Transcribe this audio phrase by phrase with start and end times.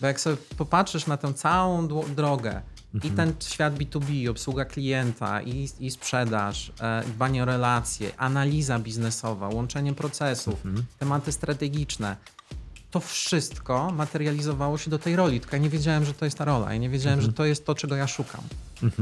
[0.00, 2.62] Bo jak sobie popatrzysz na tę całą drogę
[2.94, 3.14] i Mhm.
[3.16, 9.92] ten świat B2B, obsługa klienta i, i sprzedaż, e, dbanie o relacje, analiza biznesowa, łączenie
[9.94, 10.86] procesów, Mhm.
[10.98, 12.16] tematy strategiczne,
[12.96, 15.40] to wszystko materializowało się do tej roli.
[15.40, 16.72] Tylko ja nie wiedziałem, że to jest ta rola.
[16.72, 17.30] Ja nie wiedziałem, Mhm.
[17.32, 18.40] że to jest to, czego ja szukam.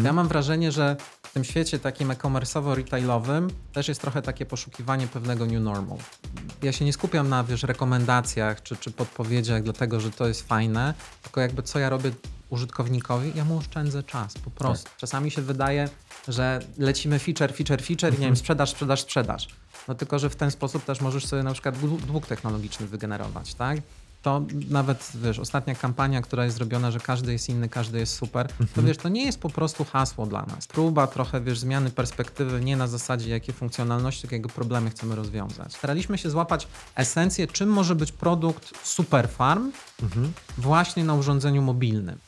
[0.03, 5.47] Ja mam wrażenie, że w tym świecie takim e-commerce'owo-retailowym też jest trochę takie poszukiwanie pewnego
[5.47, 5.99] new normal.
[6.63, 10.95] Ja się nie skupiam na wiesz, rekomendacjach czy, czy podpowiedziach, dlatego że to jest fajne,
[11.23, 12.11] tylko jakby co ja robię
[12.51, 14.91] użytkownikowi, ja mu oszczędzę czas po prostu.
[14.99, 15.89] Czasami się wydaje,
[16.29, 19.49] że lecimy feature, feature, feature i nie wiem, sprzedaż, sprzedaż, sprzedaż.
[19.89, 23.55] No tylko, że w ten sposób też możesz sobie na przykład dłu- dług technologiczny wygenerować,
[23.55, 23.79] tak?
[24.23, 28.49] To nawet, wiesz, ostatnia kampania, która jest zrobiona, że każdy jest inny, każdy jest super,
[28.75, 30.67] to wiesz, to nie jest po prostu hasło dla nas.
[30.67, 35.75] Próba trochę, wiesz, zmiany perspektywy nie na zasadzie, jakie funkcjonalności, tylko jakie problemy chcemy rozwiązać.
[35.75, 39.73] Staraliśmy się złapać esencję, czym może być produkt Superfarm
[40.59, 42.19] właśnie na urządzeniu mobilnym.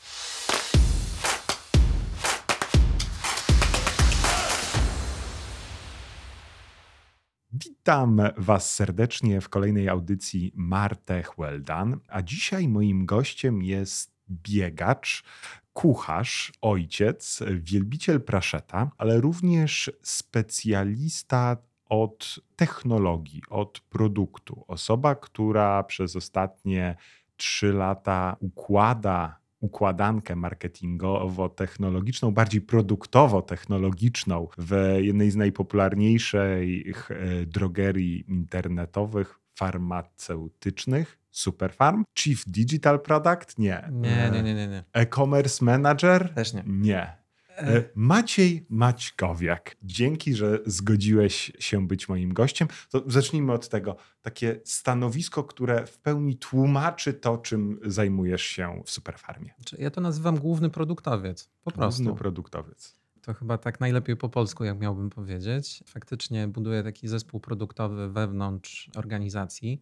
[7.64, 11.96] Witam Was serdecznie w kolejnej audycji Martech Well Done.
[12.08, 15.24] A dzisiaj moim gościem jest biegacz,
[15.72, 21.56] kucharz, ojciec, wielbiciel praszeta, ale również specjalista
[21.88, 24.64] od technologii, od produktu.
[24.68, 26.96] Osoba, która przez ostatnie
[27.36, 41.18] trzy lata układa układankę marketingowo-technologiczną, bardziej produktowo-technologiczną w jednej z najpopularniejszych e, drogerii internetowych, farmaceutycznych,
[41.36, 42.04] Superfarm.
[42.18, 43.58] Chief Digital Product?
[43.58, 43.88] Nie.
[43.92, 44.68] Nie, nie, nie, nie.
[44.68, 44.84] nie.
[44.92, 46.34] E-commerce Manager?
[46.34, 46.62] Też nie.
[46.66, 47.25] Nie.
[47.56, 52.68] E, Maciej Maćkowiak, dzięki, że zgodziłeś się być moim gościem.
[52.90, 53.96] To zacznijmy od tego.
[54.22, 59.54] Takie stanowisko, które w pełni tłumaczy to, czym zajmujesz się w Superfarmie.
[59.64, 61.48] Czy Ja to nazywam główny produktowiec.
[61.64, 62.02] Po prostu.
[62.02, 62.94] Główny produktowiec.
[63.22, 65.84] To chyba tak najlepiej po polsku, jak miałbym powiedzieć.
[65.86, 69.80] Faktycznie buduję taki zespół produktowy wewnątrz organizacji.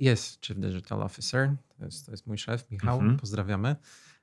[0.00, 3.16] Jest Chief Digital Officer, to jest, to jest mój szef, Michał, Mhm.
[3.18, 3.76] pozdrawiamy.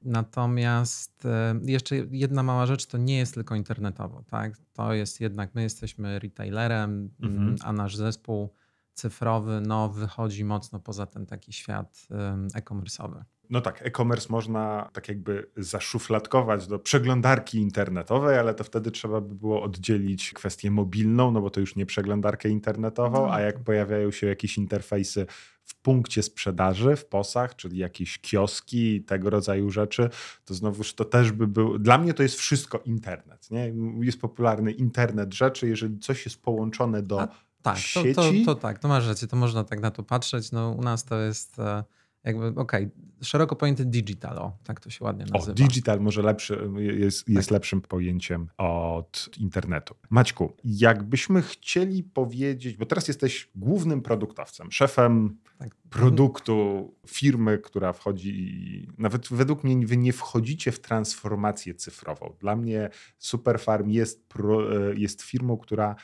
[0.05, 4.57] Natomiast e, jeszcze jedna mała rzecz, to nie jest tylko internetowo, tak?
[4.73, 7.43] To jest jednak, my jesteśmy retailerem, Mhm.
[7.43, 8.53] mm, a nasz zespół
[8.93, 12.07] cyfrowy no, wychodzi mocno poza ten taki świat
[12.55, 13.23] e-commerce'owy.
[13.49, 19.35] No tak, e-commerce można tak jakby zaszufladkować do przeglądarki internetowej, ale to wtedy trzeba by
[19.35, 23.33] było oddzielić kwestię mobilną, no bo to już nie przeglądarkę internetową, No.
[23.33, 25.25] a jak pojawiają się jakieś interfejsy
[25.63, 30.09] w punkcie sprzedaży, w posach, czyli jakieś kioski tego rodzaju rzeczy,
[30.45, 33.73] to znowuż to też by był, dla mnie to jest wszystko internet, nie?
[34.01, 37.27] Jest popularny internet rzeczy, jeżeli coś jest połączone do A,
[37.61, 38.45] Tak, to, to, sieci.
[38.45, 40.51] to tak, to masz rację, to można tak na to patrzeć.
[40.51, 41.83] No, u nas to jest e,
[42.25, 42.89] jakby, okej,
[43.21, 45.53] szeroko pojęty digital, o, tak to się ładnie O, nazywa.
[45.53, 47.53] digital może lepszy, jest, jest Tak.
[47.53, 49.95] lepszym pojęciem od internetu.
[50.09, 55.75] Maćku, jakbyśmy chcieli powiedzieć, bo teraz jesteś głównym produktowcem, szefem Tak.
[55.89, 62.35] produktu firmy, która wchodzi, nawet według mnie wy nie wchodzicie w transformację cyfrową.
[62.39, 65.95] Dla mnie Superfarm jest, pro, e, jest firmą, która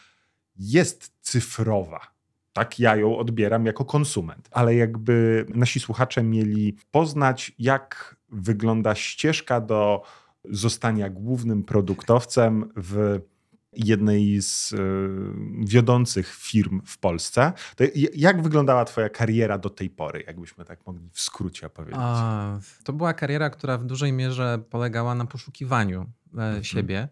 [0.58, 2.00] jest cyfrowa.
[2.54, 4.50] Tak ja ją odbieram jako konsument.
[4.52, 10.02] Ale jakby nasi słuchacze mieli poznać, jak wygląda ścieżka do
[10.50, 13.20] zostania głównym produktowcem w
[13.74, 14.78] jednej z y,
[15.60, 17.54] wiodących firm w Polsce.
[17.76, 17.84] To
[18.16, 22.00] jak wyglądała twoja kariera do tej pory, jakbyśmy tak mogli w skrócie opowiedzieć?
[22.04, 26.06] A, to była kariera, która w dużej mierze polegała na poszukiwaniu
[26.38, 27.08] e, siebie.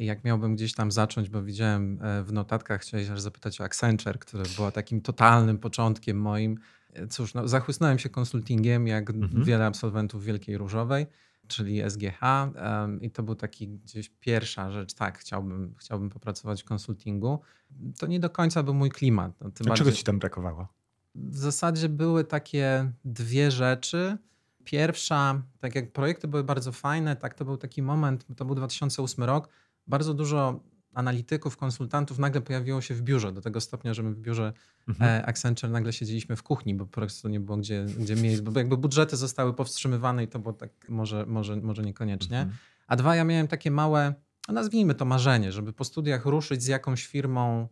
[0.00, 4.18] Jak miałbym gdzieś tam zacząć, bo widziałem e, w notatkach, chciałeś aż zapytać o Accenture,
[4.18, 6.58] które było takim totalnym początkiem moim.
[6.92, 9.44] E, Cóż, no, zachłysnąłem się konsultingiem, jak Mhm.
[9.44, 11.06] wiele absolwentów Wielkiej Różowej,
[11.48, 12.20] czyli SGH.
[12.54, 17.40] em, I to był taki gdzieś pierwsza rzecz, tak, chciałbym, chciałbym popracować w konsultingu.
[17.98, 19.32] To nie do końca był mój klimat.
[19.40, 20.68] No, tym A czego bardziej- ci tam brakowało?
[21.14, 24.16] w zasadzie były takie dwie rzeczy.
[24.64, 29.24] Pierwsza, tak jak projekty były bardzo fajne, tak to był taki moment, to był 2008
[29.24, 29.48] rok,
[29.86, 30.60] bardzo dużo
[30.94, 34.52] analityków, konsultantów nagle pojawiło się w biurze, do tego stopnia, że my w biurze
[34.88, 35.10] Mhm.
[35.10, 38.58] e, Accenture nagle siedzieliśmy w kuchni, bo po prostu nie było gdzie, gdzie miejsc, bo
[38.58, 42.38] jakby budżety zostały powstrzymywane i to było tak może, może, może niekoniecznie.
[42.38, 42.56] Mhm.
[42.86, 44.14] A dwa, ja miałem takie małe,
[44.48, 47.68] no nazwijmy to marzenie, żeby po studiach ruszyć z jakąś firmą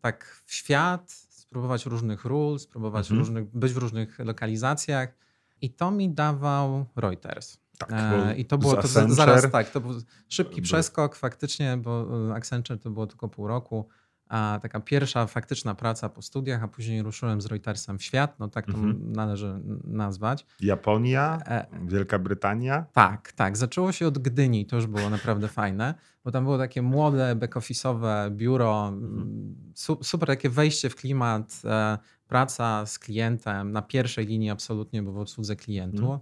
[0.00, 3.18] tak w świat, spróbować różnych ról, spróbować Mhm.
[3.18, 5.14] różnych, być w różnych lokalizacjach.
[5.62, 7.58] I to mi dawał Reuters.
[7.88, 9.92] Tak, E, I to było to Accenture- zaraz tak, to był
[10.28, 13.88] szybki przeskok faktycznie, bo e, Accenture to było tylko pół roku.
[14.32, 18.48] a taka pierwsza faktyczna praca po studiach, a później ruszyłem z Reutersem w świat, no
[18.48, 19.12] tak to Mhm.
[19.12, 20.46] należy nazwać.
[20.60, 22.84] Japonia, E, Wielka Brytania.
[22.92, 23.56] tak, tak.
[23.56, 25.94] Zaczęło się od Gdyni, to już było naprawdę fajne,
[26.24, 29.54] bo tam było takie młode, back-office'owe biuro, Mhm.
[29.74, 31.98] su, super takie wejście w klimat, e,
[32.28, 36.02] praca z klientem na pierwszej linii absolutnie, bo w obsłudze klientu.
[36.02, 36.20] Mhm.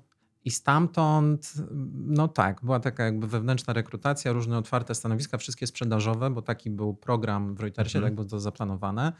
[0.49, 1.53] I stamtąd,
[2.07, 6.95] no tak, była taka jakby wewnętrzna rekrutacja, różne otwarte stanowiska, wszystkie sprzedażowe, bo taki był
[6.95, 8.05] program w Reutersie, Mhm.
[8.11, 9.13] tak było to zaplanowane.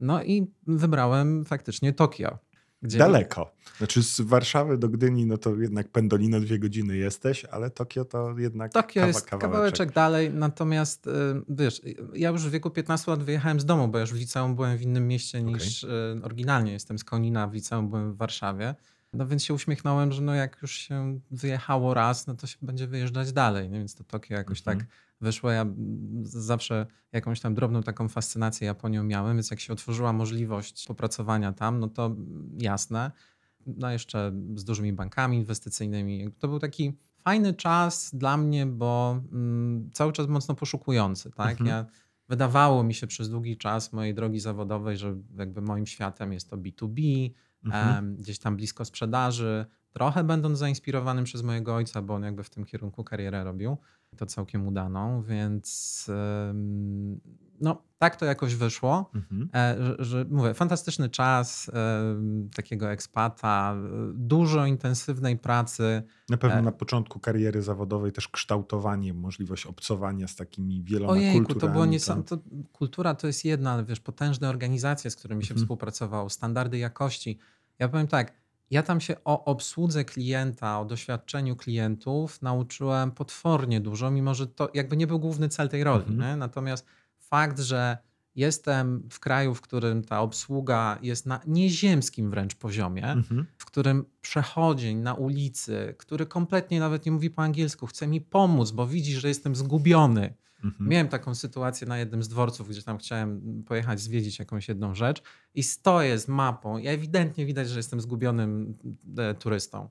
[0.00, 2.38] No i wybrałem faktycznie Tokio.
[2.82, 3.50] Gdzie Daleko.
[3.78, 8.38] Znaczy z Warszawy do Gdyni, no to jednak pendolino dwie godziny jesteś, ale Tokio to
[8.38, 11.10] jednak Tokio kawa- jest kawałeczek dalej, natomiast y,
[11.48, 11.82] wiesz,
[12.14, 14.76] ja już w wieku 15 lat wyjechałem z domu, bo ja już w liceum byłem
[14.78, 16.72] w innym mieście niż y, oryginalnie.
[16.72, 18.74] Jestem z Konina, w liceum byłem w Warszawie.
[19.12, 22.86] No więc się uśmiechnąłem, że no jak już się wyjechało raz, no to się będzie
[22.86, 23.70] wyjeżdżać dalej.
[23.70, 23.78] Nie?
[23.78, 24.78] Więc to Tokio jakoś Mhm.
[24.78, 24.88] tak
[25.20, 25.50] wyszło.
[25.50, 25.66] Ja
[26.22, 31.80] zawsze jakąś tam drobną taką fascynację Japonią miałem, więc jak się otworzyła możliwość popracowania tam,
[31.80, 32.16] no to
[32.58, 33.10] jasne.
[33.66, 36.30] No jeszcze z dużymi bankami inwestycyjnymi.
[36.38, 36.92] To był taki
[37.24, 41.30] fajny czas dla mnie, bo mm, cały czas mocno poszukujący.
[41.30, 41.50] Tak?
[41.50, 41.68] Mhm.
[41.68, 41.86] Ja,
[42.28, 46.56] wydawało mi się przez długi czas mojej drogi zawodowej, że jakby moim światem jest to
[46.56, 47.30] B2B,
[47.64, 48.16] Mhm.
[48.16, 49.66] gdzieś tam blisko sprzedaży.
[49.92, 53.76] Trochę będąc zainspirowanym przez mojego ojca, bo on jakby w tym kierunku karierę robił.
[54.16, 56.06] To całkiem udaną, więc
[57.60, 59.10] no tak to jakoś wyszło.
[59.14, 59.48] Mhm.
[59.54, 66.02] E, że, że mówię, fantastyczny czas em, takiego ekspata, e, dużo intensywnej pracy.
[66.28, 66.62] Na pewno E.
[66.62, 71.72] na początku kariery zawodowej też kształtowanie, możliwość obcowania z takimi wieloma Ojejku, to kulturami.
[71.72, 71.90] było tam.
[71.90, 72.38] niesamowite.
[72.72, 75.64] Kultura to jest jedna, ale wiesz, potężne organizacje, z którymi się Mhm.
[75.64, 77.38] współpracowało, standardy jakości.
[77.78, 78.32] Ja powiem tak,
[78.70, 84.68] ja tam się o obsłudze klienta, o doświadczeniu klientów nauczyłem potwornie dużo, mimo że to
[84.74, 86.04] jakby nie był główny cel tej roli.
[86.08, 86.38] Mhm.
[86.38, 86.86] Natomiast
[87.28, 87.98] fakt, że
[88.34, 93.46] jestem w kraju, w którym ta obsługa jest na nieziemskim wręcz poziomie, Mhm.
[93.58, 98.70] w którym przechodzień na ulicy, który kompletnie nawet nie mówi po angielsku, chce mi pomóc,
[98.70, 100.34] bo widzi, że jestem zgubiony.
[100.64, 100.90] Mhm.
[100.90, 105.22] Miałem taką sytuację na jednym z dworców, gdzie tam chciałem pojechać zwiedzić jakąś jedną rzecz
[105.54, 108.78] i stoję z mapą i ewidentnie widać, że jestem zgubionym
[109.18, 109.88] e, turystą.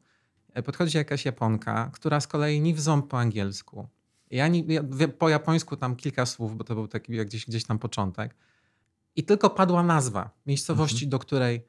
[0.54, 3.88] E, Podchodzi jakaś Japonka, która z kolei nie w ząb po angielsku.
[4.32, 4.82] Ja, nie, ja
[5.20, 8.36] po japońsku tam kilka słów, bo to był taki jak gdzieś, gdzieś tam początek.
[9.16, 11.68] I tylko padła nazwa miejscowości, do której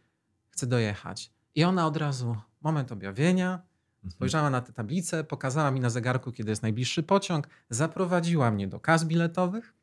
[0.50, 1.31] chcę dojechać.
[1.55, 3.62] I ona od razu, moment objawienia,
[3.99, 4.10] Mhm.
[4.12, 8.81] Spojrzała na tę tablicę, pokazała mi na zegarku, kiedy jest najbliższy pociąg, zaprowadziła mnie do
[8.81, 9.75] kas biletowych.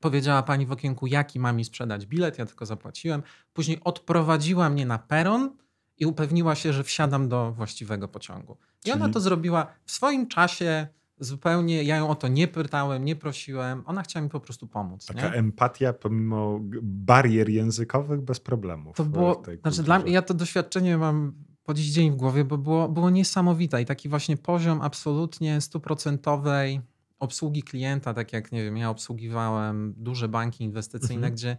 [0.00, 3.22] Powiedziała pani w okienku, jaki ma mi sprzedać bilet, ja tylko zapłaciłem.
[3.52, 5.56] Później odprowadziła mnie na peron
[5.98, 8.56] i upewniła się, że wsiadam do właściwego pociągu.
[8.84, 10.88] I ona Czyli- to zrobiła w swoim czasie,
[11.24, 15.06] zupełnie, ja ją o to nie pytałem, nie prosiłem, ona chciała mi po prostu pomóc.
[15.06, 15.34] Taka nie?
[15.34, 18.96] empatia pomimo barier językowych bez problemów.
[18.96, 21.32] To w- było, znaczy dla mnie, ja to doświadczenie mam
[21.64, 26.80] po dziś dzień w głowie, bo było, było niesamowite i taki właśnie poziom absolutnie stuprocentowej
[27.18, 31.34] obsługi klienta, tak jak nie wiem, ja obsługiwałem duże banki inwestycyjne, Mhm.
[31.34, 31.56] gdzie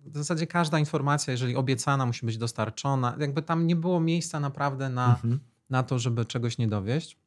[0.00, 3.16] w zasadzie każda informacja, jeżeli obiecana, musi być dostarczona.
[3.20, 5.40] Jakby tam nie było miejsca naprawdę na, Mhm.
[5.70, 7.18] na to, żeby czegoś nie dowieść.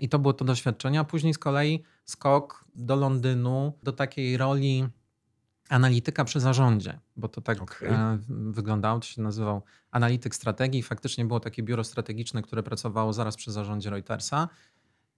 [0.00, 4.86] I to było to doświadczenie, a później z kolei skok do Londynu, do takiej roli
[5.68, 7.88] analityka przy zarządzie, bo to tak Okej.
[7.88, 10.82] e, wyglądało, to się nazywał analityk strategii.
[10.82, 14.48] Faktycznie było takie biuro strategiczne, które pracowało zaraz przy zarządzie Reutersa.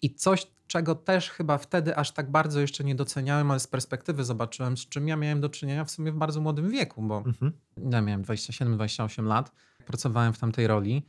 [0.03, 4.25] I coś, czego też chyba wtedy aż tak bardzo jeszcze nie doceniałem, ale z perspektywy
[4.25, 7.53] zobaczyłem, z czym ja miałem do czynienia w sumie w bardzo młodym wieku, bo Mhm.
[7.91, 9.53] ja miałem 27-28 lat,
[9.87, 11.07] pracowałem w tamtej roli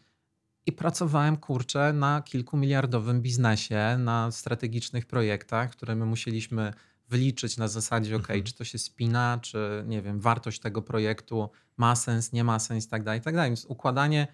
[0.65, 6.74] i pracowałem, kurczę, na kilkumiliardowym biznesie, na strategicznych projektach, które my musieliśmy
[7.10, 8.43] wyliczyć na zasadzie, ok, Mhm.
[8.43, 12.86] czy to się spina, czy nie wiem, wartość tego projektu ma sens, nie ma sens
[12.86, 13.36] i tak dalej, i tak.
[13.36, 14.27] Więc układanie,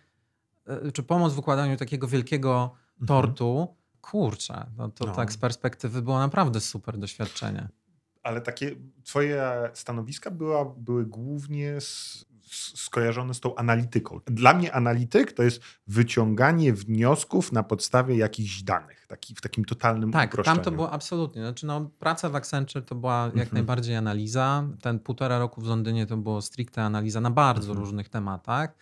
[0.67, 2.71] e, czy pomoc w układaniu takiego wielkiego
[3.01, 3.07] Mhm.
[3.07, 5.15] tortu, kurczę, no to No.
[5.15, 7.67] tak z perspektywy było naprawdę super doświadczenie.
[8.24, 12.25] Ale takie twoje stanowiska była, były głównie s-
[12.56, 14.20] skojarzone z tą analityką.
[14.25, 20.12] Dla mnie analityk to jest wyciąganie wniosków na podstawie jakichś danych, taki, w takim totalnym
[20.12, 20.56] Tak, uproszczeniu.
[20.56, 21.41] tam to było absolutnie.
[21.41, 23.53] Znaczy, no, praca w Accenture to była jak Mhm.
[23.53, 24.68] najbardziej analiza.
[24.82, 27.79] Ten półtora roku w Londynie to było stricte analiza na bardzo Mhm.
[27.79, 28.75] różnych tematach.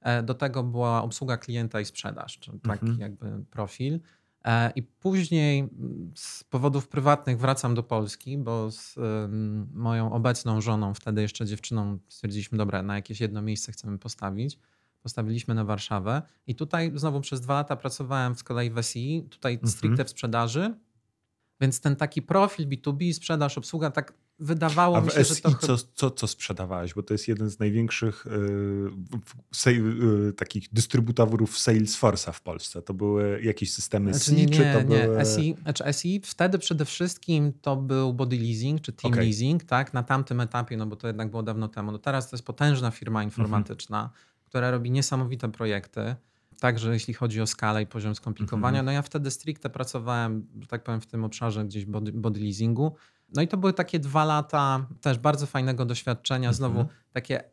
[0.00, 2.98] E, Do tego była obsługa klienta i sprzedaż, czyli taki Mhm.
[3.00, 4.00] jakby profil.
[4.44, 5.68] E, I później
[6.14, 8.94] z powodów prywatnych wracam do Polski, bo z
[9.74, 14.58] moją obecną żoną, wtedy jeszcze dziewczyną, stwierdziliśmy, dobra, na jakieś jedno miejsce chcemy postawić.
[15.02, 19.52] Postawiliśmy na Warszawę i tutaj znowu przez dwa lata pracowałem z kolei w SI, tutaj
[19.54, 19.70] Mhm.
[19.72, 20.74] stricte w sprzedaży,
[21.60, 25.54] więc ten taki profil B2B, sprzedaż, obsługa, tak wydawało A mi się, że SI to...
[25.54, 26.94] co, co, co sprzedawałeś?
[26.94, 29.70] Bo to jest jeden z największych y,
[30.28, 32.82] y, takich dystrybutorów Salesforce'a w Polsce.
[32.82, 35.04] To były jakieś systemy Znaczy, SI, nie, czy to nie, nie.
[35.04, 35.24] były...
[35.24, 39.26] SI, znaczy SI wtedy przede wszystkim to był body leasing czy team Okej.
[39.26, 39.94] leasing, tak?
[39.94, 41.92] Na tamtym etapie, no bo to jednak było dawno temu.
[41.92, 44.10] No teraz to jest potężna firma informatyczna,
[44.44, 46.14] która robi niesamowite projekty.
[46.60, 48.86] Także jeśli chodzi o skalę i poziom skomplikowania, Mhm.
[48.86, 52.94] no ja wtedy stricte pracowałem, że tak powiem, w tym obszarze gdzieś body, body leasingu.
[53.34, 56.48] No i to były takie dwa lata też bardzo fajnego doświadczenia.
[56.48, 56.54] Mhm.
[56.54, 57.44] Znowu takie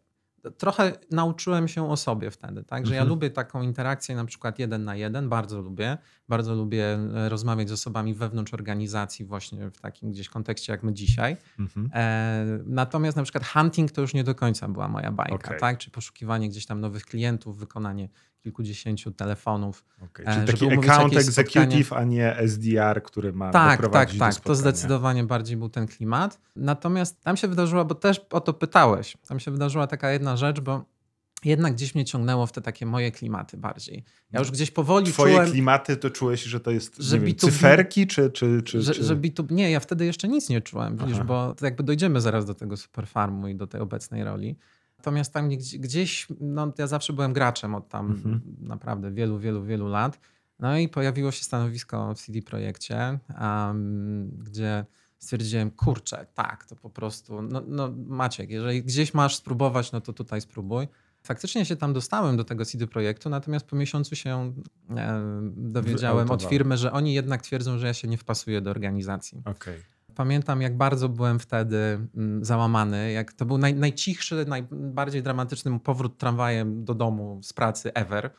[0.58, 2.86] trochę nauczyłem się o sobie wtedy, tak?
[2.86, 3.10] Że ja Mhm.
[3.10, 5.98] lubię taką interakcję na przykład jeden na jeden, bardzo lubię.
[6.30, 10.94] Bardzo lubię e, rozmawiać z osobami wewnątrz organizacji właśnie w takim gdzieś kontekście jak my
[10.94, 11.38] dzisiaj.
[11.60, 11.90] Mhm.
[11.94, 15.60] E, natomiast na przykład hunting to już nie do końca była moja bajka, Okej.
[15.60, 15.78] tak?
[15.78, 18.10] Czy poszukiwanie gdzieś tam nowych klientów, wykonanie
[18.48, 19.86] kilkudziesięciu telefonów.
[20.02, 24.36] Okej, e, Czyli taki account executive, a nie SDR, który ma Tak, tak, tak.
[24.36, 26.40] To zdecydowanie bardziej był ten klimat.
[26.56, 30.60] Natomiast tam się wydarzyła, bo też o to pytałeś, tam się wydarzyła taka jedna rzecz,
[30.60, 30.86] bo
[31.46, 34.04] jednak gdzieś mnie ciągnęło w te takie moje klimaty bardziej.
[34.32, 37.40] Ja już gdzieś powoli Twoje czułem, klimaty to czułeś, że to jest że wiem, B2B
[37.40, 38.32] cyferki, czy...
[38.32, 39.04] czy, czy, że, czy...
[39.04, 42.54] że B2, nie, ja wtedy jeszcze nic nie czułem, widzisz, bo jakby dojdziemy zaraz do
[42.54, 44.58] tego superfarmu i do tej obecnej roli.
[45.08, 48.42] Natomiast tam gdzieś, gdzieś no, ja zawsze byłem graczem od tam Mhm.
[48.60, 50.20] naprawdę wielu, wielu, wielu lat.
[50.60, 54.86] No i pojawiło się stanowisko w CD Projekcie, um, gdzie
[55.20, 60.14] stwierdziłem, kurczę, tak, to po prostu, no, no Maciek, jeżeli gdzieś masz spróbować, no to
[60.14, 60.88] tutaj spróbuj.
[61.24, 64.54] Faktycznie się tam dostałem do tego CD Projektu, natomiast po miesiącu się
[64.90, 65.22] e,
[65.56, 69.42] dowiedziałem od firmy, że oni jednak twierdzą, że ja się nie wpasuję do organizacji.
[69.46, 69.97] Okej.
[70.18, 71.78] Pamiętam, jak bardzo byłem wtedy
[72.16, 77.94] mm, załamany, jak to był naj, najcichszy, najbardziej dramatyczny powrót tramwajem do domu z pracy
[77.94, 78.32] ever.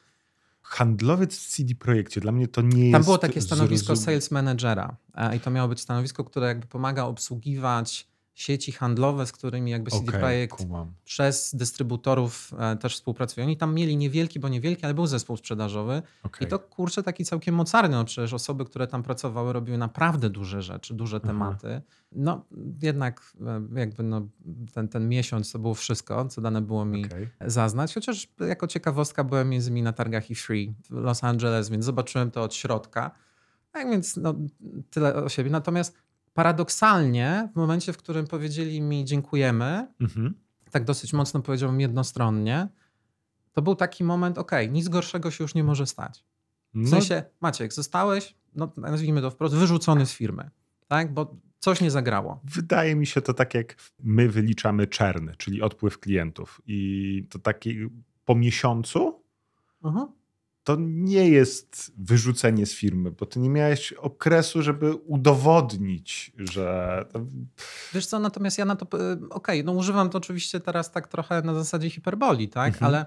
[0.62, 2.92] Handlowiec w CD Projekcie, dla mnie to nie jest...
[2.92, 6.66] Tam było takie stanowisko zrozum- sales managera e, i to miało być stanowisko, które jakby
[6.66, 8.08] pomaga obsługiwać
[8.38, 10.92] sieci handlowe, z którymi jakby CD Okej, Projekt kumam.
[11.04, 13.46] przez dystrybutorów e, też współpracuje.
[13.46, 16.46] Oni tam mieli niewielki, bo niewielki, ale był zespół sprzedażowy Okej.
[16.46, 17.96] i to kurczę taki całkiem mocarny.
[17.96, 21.34] No przecież osoby, które tam pracowały, robiły naprawdę duże rzeczy, duże Mhm.
[21.34, 21.82] tematy.
[22.12, 22.44] No
[22.82, 23.32] jednak
[23.74, 24.28] e, jakby no,
[24.74, 27.28] ten, ten miesiąc to było wszystko, co dane było mi Okej.
[27.46, 27.94] zaznać.
[27.94, 32.42] Chociaż jako ciekawostka byłem między innymi na targach E3 w Los Angeles, więc zobaczyłem to
[32.42, 33.10] od środka.
[33.72, 34.34] Tak więc no,
[34.90, 35.50] tyle o siebie.
[35.50, 35.94] Natomiast
[36.34, 40.34] paradoksalnie w momencie, w którym powiedzieli mi dziękujemy, Mhm.
[40.70, 42.68] tak dosyć mocno powiedziałbym jednostronnie,
[43.52, 46.24] to był taki moment, okej, nic gorszego się już nie może stać.
[46.74, 50.50] W No, sensie, Maciek, zostałeś, no nazwijmy to wprost, wyrzucony z firmy,
[50.88, 51.14] tak?
[51.14, 52.40] Bo coś nie zagrało.
[52.44, 56.60] Wydaje mi się to tak, jak my wyliczamy czerny, czyli odpływ klientów.
[56.66, 57.76] I to taki
[58.24, 59.22] po miesiącu
[59.84, 60.06] Mhm.
[60.68, 67.04] To nie jest wyrzucenie z firmy, bo ty nie miałeś okresu, żeby udowodnić, że.
[67.94, 71.42] Wiesz co, natomiast ja na to, y, okej, no używam to oczywiście teraz tak trochę
[71.42, 72.68] na zasadzie hiperboli, tak?
[72.68, 72.84] Mhm.
[72.84, 73.06] Ale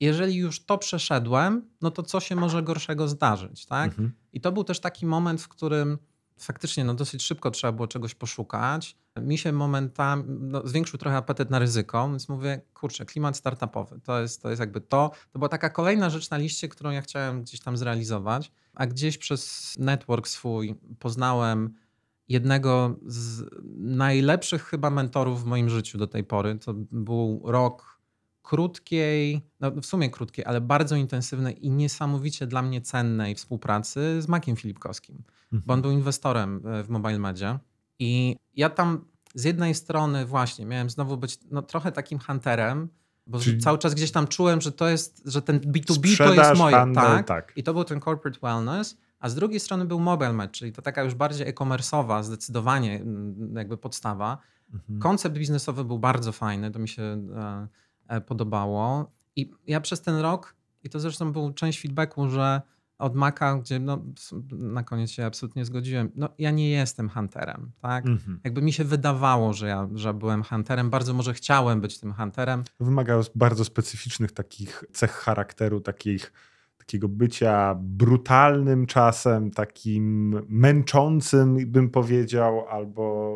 [0.00, 3.88] jeżeli już to przeszedłem, no to co się może gorszego zdarzyć, tak?
[3.88, 4.12] Mhm.
[4.32, 5.98] I to był też taki moment, w którym
[6.38, 8.96] faktycznie no, dosyć szybko trzeba było czegoś poszukać.
[9.16, 14.20] Mi się momentami no, zwiększył trochę apetyt na ryzyko, więc mówię, kurczę, klimat startupowy, to
[14.20, 15.10] jest, to jest jakby to.
[15.32, 19.18] To była taka kolejna rzecz na liście, którą ja chciałem gdzieś tam zrealizować, a gdzieś
[19.18, 21.74] przez network swój poznałem
[22.28, 23.44] jednego z
[23.76, 26.58] najlepszych chyba mentorów w moim życiu do tej pory.
[26.58, 28.00] To był rok
[28.42, 34.28] krótkiej, no w sumie krótkiej, ale bardzo intensywnej i niesamowicie dla mnie cennej współpracy z
[34.28, 37.60] Makiem Filipkowskim, bo on był inwestorem e, w Mobile Media
[38.00, 39.04] i ja tam
[39.34, 42.88] z jednej strony właśnie miałem znowu być no, trochę takim hunterem,
[43.26, 46.58] bo Czyli- cały czas gdzieś tam czułem, że to jest, że ten B2B to jest
[46.58, 47.26] moje, handel, tak?
[47.26, 47.52] tak.
[47.56, 50.82] I to był ten corporate wellness, a z drugiej strony był mobile match, czyli to
[50.82, 54.38] taka już bardziej e-commerce'owa zdecydowanie mm, jakby podstawa.
[54.74, 55.00] Mhm.
[55.00, 57.68] Koncept biznesowy był bardzo fajny, to mi się e,
[58.08, 59.10] e, podobało.
[59.36, 62.62] I ja przez ten rok, i to zresztą był część feedbacku, że
[63.00, 64.04] od Maka, gdzie no,
[64.50, 68.06] na koniec się absolutnie zgodziłem, no ja nie jestem hunterem, tak?
[68.06, 68.40] Mhm.
[68.44, 72.64] Jakby mi się wydawało, że ja że byłem hunterem, bardzo może chciałem być tym hunterem.
[72.80, 76.32] Wymaga bardzo specyficznych takich cech charakteru, takich,
[76.78, 83.34] takiego bycia brutalnym czasem, takim męczącym, bym powiedział, albo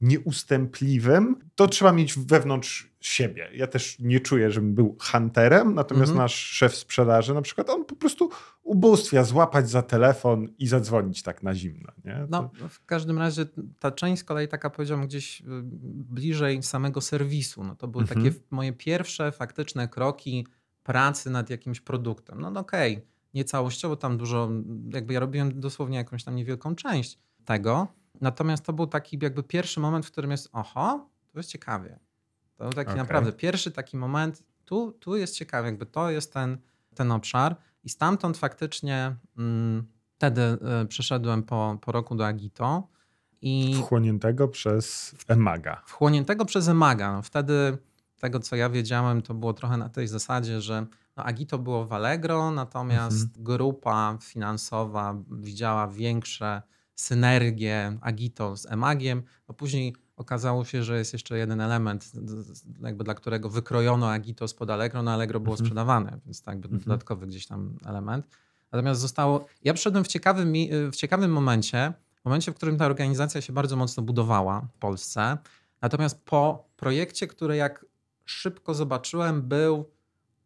[0.00, 1.36] nieustępliwym.
[1.54, 3.48] To trzeba mieć wewnątrz siebie.
[3.54, 6.18] Ja też nie czuję, żebym był hunterem, natomiast Mhm.
[6.18, 8.30] nasz szef sprzedaży na przykład, on po prostu
[8.62, 11.92] ubóstwia złapać za telefon i zadzwonić tak na zimno.
[12.04, 12.26] Nie?
[12.30, 13.46] No, w każdym razie
[13.78, 15.44] ta część z kolei taka powiedziałbym gdzieś y,
[16.10, 17.64] bliżej samego serwisu.
[17.64, 18.22] No, to były Mhm.
[18.24, 20.46] takie moje pierwsze faktyczne kroki
[20.82, 22.40] pracy nad jakimś produktem.
[22.40, 23.00] No, no okej,
[23.34, 24.50] nie całościowo tam dużo,
[24.92, 27.88] jakby ja robiłem dosłownie jakąś tam niewielką część tego,
[28.20, 31.98] Natomiast to był taki jakby pierwszy moment, w którym jest, oho, to jest ciekawie.
[32.56, 33.02] To był taki Okej.
[33.02, 36.58] naprawdę pierwszy taki moment, tu, tu jest ciekawie, jakby to jest ten,
[36.94, 37.56] ten obszar.
[37.84, 40.42] I stamtąd faktycznie mm, wtedy
[40.82, 42.88] y, przeszedłem po, po roku do Agito
[43.42, 45.82] i Wchłoniętego przez Emaga.
[45.86, 47.12] wchłoniętego przez Emaga.
[47.12, 47.78] No wtedy
[48.20, 51.92] tego, co ja wiedziałem, to było trochę na tej zasadzie, że no Agito było w
[51.92, 56.62] Allegro, natomiast grupa finansowa widziała większe
[56.96, 59.22] synergie Agito z Emagiem.
[59.48, 62.12] No później okazało się, że jest jeszcze jeden element,
[62.82, 65.66] jakby dla którego wykrojono Agito spod Allegro, no Allegro było Mhm.
[65.66, 66.82] sprzedawane, więc tak jakby Mhm.
[66.82, 68.26] dodatkowy gdzieś tam element.
[68.72, 70.52] Natomiast zostało, ja przyszedłem w ciekawym,
[70.92, 75.38] w ciekawym momencie, w momencie, w którym ta organizacja się bardzo mocno budowała w Polsce.
[75.82, 77.86] Natomiast po projekcie, który jak
[78.24, 79.90] szybko zobaczyłem, był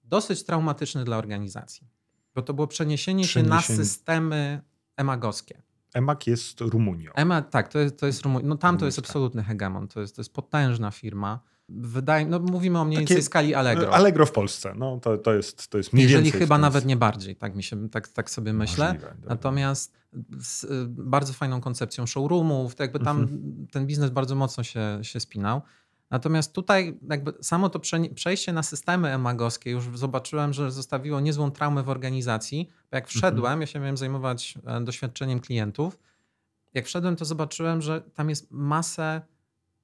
[0.05, 1.87] dosyć traumatyczny dla organizacji.
[2.35, 4.61] Bo to było przeniesienie, się na Przeniesienie- systemy
[4.97, 5.63] emagowskie.
[5.95, 7.13] Emag jest Rumunią.
[7.15, 9.11] EMA, tak, to jest, to jest Rumu- No tam to jest Rumuńska.
[9.11, 9.89] absolutny hegemon.
[9.89, 11.41] To jest, to jest potężna firma.
[11.69, 13.95] Wydaje, no mówimy o mniej Takie- więcej skali Allegro.
[13.95, 14.75] Allegro w Polsce.
[14.77, 16.41] No, to, to, jest, to jest mniej Jeżeli więcej.
[16.41, 18.87] chyba w ten- nawet nie bardziej, tak, mi się, tak, tak sobie myślę.
[18.87, 19.15] Możliwe.
[19.27, 19.93] Natomiast
[20.41, 23.67] z y, bardzo fajną koncepcją showroomów, to jakby tam Mhm.
[23.73, 25.61] ten biznes bardzo mocno się, się spinał.
[26.11, 27.81] Natomiast tutaj jakby samo to
[28.15, 32.69] przejście na systemy emagowskie już zobaczyłem, że zostawiło niezłą traumę w organizacji.
[32.91, 33.61] Bo jak wszedłem, Mhm.
[33.61, 35.99] ja się miałem zajmować e, doświadczeniem klientów.
[36.75, 39.21] Jak wszedłem, to zobaczyłem, że tam jest masę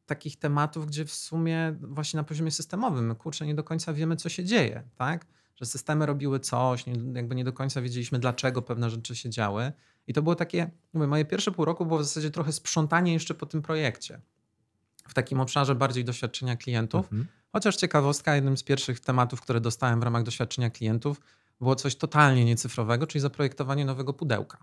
[0.06, 4.28] takich tematów, gdzie w sumie właśnie na poziomie systemowym, kurczę, nie do końca wiemy, co
[4.28, 5.26] się dzieje, tak?
[5.56, 9.72] Że systemy robiły coś, nie, jakby nie do końca wiedzieliśmy, dlaczego pewne rzeczy się działy.
[10.06, 13.34] I to było takie, mówię, moje pierwsze pół roku było w zasadzie trochę sprzątanie jeszcze
[13.34, 14.20] po tym projekcie.
[15.08, 17.06] W takim obszarze bardziej doświadczenia klientów.
[17.06, 17.26] Mhm.
[17.52, 21.20] Chociaż ciekawostka, jednym z pierwszych tematów, które dostałem w ramach doświadczenia klientów,
[21.60, 24.58] było coś totalnie niecyfrowego, czyli zaprojektowanie nowego pudełka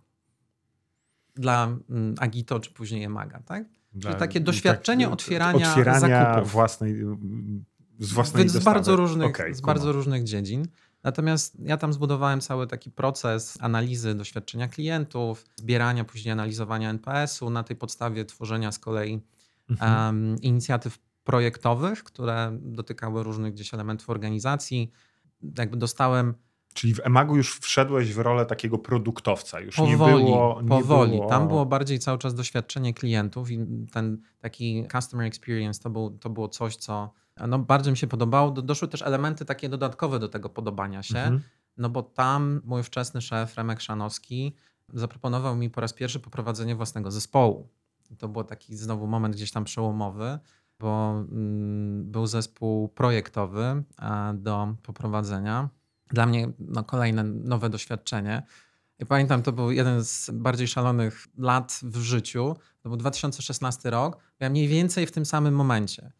[1.36, 3.64] dla mm, Agito czy później Emaga, tak?
[3.94, 6.52] Dla- takie i doświadczenie otwierania otwierania zakupów.
[6.52, 6.96] własnej,
[8.00, 8.74] z własnej Więc z dostawy.
[8.76, 10.68] bardzo, różnych, Okej, z bardzo różnych dziedzin.
[11.04, 17.64] Natomiast ja tam zbudowałem cały taki proces analizy doświadczenia klientów, zbierania, później analizowania NPS-u, na
[17.64, 19.22] tej podstawie tworzenia z kolei
[19.82, 20.36] Mhm.
[20.42, 24.92] inicjatyw projektowych, które dotykały różnych gdzieś elementów organizacji.
[25.58, 26.34] Jakby dostałem
[26.74, 29.60] Czyli w Emagu już wszedłeś w rolę takiego produktowca.
[29.60, 30.62] Już powoli, nie było.
[30.62, 31.12] Nie powoli.
[31.12, 31.30] Było...
[31.30, 33.60] Tam było bardziej cały czas doświadczenie klientów i
[33.92, 37.14] ten taki customer experience to, był, to było coś, co
[37.48, 38.52] no, bardzo mi się podobało.
[38.52, 41.42] Do, doszły też elementy takie dodatkowe do tego podobania się, Mhm.
[41.78, 44.56] no bo tam mój wczesny szef Remek Szanowski
[44.94, 47.70] zaproponował mi po raz pierwszy poprowadzenie własnego zespołu.
[48.13, 50.39] I to był taki znowu moment gdzieś tam przełomowy,
[50.80, 55.69] bo mm, był zespół projektowy a, do poprowadzenia.
[56.08, 58.43] Dla mnie no, kolejne nowe doświadczenie.
[58.99, 62.56] Ja pamiętam, to był jeden z bardziej szalonych lat w życiu.
[62.82, 64.17] To był 2016 rok.
[64.39, 66.12] Ja mniej więcej w tym samym momencie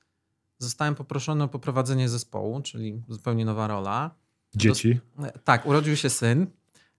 [0.58, 4.16] zostałem poproszony o poprowadzenie zespołu, czyli zupełnie nowa rola.
[4.56, 5.00] Dzieci.
[5.44, 6.48] Tak, urodził się syn,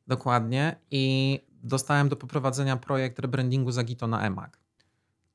[0.06, 4.63] dokładnie, i dostałem do poprowadzenia projekt rebrandingu Zagito na EMAG.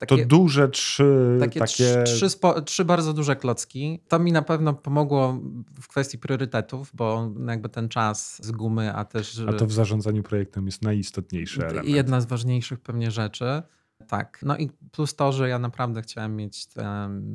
[0.08, 2.04] To duże trzy takie, takie.
[2.04, 4.00] Trzy, spo, trzy bardzo duże klocki.
[4.08, 5.40] To mi na pewno pomogło
[5.82, 10.24] w kwestii priorytetów, bo jakby ten czas z gumy, a też A to w zarządzaniu
[10.24, 11.88] projektem jest najistotniejszy element.
[11.88, 13.62] jedna z ważniejszych pewnie rzeczy.
[14.08, 14.40] Tak.
[14.44, 16.68] No i plus to, że ja naprawdę chciałem mieć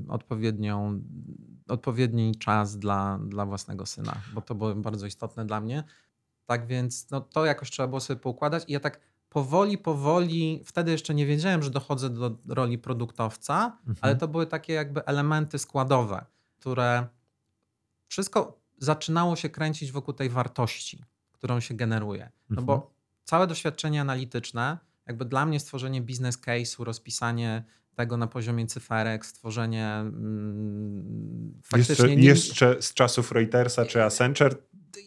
[0.08, 1.02] odpowiednią,
[1.68, 5.84] odpowiedni czas dla, dla własnego syna, bo to było bardzo istotne dla mnie.
[6.46, 9.00] Tak więc no, to jakoś trzeba było sobie poukładać i ja tak
[9.34, 13.96] powoli, powoli, wtedy jeszcze nie wiedziałem, że dochodzę do roli produktowca, Mhm.
[14.00, 16.24] ale to były takie jakby elementy składowe,
[16.56, 17.06] które
[18.08, 22.30] wszystko zaczynało się kręcić wokół tej wartości, którą się generuje.
[22.50, 22.66] No Mhm.
[22.66, 22.94] bo
[23.24, 29.86] całe doświadczenie analityczne, jakby dla mnie stworzenie business case'u, rozpisanie tego na poziomie cyferek, stworzenie
[29.94, 32.16] mm, Jeszcze, faktycznie...
[32.16, 34.54] nie- jeszcze z czasów Reutersa czy Accenture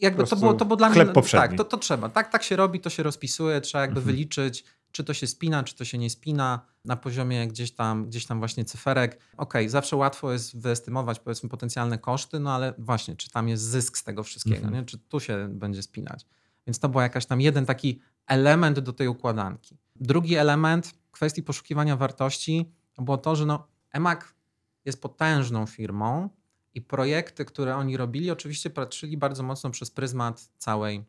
[0.02, 0.94] jakby to było, to było dla mnie...
[0.94, 1.22] chleb no.
[1.32, 2.10] Tak, to, to trzeba.
[2.10, 4.16] Tak, tak się robi, to się rozpisuje, trzeba jakby Mhm.
[4.16, 8.26] wyliczyć, czy to się spina, czy to się nie spina na poziomie gdzieś tam, gdzieś
[8.26, 9.20] tam właśnie cyferek.
[9.38, 13.98] Okej, zawsze łatwo jest wyestymować powiedzmy potencjalne koszty, no ale właśnie, czy tam jest zysk
[13.98, 14.74] z tego wszystkiego, Mhm.
[14.74, 14.84] nie?
[14.86, 16.26] czy tu się będzie spinać.
[16.68, 19.78] Więc to był jakaś tam jeden taki element do tej układanki.
[19.96, 24.34] Drugi element kwestii poszukiwania wartości to było to, że no, EMAG
[24.86, 26.30] jest potężną firmą
[26.78, 31.06] i projekty, które oni robili, oczywiście patrzyli bardzo mocno przez pryzmat całej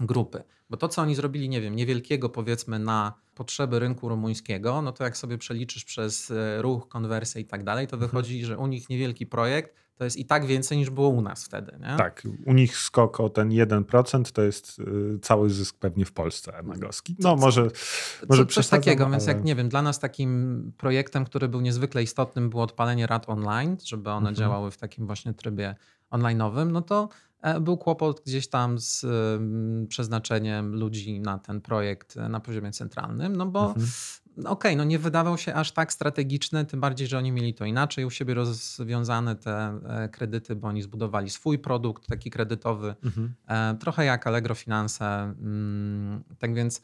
[0.00, 0.44] grupy.
[0.70, 5.04] Bo to, co oni zrobili, nie wiem, niewielkiego powiedzmy na potrzeby rynku rumuńskiego, no to
[5.04, 8.10] jak sobie przeliczysz przez e, ruch, konwersję i tak dalej, to Mhm.
[8.10, 11.44] wychodzi, że u nich niewielki projekt to jest i tak więcej niż było u nas
[11.44, 11.72] wtedy.
[11.80, 11.96] Nie?
[11.96, 16.58] Tak, u nich skok o ten 1% to jest y, cały zysk pewnie w Polsce
[16.58, 17.16] emagowski.
[17.18, 17.62] No może,
[18.28, 21.60] może Co, coś takiego, więc ale- jak nie wiem, dla nas takim projektem, który był
[21.60, 24.34] niezwykle istotnym, było odpalenie rad online, żeby one Mhm.
[24.34, 25.74] działały w takim właśnie trybie
[26.10, 27.08] online'owym, no to
[27.60, 29.06] był kłopot gdzieś tam z
[29.88, 33.86] przeznaczeniem ludzi na ten projekt e, na poziomie centralnym, no bo Mhm.
[34.36, 37.64] no okej, no nie wydawał się aż tak strategiczny, tym bardziej, że oni mieli to
[37.64, 43.34] inaczej u siebie rozwiązane te e, kredyty, bo oni zbudowali swój produkt taki kredytowy, Mhm.
[43.48, 45.04] E, Trochę jak Allegro Finanse.
[45.04, 46.82] mm, Tak więc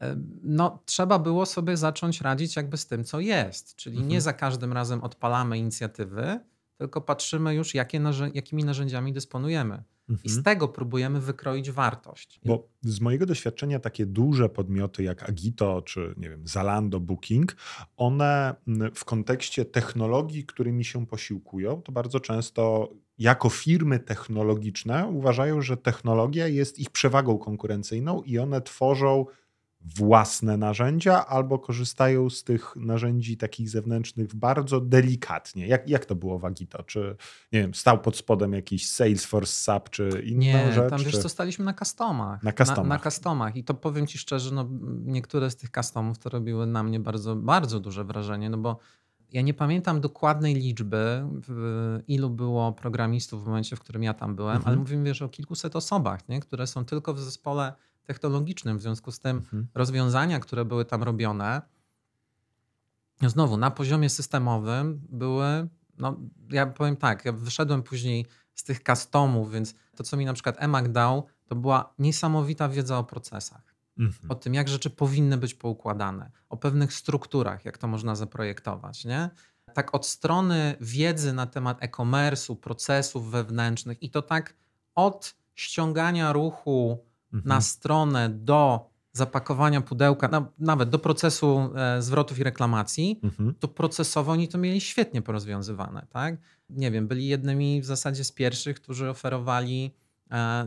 [0.00, 3.76] e, no, trzeba było sobie zacząć radzić jakby z tym, co jest.
[3.76, 4.10] Czyli Mhm.
[4.10, 6.40] nie za każdym razem odpalamy inicjatywy,
[6.82, 9.82] tylko patrzymy już, jakie narzę- jakimi narzędziami dysponujemy.
[10.08, 10.30] I Mhm.
[10.30, 12.40] z tego próbujemy wykroić wartość.
[12.44, 17.56] Bo z mojego doświadczenia takie duże podmioty jak Agito czy nie wiem, Zalando, Booking,
[17.96, 18.54] one
[18.94, 26.46] w kontekście technologii, którymi się posiłkują, to bardzo często jako firmy technologiczne uważają, że technologia
[26.48, 29.26] jest ich przewagą konkurencyjną i one tworzą
[29.84, 35.66] własne narzędzia albo korzystają z tych narzędzi takich zewnętrznych bardzo delikatnie.
[35.66, 36.82] Jak, jak to było w Agito?
[36.82, 37.16] Czy
[37.52, 40.90] nie wiem, stał pod spodem jakiś Salesforce, SAP czy inna Nie, rzecz?
[40.90, 41.22] tam wiesz czy...
[41.22, 42.42] co, staliśmy na customach.
[42.42, 42.88] Na customach.
[42.88, 43.56] Na, na customach.
[43.56, 44.68] I to powiem ci szczerze, no,
[45.04, 48.78] niektóre z tych customów to robiły na mnie bardzo, bardzo duże wrażenie, no bo
[49.32, 51.26] ja nie pamiętam dokładnej liczby,
[52.08, 54.68] ilu było programistów w momencie, w którym ja tam byłem, Mhm.
[54.68, 56.40] ale mówimy wiesz, o kilkuset osobach, nie?
[56.40, 57.72] które są tylko w zespole
[58.04, 58.78] technologicznym.
[58.78, 59.66] W związku z tym Mhm.
[59.74, 61.62] rozwiązania, które były tam robione,
[63.22, 65.68] znowu na poziomie systemowym były,
[65.98, 66.16] no
[66.50, 70.56] ja powiem tak, ja wyszedłem później z tych customów, więc to, co mi na przykład
[70.58, 74.30] EMAG dał, to była niesamowita wiedza o procesach, Mhm.
[74.30, 79.30] o tym, jak rzeczy powinny być poukładane, o pewnych strukturach, jak to można zaprojektować, nie?
[79.74, 84.54] Tak od strony wiedzy na temat e-commerce'u, procesów wewnętrznych i to tak
[84.94, 86.98] od ściągania ruchu
[87.32, 87.48] Mhm.
[87.48, 93.54] na stronę do zapakowania pudełka, na, nawet do procesu e, zwrotów i reklamacji, Mhm.
[93.54, 96.36] to procesowo oni to mieli świetnie porozwiązywane, tak?
[96.70, 99.94] Nie wiem, byli jednymi w zasadzie z pierwszych, którzy oferowali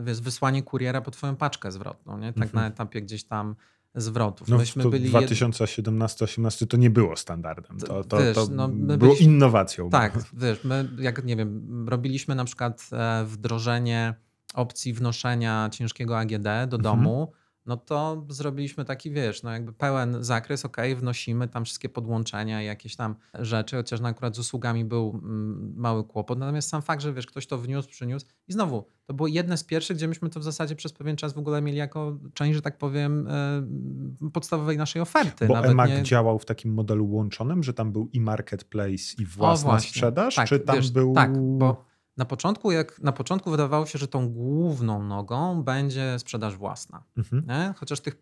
[0.03, 2.33] wiesz, wysłanie kuriera po twoją paczkę zwrotną, nie?
[2.33, 2.55] Tak Mhm.
[2.63, 3.55] na etapie gdzieś tam
[3.95, 4.47] zwrotów.
[4.47, 7.77] No, Myśmy to byli jed- 2017-18 to nie było standardem.
[7.79, 9.89] To, to, Wiesz, to no, było byliśmy- innowacją.
[9.89, 14.13] Tak, wiesz, my jak nie wiem, robiliśmy na przykład e, wdrożenie
[14.53, 16.81] opcji wnoszenia ciężkiego AGD do Mhm.
[16.81, 17.31] domu,
[17.65, 22.65] no to zrobiliśmy taki, wiesz, no jakby pełen zakres, ok, wnosimy tam wszystkie podłączenia i
[22.65, 27.01] jakieś tam rzeczy, chociaż no akurat z usługami był mm, mały kłopot, natomiast sam fakt,
[27.01, 30.29] że wiesz, ktoś to wniósł, przyniósł i znowu, to było jedne z pierwszych, gdzie myśmy
[30.29, 34.29] to w zasadzie przez pewien czas w ogóle mieli jako część, że tak powiem, e,
[34.33, 35.47] podstawowej naszej oferty.
[35.47, 36.03] Bo Nawet EMAG nie...
[36.03, 39.89] działał w takim modelu łączonym, że tam był i marketplace, i własna właśnie.
[39.89, 41.13] sprzedaż, Tak, czy tam wiesz, był...
[41.13, 41.85] Tak, bo
[42.17, 47.03] na początku, jak, na początku wydawało się, że tą główną nogą będzie sprzedaż własna.
[47.17, 47.73] Mhm.
[47.73, 48.15] Chociaż tych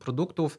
[0.00, 0.58] produktów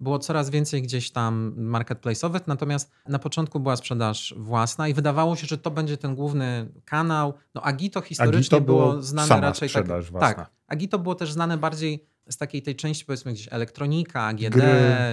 [0.00, 5.46] było coraz więcej gdzieś tam marketplace'owych, natomiast na początku była sprzedaż własna i wydawało się,
[5.46, 7.34] że to będzie ten główny kanał.
[7.54, 9.82] No Agito historycznie Agito było było znane raczej tak.
[9.82, 10.34] sprzedaż własna.
[10.34, 14.66] Tak, Agito było też znane bardziej z takiej tej części powiedzmy gdzieś elektronika, AGD Gry.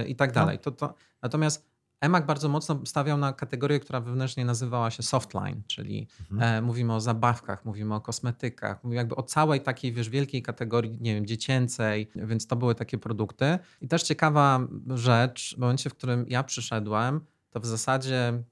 [0.07, 0.41] i tak No.
[0.41, 0.59] dalej.
[0.59, 1.72] To, to, natomiast
[2.03, 6.57] EMAG bardzo mocno stawiał na kategorię, która wewnętrznie nazywała się softline, czyli Mhm.
[6.57, 10.97] e, mówimy o zabawkach, mówimy o kosmetykach, mówimy jakby o całej takiej, wiesz, wielkiej kategorii,
[11.01, 13.59] nie wiem, dziecięcej, więc to były takie produkty.
[13.81, 18.43] I też ciekawa rzecz, w momencie, w którym ja przyszedłem, to w zasadzie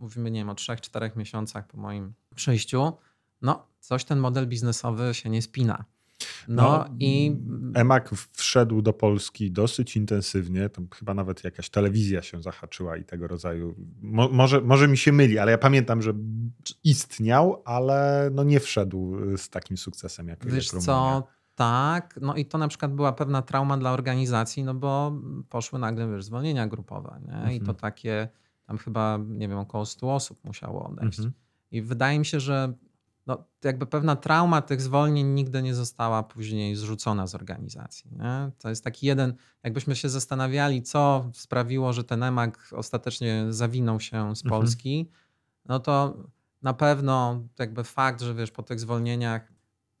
[0.00, 2.92] mówimy, nie wiem, o 3-4 miesiącach po moim przyjściu,
[3.42, 5.84] no coś ten model biznesowy się nie spina.
[6.48, 7.36] No, No, i
[7.74, 10.68] EMAG wszedł do Polski dosyć intensywnie.
[10.68, 13.74] Tam chyba nawet jakaś telewizja się zahaczyła i tego rodzaju.
[14.02, 16.12] Mo, może, może mi się myli, ale ja pamiętam, że
[16.84, 22.58] istniał, ale no nie wszedł z takim sukcesem jak Wiesz co, tak, no i to
[22.58, 25.12] na przykład była pewna trauma dla organizacji, no bo
[25.48, 27.54] poszły nagle, wiesz, zwolnienia grupowe, nie?
[27.54, 27.76] I to Mhm.
[27.78, 28.28] takie,
[28.66, 31.18] tam chyba, nie wiem, około 100 osób musiało odejść.
[31.18, 31.34] Mhm.
[31.70, 32.72] I wydaje mi się, że
[33.26, 38.10] no, jakby pewna trauma tych zwolnień nigdy nie została później zrzucona z organizacji.
[38.12, 38.50] Nie?
[38.58, 44.36] To jest taki jeden, jakbyśmy się zastanawiali, co sprawiło, że ten EMAG ostatecznie zawinął się
[44.36, 44.50] z Mhm.
[44.60, 45.10] Polski,
[45.66, 46.16] no to
[46.62, 49.52] na pewno jakby fakt, że wiesz, po tych zwolnieniach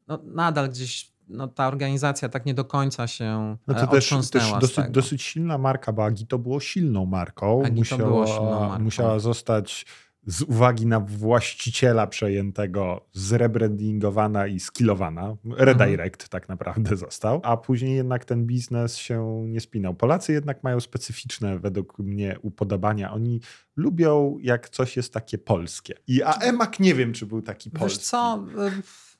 [0.08, 4.08] no, nadal gdzieś no, ta organizacja tak nie do końca się No e, to też,
[4.32, 7.62] też dosyć, dosyć silna marka, bo Agito było silną marką.
[7.64, 8.84] Agito musiała, było silną marką.
[8.84, 9.86] musiała zostać
[10.26, 15.36] z uwagi na właściciela przejętego zrebrandingowana i skillowana.
[15.56, 19.94] Redirect tak naprawdę został, a później jednak ten biznes się nie spinał.
[19.94, 23.12] Polacy jednak mają specyficzne według mnie upodobania.
[23.12, 23.40] Oni
[23.76, 25.94] lubią jak coś jest takie polskie.
[26.06, 27.98] I a Emak nie wiem, czy był taki polski.
[27.98, 28.46] Wiesz co,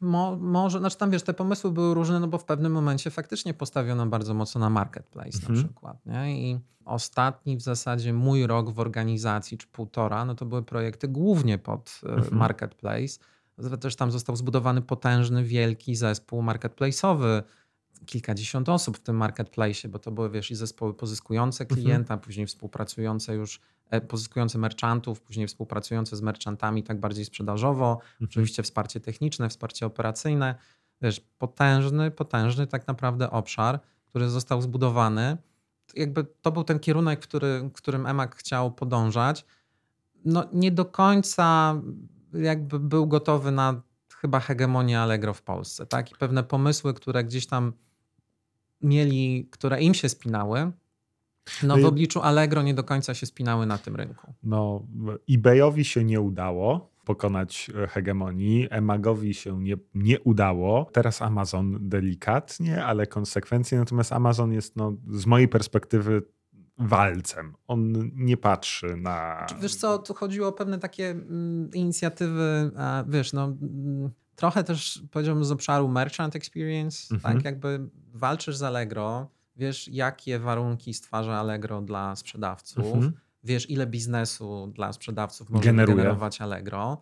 [0.02, 3.54] mo, może, znaczy tam wiesz, te pomysły były różne, no bo w pewnym momencie faktycznie
[3.54, 5.54] postawiono bardzo mocno na marketplace Mhm.
[5.54, 6.40] na przykład, nie?
[6.42, 11.58] I ostatni w zasadzie mój rok w organizacji, czy półtora, no to były projekty głównie
[11.58, 12.36] pod y, Mhm.
[12.36, 13.18] marketplace.
[13.80, 17.42] Też tam został zbudowany potężny, wielki zespół marketplace'owy,
[18.06, 21.80] kilkadziesiąt osób w tym marketplace, bo to były, wiesz, i zespoły pozyskujące Mhm.
[21.80, 28.28] klienta, później współpracujące już, e, pozyskujące merchantów, później współpracujące z merchantami tak bardziej sprzedażowo, Mhm.
[28.30, 30.54] oczywiście wsparcie techniczne, wsparcie operacyjne.
[31.02, 35.36] Wiesz, potężny, potężny tak naprawdę obszar, który został zbudowany.
[35.94, 39.44] Jakby to był ten kierunek, który, którym EMAG chciał podążać.
[40.24, 41.74] No nie do końca
[42.32, 43.82] jakby był gotowy na
[44.16, 46.12] chyba hegemonię Allegro w Polsce, tak?
[46.12, 47.72] I pewne pomysły, które gdzieś tam
[48.82, 50.72] mieli, które im się spinały,
[51.62, 54.34] no No w obliczu Allegro nie do końca się spinały na tym rynku.
[54.42, 54.86] No,
[55.30, 60.90] eBayowi się nie udało pokonać e, hegemonii, Emagowi się nie, nie udało.
[60.92, 63.78] Teraz Amazon delikatnie, ale konsekwencje.
[63.78, 66.22] Natomiast Amazon jest no, z mojej perspektywy
[66.78, 67.54] walcem.
[67.68, 69.46] On nie patrzy na.
[69.60, 75.02] Wiesz co, tu chodziło o pewne takie mm, inicjatywy, a, wiesz, no mm, trochę też
[75.10, 77.34] powiedziałbym z obszaru merchant experience, Mhm.
[77.34, 83.12] tak jakby walczysz z Allegro, wiesz jakie warunki stwarza Allegro dla sprzedawców, Mhm.
[83.44, 85.96] wiesz ile biznesu dla sprzedawców może Generuje.
[85.96, 87.00] generować Allegro,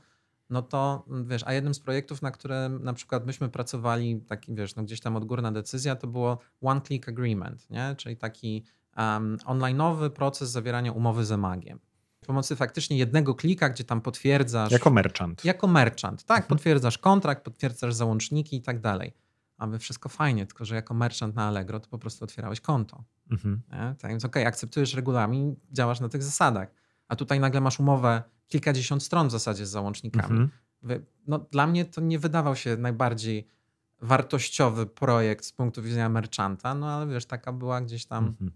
[0.51, 4.55] no to mm, wiesz, a jednym z projektów, na którym na przykład myśmy pracowali, taki
[4.55, 7.95] wiesz, no gdzieś tam odgórna decyzja, to było one click agreement, nie?
[7.99, 8.65] czyli taki
[8.97, 11.81] um, online'owy proces zawierania umowy z emagiem.
[12.23, 15.45] Z pomocy faktycznie jednego klika, gdzie tam potwierdzasz Jako merchant.
[15.45, 16.49] jako merchant, tak, Mhm.
[16.49, 19.13] potwierdzasz kontrakt, potwierdzasz załączniki i tak dalej.
[19.61, 23.05] Aby wszystko fajnie, tylko że jako merchant na Allegro to po prostu otwierałeś konto.
[23.31, 23.63] Mhm.
[23.73, 23.95] Nie?
[23.99, 26.69] Tak więc okej, akceptujesz regulamin, działasz na tych zasadach.
[27.09, 30.41] A tutaj nagle masz umowę kilkadziesiąt stron w zasadzie z załącznikami.
[30.41, 30.51] Mhm.
[31.27, 33.49] No, dla mnie to nie wydawał się najbardziej
[34.03, 38.51] wartościowy projekt z punktu widzenia merchanta, no ale wiesz, taka była gdzieś tam Mhm.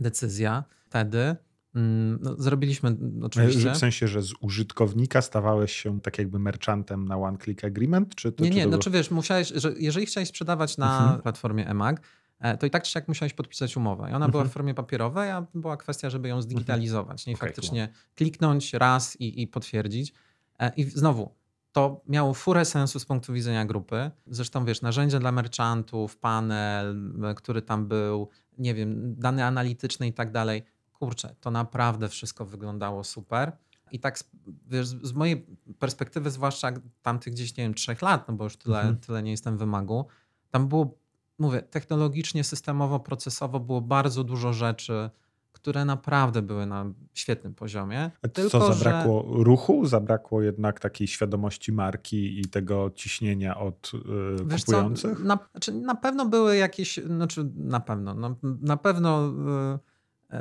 [0.00, 1.36] decyzja wtedy.
[1.74, 3.72] Mm, No, zrobiliśmy oczywiście.
[3.72, 8.14] W sensie, że z użytkownika stawałeś się tak jakby merchantem na One Click Agreement?
[8.14, 11.22] Czy to, Nie, czy nie, to znaczy wiesz, musiałeś, że jeżeli chciałeś sprzedawać na Mhm.
[11.22, 12.00] platformie EMAG,
[12.40, 14.10] e, to i tak czy siak musiałeś podpisać umowę.
[14.10, 14.50] I ona była Mhm.
[14.50, 17.26] w formie papierowej, a była kwestia, żeby ją zdigitalizować.
[17.26, 20.12] Nie Okej, faktycznie kliknąć raz i, i potwierdzić.
[20.60, 21.34] E, I znowu,
[21.72, 24.10] to miało furę sensu z punktu widzenia grupy.
[24.26, 26.96] Zresztą wiesz, narzędzia dla merchantów, panel,
[27.36, 28.28] który tam był,
[28.58, 30.62] nie wiem, dane analityczne i tak dalej.
[30.98, 33.52] Kurczę, to naprawdę wszystko wyglądało super.
[33.92, 34.30] I tak, z-
[34.66, 35.46] wiesz, z mojej
[35.78, 36.68] perspektywy, zwłaszcza
[37.02, 38.96] tamtych gdzieś, nie wiem, trzech lat, no bo już tyle, Mhm.
[38.98, 40.06] tyle nie jestem wymagu,
[40.50, 40.94] tam było,
[41.38, 45.10] mówię, technologicznie, systemowo, procesowo było bardzo dużo rzeczy,
[45.52, 46.84] które naprawdę były na
[47.14, 48.10] świetnym poziomie.
[48.22, 49.86] A Tylko, co, że- zabrakło ruchu?
[49.86, 53.98] Zabrakło jednak takiej świadomości marki i tego ciśnienia od y,
[54.46, 55.24] Wiesz co, kupujących?
[55.24, 59.78] na, znaczy na pewno były jakieś, znaczy na pewno, no, na pewno y, y,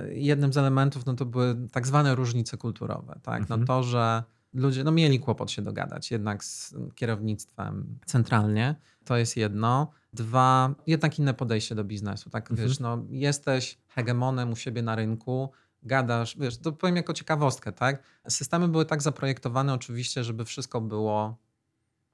[0.09, 3.41] jednym z elementów no to były tak zwane różnice kulturowe, tak?
[3.41, 3.59] Mhm.
[3.59, 4.23] No to, że
[4.53, 9.91] ludzie no mieli kłopot się dogadać jednak z kierownictwem centralnie, to jest jedno.
[10.13, 12.51] Dwa, jednak inne podejście do biznesu, tak?
[12.51, 12.67] Mhm.
[12.67, 15.51] Wiesz, no jesteś hegemonem u siebie na rynku,
[15.83, 18.03] gadasz, wiesz, to powiem jako ciekawostkę, tak?
[18.29, 21.37] Systemy były tak zaprojektowane oczywiście, żeby wszystko było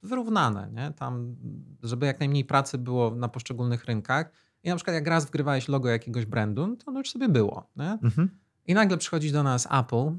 [0.02, 0.92] wyrównane, nie?
[0.92, 1.36] Tam,
[1.82, 4.30] żeby jak najmniej pracy było na poszczególnych rynkach.
[4.64, 7.70] I na przykład jak raz wgrywałeś logo jakiegoś brandu, no to ono już sobie było?
[7.78, 8.30] Mhm.
[8.66, 10.10] I nagle przychodzi do nas Apple,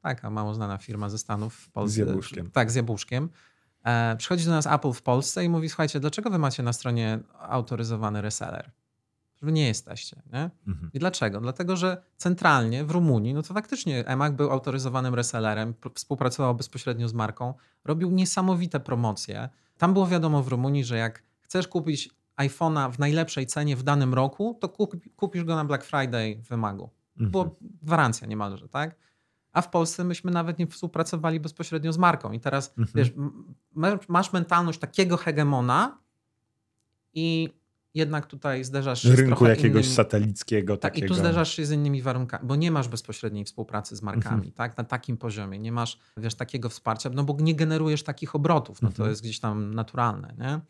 [0.00, 1.94] taka mało znana firma ze Stanów w Polsce.
[1.94, 2.50] Z jabłuszkiem.
[2.50, 3.28] Tak, z jabłuszkiem.
[3.84, 7.18] E, przychodzi do nas Apple w Polsce i mówi, słuchajcie, dlaczego wy macie na stronie
[7.38, 8.70] autoryzowany reseller?
[9.42, 10.50] Wy nie jesteście, nie?
[10.66, 10.90] Mhm.
[10.94, 11.40] I dlaczego?
[11.40, 17.14] Dlatego, że centralnie w Rumunii, no to faktycznie EMAG był autoryzowanym resellerem, współpracował bezpośrednio z
[17.14, 17.54] marką,
[17.84, 19.48] robił niesamowite promocje.
[19.78, 24.14] Tam było wiadomo w Rumunii, że jak chcesz kupić iPhone'a w najlepszej cenie w danym
[24.14, 26.90] roku, to kup, kupisz go na Black Friday w EMAGu.
[27.16, 27.30] Mhm.
[27.30, 28.96] Było gwarancja niemalże, tak?
[29.52, 32.32] A w Polsce myśmy nawet nie współpracowali bezpośrednio z marką.
[32.32, 33.04] I teraz Mhm.
[33.06, 33.12] wiesz,
[34.08, 35.98] masz mentalność takiego hegemona
[37.14, 37.48] i
[37.94, 39.94] jednak tutaj zderzasz się z Rynku jakiegoś innymi...
[39.96, 41.06] satelickiego Tak, takiego.
[41.06, 44.52] i tu zderzasz się z innymi warunkami, bo nie masz bezpośredniej współpracy z markami, Mhm.
[44.52, 44.76] tak?
[44.78, 45.58] Na takim poziomie.
[45.58, 49.10] Nie masz, wiesz, takiego wsparcia, no bo nie generujesz takich obrotów, no to Mhm.
[49.10, 50.60] jest gdzieś tam naturalne, nie?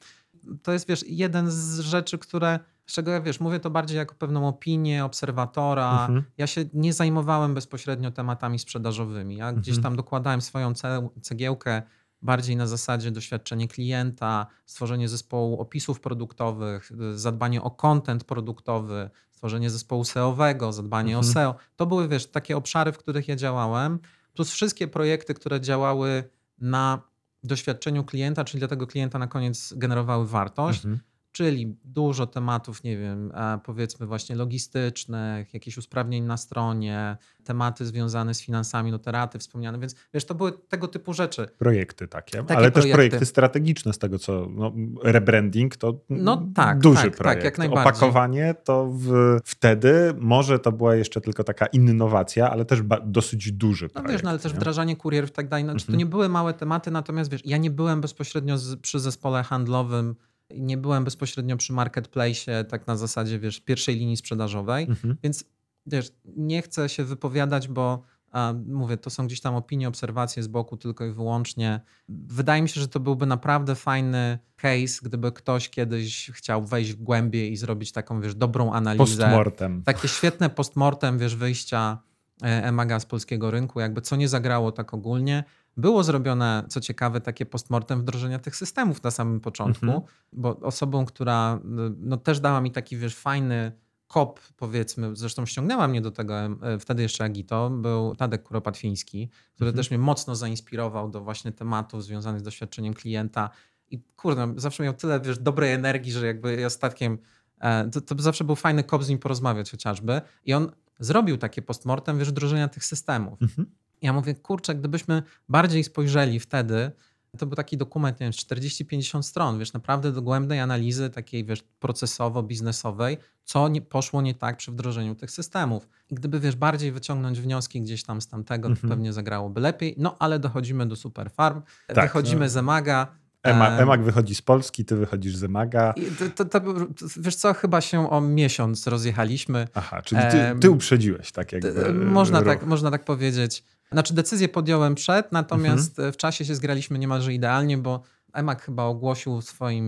[0.63, 4.15] To jest, wiesz, jeden z rzeczy, które, z czego ja, wiesz, mówię to bardziej jako
[4.15, 5.91] pewną opinię obserwatora.
[6.01, 6.25] Mhm.
[6.39, 9.37] Ja się nie zajmowałem bezpośrednio tematami sprzedażowymi.
[9.37, 9.83] Ja gdzieś Mhm.
[9.83, 11.83] tam dokładałem swoją ce- cegiełkę
[12.23, 20.05] bardziej na zasadzie doświadczenie klienta, stworzenie zespołu opisów produktowych, zadbanie o content produktowy, stworzenie zespołu
[20.05, 21.31] SEO-owego, zadbanie Mhm.
[21.31, 21.55] o SEO.
[21.77, 23.99] To były, wiesz, takie obszary, w których ja działałem,
[24.35, 26.25] plus wszystkie projekty, które działały
[26.59, 27.03] na
[27.47, 30.85] doświadczeniu klienta, czyli dla tego klienta na koniec generowały wartość.
[30.85, 31.01] Mhm.
[31.35, 38.35] Czyli dużo tematów, nie wiem, e, powiedzmy właśnie logistycznych, jakichś usprawnień na stronie, tematy związane
[38.35, 41.49] z finansami, noteraty wspomniane, więc wiesz, to były tego typu rzeczy.
[41.59, 42.95] Projekty takie, Takie ale też projekty.
[42.95, 47.45] projekty strategiczne z tego, co no, rebranding to No tak, duży tak, tak, projekt.
[47.45, 47.91] jak najbardziej.
[47.93, 53.53] Opakowanie to w, wtedy może to była jeszcze tylko taka innowacja, ale też ba- dosyć
[53.53, 54.13] duży No projekt.
[54.13, 54.59] wiesz, no ale też nie?
[54.59, 55.65] wdrażanie kurierów i tak dalej.
[55.65, 55.99] Znaczy, To Mhm.
[55.99, 60.15] nie były małe tematy, natomiast wiesz, ja nie byłem bezpośrednio z, przy zespole handlowym,
[60.51, 64.85] nie byłem bezpośrednio przy marketplace, tak na zasadzie, wiesz, pierwszej linii sprzedażowej.
[64.85, 65.17] Mhm.
[65.23, 65.45] Więc
[65.87, 68.03] wiesz, nie chcę się wypowiadać, bo
[68.35, 71.81] a, mówię, to są gdzieś tam opinie, obserwacje z boku tylko i wyłącznie.
[72.09, 77.53] Wydaje mi się, że to byłby naprawdę fajny case, gdyby ktoś kiedyś chciał wejść głębiej
[77.53, 79.05] i zrobić taką, wiesz, dobrą analizę.
[79.05, 79.83] Postmortem.
[79.83, 81.99] Takie świetne postmortem, wiesz, wyjścia
[82.43, 85.45] e, Emaga z polskiego rynku, jakby co nie zagrało tak ogólnie.
[85.77, 90.03] Było zrobione, co ciekawe, takie postmortem wdrożenia tych systemów na samym początku, Mhm.
[90.33, 91.61] bo osobą, która
[91.99, 93.73] no, też dała mi taki, wiesz, fajny
[94.07, 99.69] kop, powiedzmy, zresztą ściągnęła mnie do tego e, wtedy jeszcze Agito, był Tadek Kuropatwiński, który
[99.69, 99.77] Mhm.
[99.77, 103.51] też mnie mocno zainspirował do właśnie tematów związanych z doświadczeniem klienta
[103.91, 107.19] i kurde, zawsze miał tyle, wiesz, dobrej energii, że jakby ostatkiem
[107.61, 111.63] e, to, to zawsze był fajny kop z nim porozmawiać chociażby i on zrobił takie
[111.63, 113.43] postmortem, wiesz, wdrożenia tych systemów.
[113.43, 113.71] Mhm.
[114.05, 116.91] Ja mówię, kurczę, gdybyśmy bardziej spojrzeli wtedy,
[117.39, 123.17] to był taki dokument, nie wiem, 40-50 stron, wiesz, naprawdę dogłębnej analizy takiej, wiesz, procesowo-biznesowej,
[123.45, 125.89] co nie, poszło nie tak przy wdrożeniu tych systemów.
[126.11, 128.83] I gdyby, wiesz, bardziej wyciągnąć wnioski gdzieś tam z tamtego, Mhm.
[128.83, 129.95] to pewnie zagrałoby lepiej.
[129.99, 132.49] No, ale dochodzimy do Superfarm, Tak, wychodzimy no.
[132.49, 133.07] z Emaga.
[133.43, 135.95] Ema, em, Emak wychodzi z Polski, ty wychodzisz z Emaga.
[136.37, 136.75] to, to, to,
[137.17, 139.69] wiesz co, chyba się o miesiąc rozjechaliśmy.
[139.75, 141.93] Aha, czyli ty, ty uprzedziłeś tak jakby.
[141.95, 142.49] Można rok.
[142.49, 143.65] tak, można tak powiedzieć.
[143.95, 146.13] Znaczy decyzję podjąłem przed, natomiast Mhm.
[146.13, 148.03] w czasie się zgraliśmy niemalże idealnie, bo
[148.33, 149.87] EMAG chyba ogłosił swoim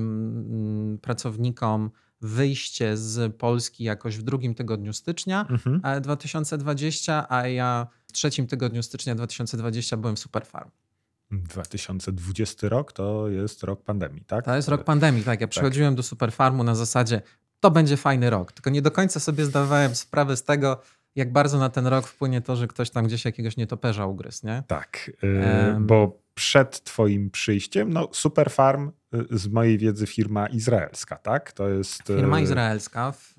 [0.51, 1.90] mm, pracownikom
[2.21, 5.81] wyjście z Polski jakoś w drugim tygodniu stycznia Mhm.
[5.85, 10.71] e, 2020, a ja w trzecim tygodniu stycznia 2020 byłem w Superfarm.
[11.31, 14.45] 2020 rok to jest rok pandemii, tak?
[14.45, 15.40] To jest rok pandemii, tak.
[15.40, 17.23] Ja przychodziłem do Superfarmu na zasadzie,
[17.61, 18.53] to będzie fajny rok.
[18.53, 20.81] Tylko nie do końca sobie zdawałem sprawę z tego,
[21.16, 24.62] jak bardzo na ten rok wpłynie to, że ktoś tam gdzieś jakiegoś nietoperza ugryzł, nie?
[24.66, 25.87] Tak, Em.
[25.87, 31.52] bo przed twoim przyjściem, no Superfarm y, z mojej wiedzy firma izraelska, tak?
[31.52, 32.11] To jest...
[32.11, 33.35] y, Firma izraelska, w,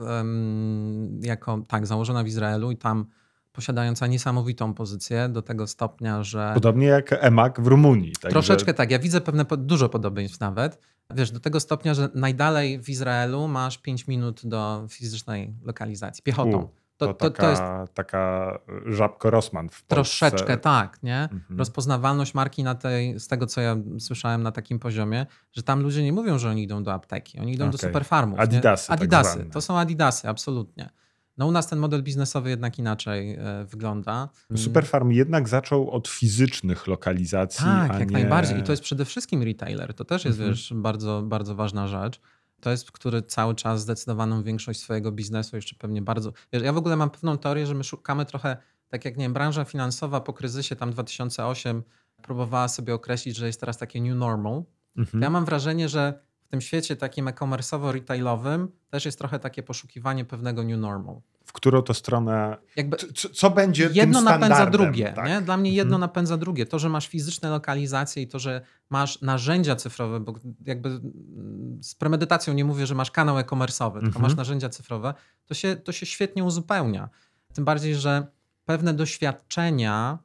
[1.21, 3.05] jako tak, założona w Izraelu i tam
[3.51, 8.11] posiadająca niesamowitą pozycję do tego stopnia, że Podobnie jak Emak w Rumunii.
[8.11, 10.79] także- troszeczkę tak, ja widzę pewne, dużo podobieństw nawet,
[11.15, 16.57] wiesz, do tego stopnia, że najdalej w Izraelu masz 5 minut do fizycznej lokalizacji, piechotą.
[16.63, 18.51] U, to, To, to, taka, to jest taka
[18.85, 19.87] żabko Rosman w Polsce.
[19.95, 21.21] troszeczkę tak, nie?
[21.21, 21.59] Mhm.
[21.59, 26.03] Rozpoznawalność marki na tej, z tego co ja słyszałem na takim poziomie, że tam ludzie
[26.03, 27.89] nie mówią, że oni idą do apteki, oni idą do Okej.
[27.89, 28.39] superfarmów.
[28.39, 28.87] Adidasy Nie?
[28.87, 29.49] tak Adidasy, zwane.
[29.49, 30.89] to są adidasy, absolutnie.
[31.37, 34.29] No u nas ten model biznesowy jednak inaczej e, wygląda.
[34.55, 38.13] Superfarm jednak zaczął od fizycznych lokalizacji, Tak, jak nie...
[38.13, 38.59] najbardziej.
[38.59, 39.93] I to jest przede wszystkim retailer.
[39.93, 40.55] To też jest, Mhm.
[40.55, 42.21] wiesz, bardzo, bardzo ważna rzecz.
[42.61, 46.31] To jest, który cały czas zdecydowaną większość swojego biznesu jeszcze pewnie bardzo...
[46.51, 49.65] Ja w ogóle mam pewną teorię, że my szukamy trochę, tak jak, nie wiem, branża
[49.65, 51.83] finansowa po kryzysie tam 2008
[52.21, 54.63] próbowała sobie określić, że jest teraz takie new normal.
[54.97, 55.23] Mhm.
[55.23, 60.63] Ja mam wrażenie, że w tym świecie takim e-commerce'owo-retailowym też jest trochę takie poszukiwanie pewnego
[60.63, 61.21] new normal.
[61.47, 62.57] W którą to stronę...
[62.75, 65.13] Jakby C- c- Co będzie jedno napędza drugie.
[65.15, 65.27] tak?
[65.27, 65.41] Nie?
[65.41, 65.99] Dla mnie jedno Mhm.
[66.01, 66.65] napędza drugie.
[66.65, 70.33] To, że masz fizyczne lokalizacje i to, że masz narzędzia cyfrowe, bo
[70.65, 74.21] jakby mm, z premedytacją nie mówię, że masz kanał e-commerce'owy, tylko Mhm.
[74.23, 75.13] masz narzędzia cyfrowe,
[75.45, 77.09] to się, to się świetnie uzupełnia.
[77.53, 78.27] Tym bardziej, że
[78.65, 80.17] pewne doświadczenia,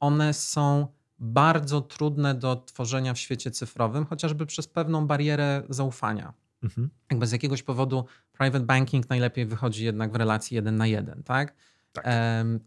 [0.00, 0.86] one są
[1.18, 6.90] bardzo trudne do tworzenia w świecie cyfrowym, chociażby przez pewną barierę zaufania Mhm.
[7.10, 8.04] jakby z jakiegoś powodu
[8.38, 11.54] private banking najlepiej wychodzi jednak w relacji jeden na jeden, tak?
[11.92, 12.06] Tak.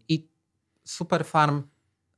[0.08, 0.28] I
[0.84, 1.62] Superfarm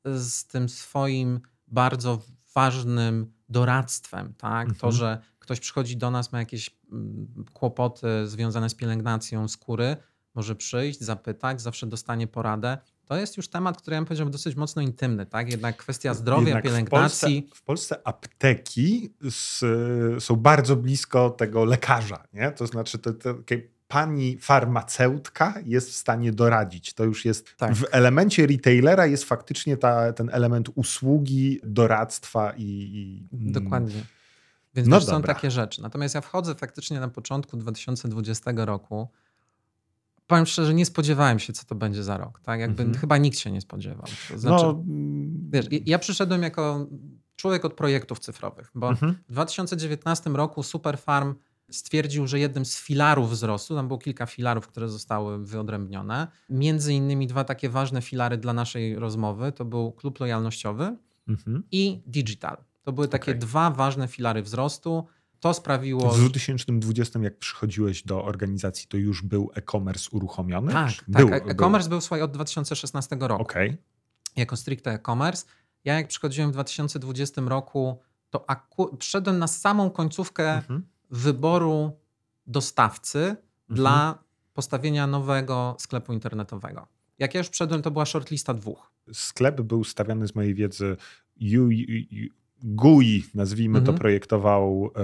[0.04, 2.22] z tym swoim bardzo
[2.54, 4.66] ważnym doradztwem, tak?
[4.66, 4.92] To, Mhm.
[4.92, 9.96] że ktoś przychodzi do nas, ma jakieś mm, kłopoty związane z pielęgnacją skóry,
[10.34, 12.78] może przyjść, zapytać, zawsze dostanie poradę.
[13.12, 15.50] To jest już temat, który ja bym powiedział dosyć mocno intymny, tak?
[15.50, 17.40] Jednak kwestia zdrowia, Jednak pielęgnacji.
[17.40, 19.64] W Polsce, w Polsce apteki s,
[20.18, 22.50] są bardzo blisko tego lekarza, nie?
[22.50, 23.34] To znaczy, to, to,
[23.88, 26.94] pani farmaceutka jest w stanie doradzić.
[26.94, 27.74] To już jest Tak.
[27.74, 32.62] w elemencie retailera jest faktycznie ta, ten element usługi, doradztwa i.
[32.62, 34.02] i mm, Dokładnie.
[34.74, 35.82] Więc No są takie rzeczy.
[35.82, 39.08] Natomiast ja wchodzę faktycznie na początku 2020 roku.
[40.32, 42.40] Powiem szczerze, nie spodziewałem się, co to będzie za rok.
[42.40, 42.60] Tak?
[42.60, 43.00] Jakby Mhm.
[43.00, 44.06] chyba nikt się nie spodziewał.
[44.30, 44.84] To znaczy, No,
[45.50, 46.86] wiesz, ja przyszedłem jako
[47.36, 49.14] człowiek od projektów cyfrowych, bo mhm.
[49.28, 51.34] w 2019 roku Superfarm
[51.70, 57.26] stwierdził, że jednym z filarów wzrostu, tam było kilka filarów, które zostały wyodrębnione, między innymi
[57.26, 60.96] dwa takie ważne filary dla naszej rozmowy, to był klub lojalnościowy
[61.28, 61.62] Mhm.
[61.72, 62.56] i digital.
[62.82, 63.38] To były takie Okej.
[63.38, 65.06] dwa ważne filary wzrostu.
[65.42, 66.10] To sprawiło.
[66.10, 70.72] W 2020, jak przychodziłeś do organizacji, to już był e-commerce uruchomiony?
[70.72, 71.04] Tak, tak.
[71.08, 73.42] Był, e- E-commerce był, słuchaj, od 2016 roku.
[73.42, 73.76] Okej.
[74.36, 75.46] Jako stricte e-commerce.
[75.84, 80.86] Ja jak przychodziłem w 2020 roku, to aku- przyszedłem na samą końcówkę Mhm.
[81.10, 81.92] wyboru
[82.46, 83.36] dostawcy
[83.68, 84.18] dla
[84.52, 86.86] postawienia nowego sklepu internetowego.
[87.18, 88.92] Jak ja już przyszedłem, to była shortlista dwóch.
[89.12, 90.96] Sklep był stawiany z mojej wiedzy.
[92.62, 93.94] GUI, nazwijmy Mhm.
[93.96, 95.00] to, projektował e,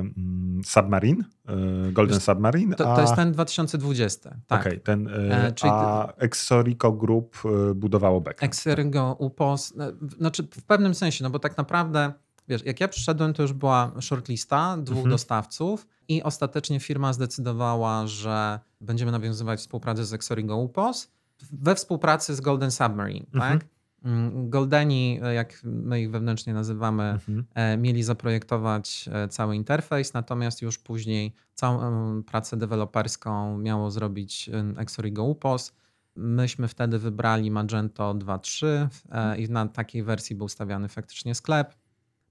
[0.00, 2.74] mm, Submarine, e, Golden Submarine.
[2.76, 4.36] To, a, to jest ten 2020.
[4.46, 4.60] Tak.
[4.60, 5.12] okej, ten, e,
[5.46, 7.36] E, czyli- a Exorico Group
[7.70, 8.52] e, budowało backend.
[8.52, 12.12] Exergo, UPOS, e, znaczy w pewnym sensie, no bo tak naprawdę,
[12.48, 15.10] wiesz, jak ja przyszedłem, to już była shortlista dwóch Mhm.
[15.10, 21.10] dostawców i ostatecznie firma zdecydowała, że będziemy nawiązywać współpracę z Exorigo UPOS
[21.52, 23.58] we współpracy z Golden Submarine, Mhm.
[23.58, 23.68] tak?
[24.06, 27.44] Mm, Goldeni, e, jak my ich wewnętrznie nazywamy, Mhm.
[27.54, 35.24] e, mieli zaprojektować e, cały interfejs, natomiast już później całą pracę deweloperską miało zrobić Exorigo
[35.24, 35.72] UPOS.
[36.16, 41.74] Myśmy wtedy wybrali Magento 2.3 e, i na takiej wersji był stawiany faktycznie sklep.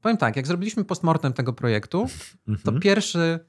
[0.02, 2.06] Powiem tak, jak zrobiliśmy postmortem tego projektu,
[2.46, 2.80] to Mhm.
[2.80, 3.40] pierwszy,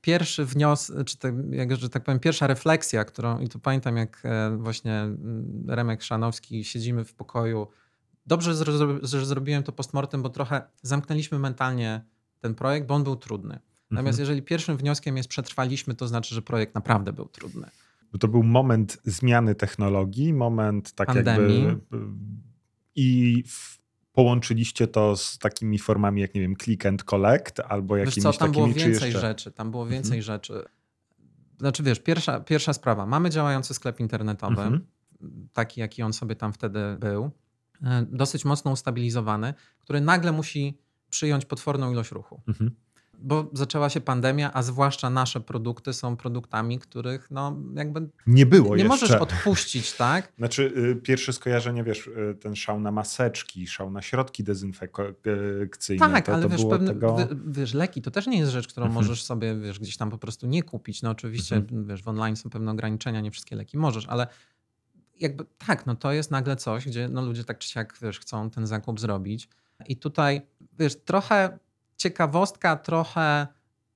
[0.00, 4.20] pierwszy wniosek, czy tak, jak, że tak powiem, pierwsza refleksja, którą, i tu pamiętam jak
[4.24, 5.06] e, właśnie
[5.68, 7.66] Remek Szanowski, siedzimy w pokoju.
[8.26, 12.04] Dobrze, że zro- że zrobiłem to postmortem, bo trochę zamknęliśmy mentalnie
[12.40, 13.58] ten projekt, bo on był trudny.
[13.90, 14.20] Natomiast Mhm.
[14.22, 17.66] jeżeli pierwszym wnioskiem jest przetrwaliśmy, to znaczy, że projekt naprawdę był trudny.
[18.12, 21.64] Bo to był moment zmiany technologii, moment tak Pandemii.
[21.64, 21.80] jakby.
[22.96, 23.78] I w,
[24.14, 28.32] połączyliście to z takimi formami, jak nie wiem, click and collect, albo Wiesz jakimiś co,
[28.38, 29.20] tam było takimi, czy więcej jeszcze...
[29.28, 30.02] rzeczy, tam było Mhm.
[30.02, 30.64] więcej rzeczy.
[31.58, 34.86] Znaczy wiesz, pierwsza, pierwsza sprawa, mamy działający sklep internetowy, Mhm.
[35.52, 37.30] taki jaki on sobie tam wtedy był,
[37.82, 40.78] e, dosyć mocno ustabilizowany, który nagle musi
[41.10, 42.42] przyjąć potworną ilość ruchu.
[42.48, 42.70] Mhm.
[43.26, 48.68] Bo zaczęła się pandemia, a zwłaszcza nasze produkty są produktami, których no jakby Nie było
[48.76, 48.88] nie jeszcze.
[48.88, 50.32] możesz odpuścić, tak?
[50.38, 56.08] Znaczy, y, pierwsze skojarzenie, wiesz, y, ten szał na maseczki, szał na środki dezynfekcyjne.
[56.12, 57.16] Tak, to, ale to wiesz, pewne, tego...
[57.16, 59.04] wi- wiesz, leki to też nie jest rzecz, którą Mhm.
[59.04, 61.02] możesz sobie wiesz, gdzieś tam po prostu nie kupić.
[61.02, 61.86] No oczywiście, Mhm.
[61.86, 64.26] wiesz, w online są pewne ograniczenia, nie wszystkie leki możesz, ale
[65.20, 68.50] jakby tak, no to jest nagle coś, gdzie no ludzie tak czy siak, wiesz, chcą
[68.50, 69.48] ten zakup zrobić.
[69.88, 70.42] I tutaj,
[70.78, 71.58] wiesz, trochę
[72.08, 73.46] ciekawostka, trochę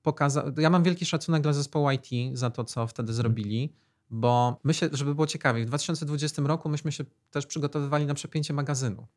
[0.01, 0.51] pokazał.
[0.57, 3.73] Ja mam wielki szacunek dla zespołu IT za to, co wtedy zrobili,
[4.09, 8.53] bo my się, żeby było ciekawie, w 2020 roku myśmy się też przygotowywali na przepięcie
[8.53, 9.07] magazynu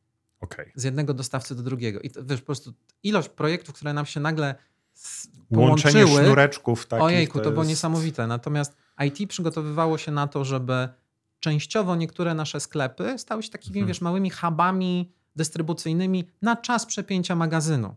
[0.41, 0.73] Okej.
[0.75, 2.01] z jednego dostawcy do drugiego.
[2.01, 2.73] I to, wiesz, po prostu
[3.03, 4.55] ilość projektów, które nam się nagle
[4.97, 6.25] s- Łączenie połączyły.
[6.25, 7.05] sznureczków takich.
[7.05, 8.27] Ojejku, to, było jest- niesamowite.
[8.27, 8.77] Natomiast
[9.07, 10.89] IT przygotowywało się na to, żeby
[11.41, 13.89] częściowo niektóre nasze sklepy stały się takimi, Mhm.
[13.89, 17.95] wiesz, małymi hubami dystrybucyjnymi na czas przepięcia magazynu.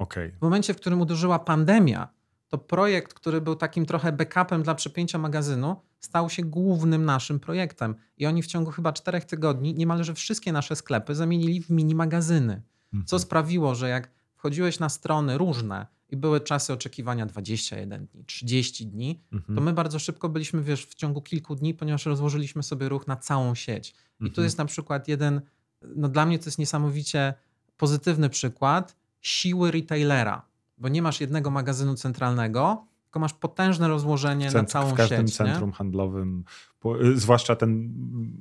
[0.00, 0.32] Okej.
[0.32, 2.08] W momencie, w którym uderzyła pandemia,
[2.48, 7.94] to projekt, który był takim trochę backupem dla przepięcia magazynu, stał się głównym naszym projektem.
[8.16, 12.62] I oni w ciągu chyba czterech tygodni niemalże wszystkie nasze sklepy zamienili w mini magazyny.
[12.92, 13.06] Mhm.
[13.06, 18.86] Co sprawiło, że jak wchodziłeś na strony różne i były czasy oczekiwania 21 dni, 30
[18.86, 19.56] dni, Mhm.
[19.56, 23.16] to my bardzo szybko byliśmy, wiesz, w ciągu kilku dni, ponieważ rozłożyliśmy sobie ruch na
[23.16, 23.90] całą sieć.
[23.90, 24.44] I tu Mhm.
[24.44, 25.40] jest na przykład jeden,
[25.82, 27.34] no dla mnie to jest niesamowicie
[27.76, 30.42] pozytywny przykład siły retailera,
[30.78, 35.36] bo nie masz jednego magazynu centralnego, tylko masz potężne rozłożenie na całą w każdym sieć.
[35.36, 36.44] centrum handlowym,
[36.80, 37.70] po, y, zwłaszcza ten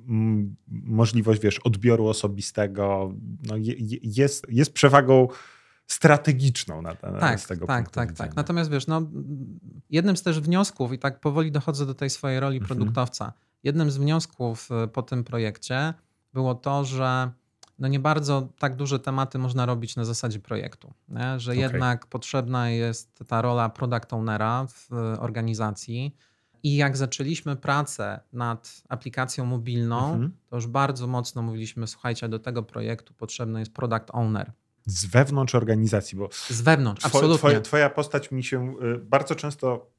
[0.07, 3.13] mm, możliwość, wiesz, odbioru osobistego,
[3.47, 5.27] no, je, je- jest, jest przewagą
[5.87, 8.27] strategiczną na, na, Tak, z tego tak, punktu tak, widzenia.
[8.27, 8.35] tak.
[8.35, 9.01] Natomiast wiesz, no,
[9.89, 12.67] jednym z też wniosków, i tak powoli dochodzę do tej swojej roli Mhm.
[12.67, 15.93] produktowca, jednym z wniosków y, po tym projekcie
[16.33, 17.31] było to, że
[17.79, 20.93] no nie bardzo tak duże tematy można robić na zasadzie projektu.
[21.09, 21.39] Nie?
[21.39, 21.61] Że Okej.
[21.61, 26.15] jednak potrzebna jest ta rola product ownera w y, organizacji
[26.63, 30.31] I jak zaczęliśmy pracę nad aplikacją mobilną, Mhm.
[30.49, 34.51] to już bardzo mocno mówiliśmy, słuchajcie, do tego projektu potrzebny jest product owner.
[34.85, 37.37] Z wewnątrz organizacji, bo Z wewnątrz, absolutnie.
[37.37, 39.89] Twoja, twoja postać mi się y, bardzo często,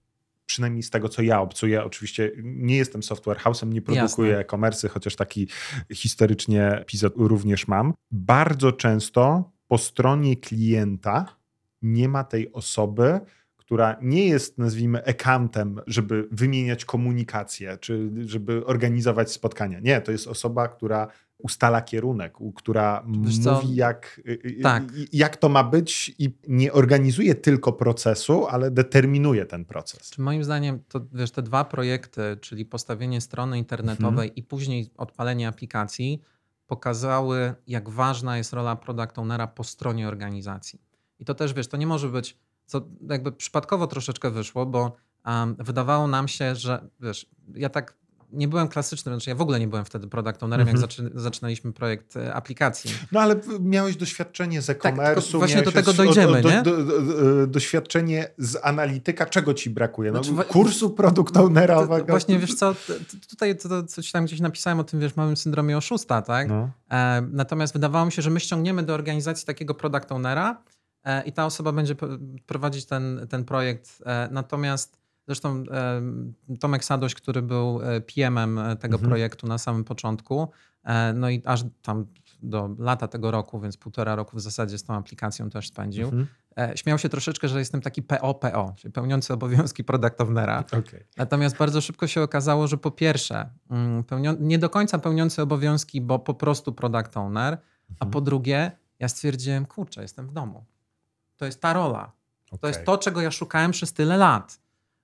[0.50, 5.16] przynajmniej z tego co ja obcuję, oczywiście nie jestem software house'em, nie produkuję e-commerce, chociaż
[5.16, 5.48] taki
[5.92, 7.94] historycznie epizod również mam.
[8.10, 11.36] Bardzo często po stronie klienta
[11.82, 13.20] nie ma tej osoby,
[13.56, 19.80] która nie jest, nazwijmy, accountem, żeby wymieniać komunikację, czy żeby organizować spotkania.
[19.80, 21.08] Nie, to jest osoba, która
[21.42, 24.82] ustala kierunek, która mówi, jak, y, y, Tak.
[24.82, 30.10] y, jak to ma być i nie organizuje tylko procesu, ale determinuje ten proces.
[30.10, 34.34] Czy moim zdaniem to wiesz, te dwa projekty, czyli postawienie strony internetowej Mhm.
[34.36, 36.20] i później odpalenie aplikacji,
[36.66, 40.80] pokazały, jak ważna jest rola product ownera po stronie organizacji.
[41.18, 42.36] I to też wiesz, to nie może być,
[42.66, 47.96] co jakby przypadkowo troszeczkę wyszło, bo um, wydawało nam się, że wiesz, ja tak
[48.32, 50.76] nie byłem klasycznym, znaczy ja w ogóle nie byłem wtedy product ownerem, Mhm.
[50.76, 52.90] jak zaczy, zaczynaliśmy projekt e, aplikacji.
[53.12, 55.38] No ale miałeś doświadczenie z tylko e-commerce'u.
[55.38, 56.62] właśnie do tego dojdziemy, do, nie?
[56.62, 60.12] Do, do, do, doświadczenie z analityka, czego ci brakuje?
[60.12, 61.86] No, Znaczy, kursu product ownera.
[61.86, 62.74] To, właśnie wiesz co,
[63.30, 66.48] tutaj to, to, co ci tam gdzieś napisałem o tym, wiesz, małym syndromie oszusta, tak?
[66.48, 66.70] No.
[66.90, 70.62] E, natomiast wydawało mi się, że my ściągniemy do organizacji takiego product ownera
[71.04, 71.94] e, i ta osoba będzie
[72.46, 74.02] prowadzić ten, ten projekt.
[74.06, 75.64] E, natomiast zresztą
[76.60, 79.10] Tomek Sadoś, który był e, PM-em e, tego Mhm.
[79.10, 80.48] projektu na samym początku,
[80.84, 82.06] e, no i aż tam
[82.42, 86.04] do lata tego roku, więc półtora roku w zasadzie z tą aplikacją też spędził.
[86.04, 86.26] Mhm.
[86.74, 90.64] Śmiał się troszeczkę, że jestem taki PO-PO, czyli pełniący obowiązki product ownera.
[90.78, 91.04] Okej.
[91.16, 94.04] Natomiast bardzo szybko się okazało, że po pierwsze, mm,
[94.40, 97.58] nie do końca pełniący obowiązki, bo po prostu product owner,
[97.88, 98.10] a Mhm.
[98.10, 100.64] po drugie, ja stwierdziłem, kurczę, jestem w domu.
[101.36, 102.12] To jest ta rola.
[102.50, 102.68] To Okej.
[102.68, 104.60] jest to, czego ja szukałem przez tyle lat.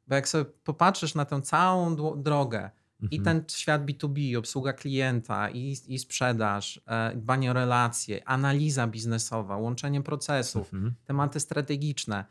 [0.06, 2.70] Bo jak sobie popatrzysz na tę całą drogę
[3.10, 3.22] i Mhm.
[3.24, 10.02] ten świat B2B, obsługa klienta i, i sprzedaż, e, dbanie o relacje, analiza biznesowa, łączenie
[10.02, 10.94] procesów, Mhm.
[11.04, 12.24] tematy strategiczne.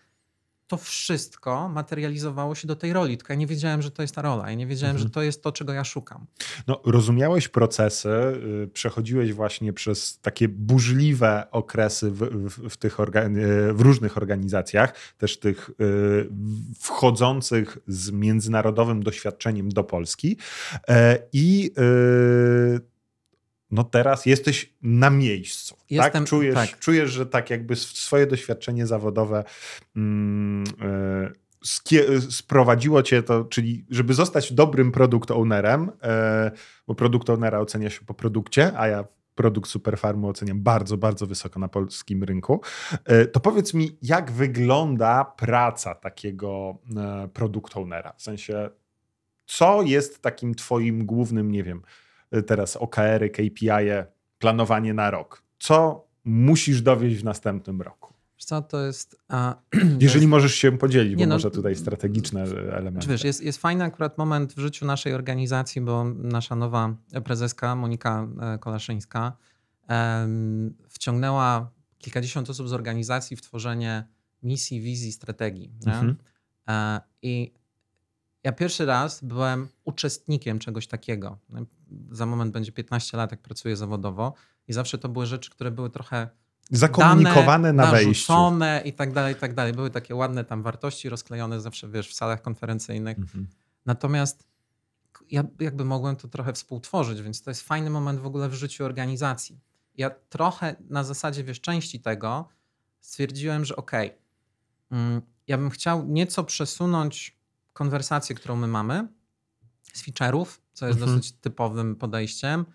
[0.68, 4.22] To wszystko materializowało się do tej roli, tylko ja nie wiedziałem, że to jest ta
[4.22, 4.50] rola.
[4.50, 5.08] Ja nie wiedziałem, Mhm.
[5.08, 6.26] że to jest to, czego ja szukam.
[6.68, 8.10] No, rozumiałeś procesy,
[8.64, 14.94] y, przechodziłeś właśnie przez takie burzliwe okresy w, w, w, tych y, w różnych organizacjach,
[15.18, 16.30] też tych y,
[16.80, 20.38] wchodzących z międzynarodowym doświadczeniem do Polski.
[20.88, 21.72] E, I
[23.72, 25.76] no teraz jesteś na miejscu.
[25.90, 26.30] Jestem- tak?
[26.30, 26.80] Czujesz, tak.
[26.80, 29.44] czujesz, że tak jakby swoje doświadczenie zawodowe
[29.96, 30.64] mm,
[31.32, 36.52] y, skie- sprowadziło cię to, czyli żeby zostać dobrym produkt ownerem, e,
[36.88, 39.06] bo produkt ownera ocenia się po produkcie, a ja
[39.36, 42.62] produkt Superfarmu oceniam bardzo, bardzo wysoko na polskim rynku.
[43.06, 46.78] E, To powiedz mi, jak wygląda praca takiego
[47.34, 48.14] produkt ownera?
[48.18, 48.70] W sensie,
[49.46, 51.82] co jest takim twoim głównym, nie wiem,
[52.44, 54.06] teraz OKR-y, KPI-e,
[54.40, 55.44] planowanie na rok?
[55.60, 58.14] Co musisz dowieść w następnym roku?
[58.38, 59.22] Co, to jest...
[59.28, 59.56] A,
[60.00, 63.08] Jeżeli możesz się podzielić, bo no, może tutaj strategiczne elementy.
[63.08, 68.28] Wiesz, jest, jest fajny akurat moment w życiu naszej organizacji, bo nasza nowa prezeska Monika
[68.42, 69.38] e, Kolaszyńska
[69.88, 74.08] em, wciągnęła kilkadziesiąt osób z organizacji w tworzenie
[74.44, 75.72] misji, wizji, strategii.
[75.86, 76.16] Mhm.
[76.70, 77.54] E, I
[78.46, 81.38] ja pierwszy raz byłem uczestnikiem czegoś takiego.
[82.12, 84.34] Za moment będzie 15 lat, jak pracuję zawodowo
[84.68, 86.30] i zawsze to były rzeczy, które były trochę
[86.72, 88.34] Zakomunikowane dane, na wejściu.
[88.86, 89.74] i tak dalej, i tak dalej.
[89.74, 93.20] Były takie ładne tam wartości rozklejone zawsze, wiesz, w salach konferencyjnych.
[93.20, 93.48] Mhm.
[93.86, 94.48] Natomiast
[95.32, 98.86] ja jakby mogłem to trochę współtworzyć, więc to jest fajny moment w ogóle w życiu
[98.86, 99.60] organizacji.
[99.98, 102.50] Ja trochę na zasadzie, wiesz, części tego
[103.00, 104.14] stwierdziłem, że okej,
[104.92, 107.36] mm, ja bym chciał nieco przesunąć
[107.76, 109.08] konwersację, którą my mamy
[109.94, 111.18] z feature'ów, co jest Mhm.
[111.18, 112.66] dosyć typowym podejściem,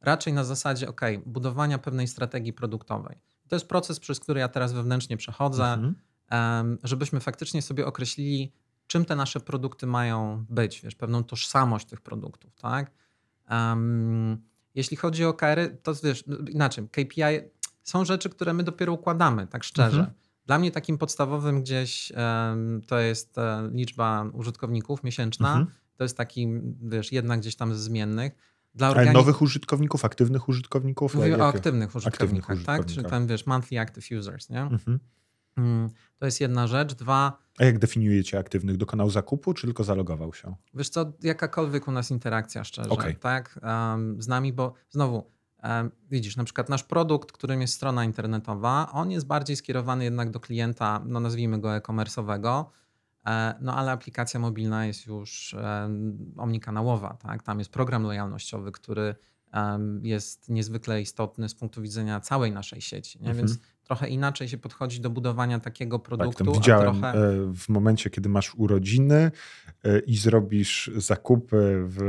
[0.00, 3.18] raczej na zasadzie, okej, budowania pewnej strategii produktowej.
[3.48, 6.78] To jest proces, przez który ja teraz wewnętrznie przechodzę, Mhm.
[6.82, 8.52] żebyśmy faktycznie sobie określili,
[8.86, 12.90] czym te nasze produkty mają być, wiesz, pewną tożsamość tych produktów, tak?
[13.48, 14.42] Em,
[14.74, 17.22] jeśli chodzi o KR, to wiesz, inaczej, KPI
[17.82, 19.98] są rzeczy, które my dopiero układamy, tak szczerze.
[20.00, 20.14] Mhm.
[20.46, 22.12] Dla mnie takim podstawowym gdzieś
[22.86, 25.48] to jest e, liczba użytkowników miesięczna.
[25.48, 25.66] Mhm.
[25.96, 26.48] To jest taki,
[26.82, 28.32] wiesz, jedna gdzieś tam z zmiennych.
[28.74, 31.14] Dla Ale nowych użytkowników, aktywnych użytkowników?
[31.14, 32.86] Mówię o aktywnych użytkownikach, tak?
[32.86, 34.60] Czyli powiem, wiesz, monthly active users, nie?
[34.62, 35.00] Mhm.
[35.56, 36.94] Mm, To jest jedna rzecz.
[36.94, 38.76] Dwa, A jak definiujecie aktywnych?
[38.76, 40.54] Dokonał zakupu, czy tylko zalogował się?
[40.74, 43.16] Wiesz co, jakakolwiek u nas interakcja szczerze, Okej.
[43.16, 45.30] tak, um, z nami, bo znowu,
[46.10, 50.40] widzisz, na przykład nasz produkt, którym jest strona internetowa, on jest bardziej skierowany jednak do
[50.40, 52.64] klienta, no nazwijmy go e-commerce'owego,
[53.26, 57.42] E, No ale aplikacja mobilna jest już em, omnikanałowa, tak?
[57.42, 59.14] Tam jest program lojalnościowy, który
[60.02, 63.28] jest niezwykle istotny z punktu widzenia całej naszej sieci, nie?
[63.30, 63.46] Mhm.
[63.46, 67.08] więc trochę inaczej się podchodzi do budowania takiego Tak, produktu, a widziałem trochę...
[67.18, 69.30] e, w momencie, kiedy masz urodziny
[69.84, 72.00] e, i zrobisz zakupy w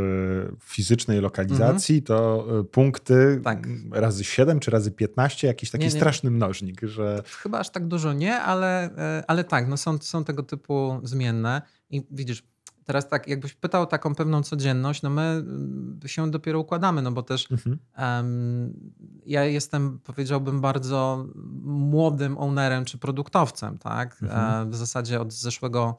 [0.63, 3.43] fizycznej lokalizacji, to e, punkty Mhm.
[3.43, 3.67] Tak.
[3.91, 5.91] razy 7 czy razy 15, jakiś taki Nie, nie.
[5.99, 8.89] straszny mnożnik, że Chyba aż tak dużo nie, ale,
[9.27, 11.61] ale tak, no są, są tego typu zmienne.
[11.89, 12.43] I widzisz,
[12.85, 17.11] teraz tak, jakbyś pytał o taką pewną codzienność, no my mm, się dopiero układamy, no
[17.11, 17.79] bo też mhm.
[17.95, 18.91] em,
[19.25, 21.25] ja jestem, powiedziałbym, bardzo
[21.63, 24.23] młodym ownerem czy produktowcem, tak?
[24.23, 24.67] Mhm.
[24.67, 25.97] E, w zasadzie od zeszłego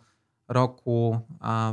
[0.49, 1.20] roku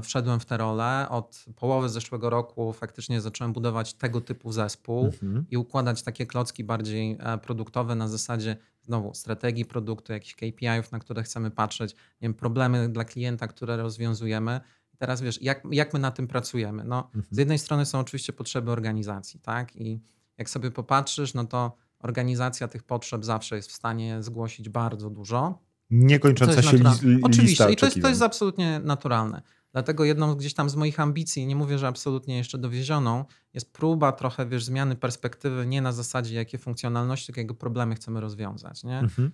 [0.04, 1.08] wszedłem w tę rolę.
[1.10, 5.46] Od połowy zeszłego roku faktycznie zacząłem budować tego typu zespół Mhm.
[5.52, 11.00] i układać takie klocki bardziej e, produktowe na zasadzie znowu strategii produktu, jakichś KPI-ów, na
[11.00, 14.62] które chcemy patrzeć, nie wiem, problemy dla klienta, które rozwiązujemy.
[15.04, 16.84] Teraz wiesz, jak, jak my na tym pracujemy?
[16.84, 17.24] No, Mhm.
[17.32, 19.76] z jednej strony są oczywiście potrzeby organizacji, tak?
[19.76, 20.02] I
[20.38, 25.60] jak sobie popatrzysz, no to organizacja tych potrzeb zawsze jest w stanie zgłosić bardzo dużo.
[25.90, 29.42] Niekończąca się li, li, Oczywiście, lista i to jest, to jest absolutnie naturalne.
[29.72, 34.12] Dlatego jedną gdzieś tam z moich ambicji, nie mówię, że absolutnie jeszcze dowiezioną, jest próba
[34.12, 39.00] trochę, wiesz, zmiany perspektywy nie na zasadzie, jakie funkcjonalności, tylko jakie problemy chcemy rozwiązać, nie?
[39.00, 39.32] Mhm.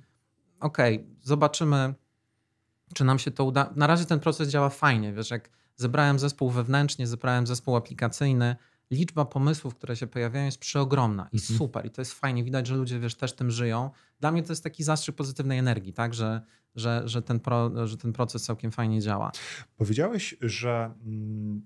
[0.59, 1.93] Okej, zobaczymy,
[2.93, 3.73] czy nam się to uda.
[3.75, 8.55] Na razie ten proces działa fajnie, wiesz, jak zebrałem zespół wewnętrznie, zebrałem zespół aplikacyjny,
[8.91, 11.57] liczba pomysłów, które się pojawiają jest przeogromna i Mhm.
[11.57, 13.89] super i to jest fajnie, widać, że ludzie, wiesz, też tym żyją.
[14.19, 16.41] Dla mnie to jest taki zastrzyk pozytywnej energii, tak, że,
[16.75, 19.31] że, że, ten, pro, że ten proces całkiem fajnie działa.
[19.77, 21.61] Powiedziałeś, że mm,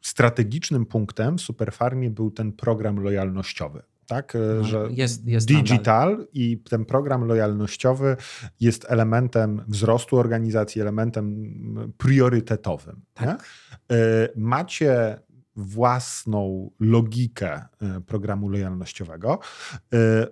[0.00, 3.82] strategicznym punktem w Superfarmie był ten program lojalnościowy.
[4.08, 8.16] Tak, E, No, że jest- jest digital i ten program lojalnościowy
[8.60, 13.00] jest elementem wzrostu organizacji, elementem mm, priorytetowym.
[13.14, 13.44] Tak.
[13.92, 13.94] E,
[14.36, 15.18] Macie
[15.56, 17.52] własną logikę
[17.82, 19.38] e, programu lojalnościowego,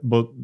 [0.02, 0.34] bo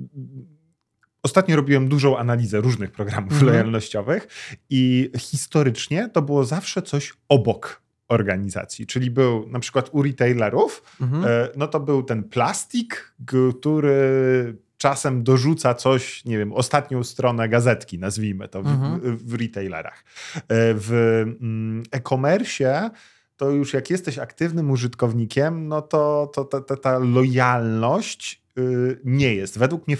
[1.22, 3.50] ostatnio robiłem dużą analizę różnych programów Mhm.
[3.52, 4.28] lojalnościowych
[4.70, 11.24] i historycznie to było zawsze coś obok organizacji, czyli był na przykład u retailerów, Mhm.
[11.24, 13.14] e, no to był ten plastik,
[13.60, 19.16] który czasem dorzuca coś, nie wiem, ostatnią stronę gazetki, nazwijmy to, w, Mhm.
[19.16, 20.04] w, retailerach.
[20.36, 20.40] E,
[20.74, 20.92] W
[21.40, 22.90] mm, e-commerce
[23.36, 29.34] to już jak jesteś aktywnym użytkownikiem, no to, to ta, ta, ta lojalność y, nie
[29.34, 29.96] jest, według mnie,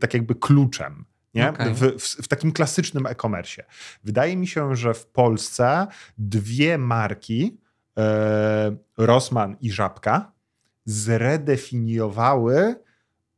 [0.00, 1.04] tak jakby kluczem.
[1.34, 1.48] Nie?
[1.48, 1.74] Okej.
[1.74, 3.64] W, w, w takim klasycznym e-commerce.
[4.04, 5.86] Wydaje mi się, że w Polsce
[6.18, 7.60] dwie marki,
[7.98, 10.32] e, Rossmann i Żabka,
[10.84, 12.74] zredefiniowały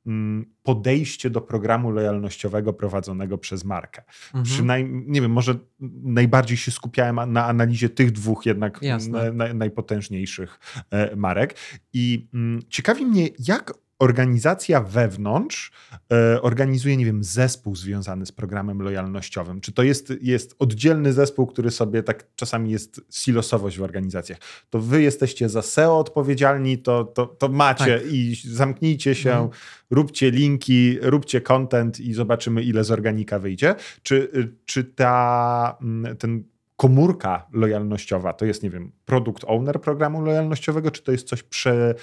[0.06, 4.02] mm, podejście do programu lojalnościowego prowadzonego przez markę.
[4.26, 4.44] Mhm.
[4.44, 5.54] Przynajmniej, nie wiem, może
[6.02, 11.54] najbardziej się skupiałem na analizie tych dwóch jednak na, na, najpotężniejszych e, marek.
[11.92, 15.72] I mm, ciekawi mnie, jak organizacja wewnątrz
[16.12, 19.60] e, organizuje, nie wiem, zespół związany z programem lojalnościowym.
[19.60, 24.38] Czy to jest, jest oddzielny zespół, który sobie tak czasami jest silosowość w organizacjach.
[24.70, 28.12] To wy jesteście za SEO odpowiedzialni, to, to, to macie Tak.
[28.12, 29.48] i zamknijcie się, Mhm.
[29.90, 33.74] róbcie linki, róbcie content i zobaczymy, ile z organika wyjdzie.
[34.02, 34.30] Czy,
[34.64, 36.44] czy ta, mm, ten
[36.76, 41.94] komórka lojalnościowa to jest, nie wiem, produkt owner programu lojalnościowego, czy to jest coś prze,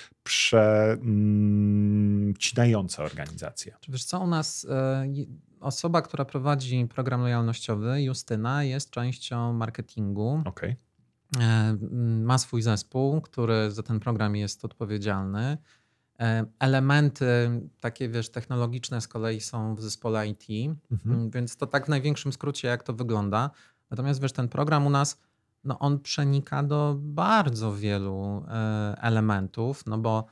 [2.34, 3.76] przecinające organizację?
[3.90, 5.06] Wiesz co, u nas e,
[5.60, 10.42] osoba, która prowadzi program lojalnościowy, Justyna, jest częścią marketingu.
[10.46, 10.76] Okej.
[11.40, 15.58] E, m, Ma swój zespół, który za ten program jest odpowiedzialny.
[16.20, 17.26] E, Elementy
[17.80, 20.46] takie, wiesz, technologiczne z kolei są w zespole IT,
[20.92, 21.30] Mhm.
[21.30, 23.50] więc to tak w największym skrócie, jak to wygląda.
[23.94, 25.22] Natomiast wiesz, ten program u nas,
[25.64, 30.26] no on przenika do bardzo wielu e, elementów, no bo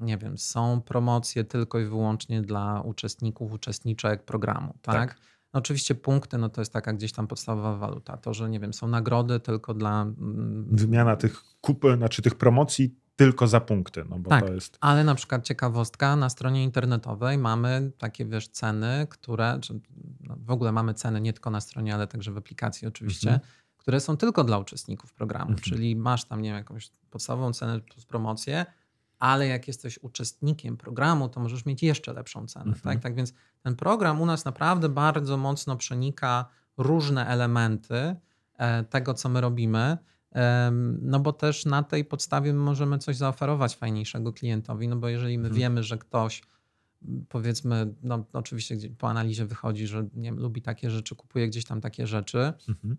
[0.00, 4.94] nie wiem, są promocje tylko i wyłącznie dla uczestników, uczestniczek programu, tak?
[4.94, 5.16] Tak.
[5.54, 8.16] No oczywiście punkty, no to jest taka gdzieś tam podstawowa waluta.
[8.16, 10.02] To, że nie wiem, są nagrody tylko dla...
[10.02, 14.46] mm, Wymiana tych kup, znaczy tych promocji tylko za punkty, no bo Tak.
[14.46, 14.78] to jest...
[14.80, 19.80] Ale na przykład ciekawostka, na stronie internetowej mamy takie, wiesz, ceny, które, czy
[20.20, 23.48] no w ogóle mamy ceny nie tylko na stronie, ale także w aplikacji oczywiście, Mhm.
[23.76, 25.58] które są tylko dla uczestników programu, Mhm.
[25.62, 28.66] czyli masz tam, nie wiem, jakąś podstawową cenę plus promocję,
[29.18, 32.82] ale jak jesteś uczestnikiem programu, to możesz mieć jeszcze lepszą cenę, Mhm.
[32.82, 33.02] tak?
[33.02, 36.44] Tak więc ten program u nas naprawdę bardzo mocno przenika
[36.76, 38.16] różne elementy
[38.58, 39.98] e, tego, co my robimy,
[41.02, 45.44] No bo też na tej podstawie możemy coś zaoferować fajniejszego klientowi, no bo jeżeli my
[45.48, 45.58] Mhm.
[45.60, 46.42] wiemy, że ktoś
[47.28, 51.80] powiedzmy, no oczywiście po analizie wychodzi, że nie wiem, lubi takie rzeczy, kupuje gdzieś tam
[51.80, 52.96] takie rzeczy, Mhm.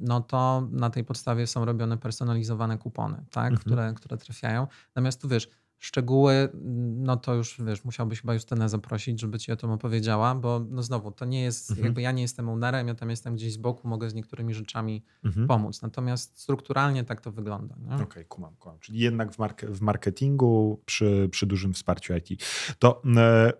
[0.00, 3.60] no to na tej podstawie są robione personalizowane kupony, tak, Mhm.
[3.60, 4.66] które, które trafiają.
[4.88, 5.48] Natomiast tu wiesz,
[5.84, 6.48] szczegóły,
[6.96, 10.82] no to już wiesz, musiałbyś chyba Justynę zaprosić, żeby ci o tym opowiedziała, bo no
[10.82, 11.84] znowu, to nie jest, Mhm.
[11.84, 15.04] jakby ja nie jestem ownerem, ja tam jestem gdzieś z boku, mogę z niektórymi rzeczami
[15.24, 15.46] Mhm.
[15.46, 15.82] pomóc.
[15.82, 17.74] Natomiast strukturalnie tak to wygląda.
[18.02, 18.78] Okej, kumam, kumam.
[18.80, 22.42] Czyli jednak w, mark- w marketingu przy, przy dużym wsparciu IT.
[22.78, 23.52] To e,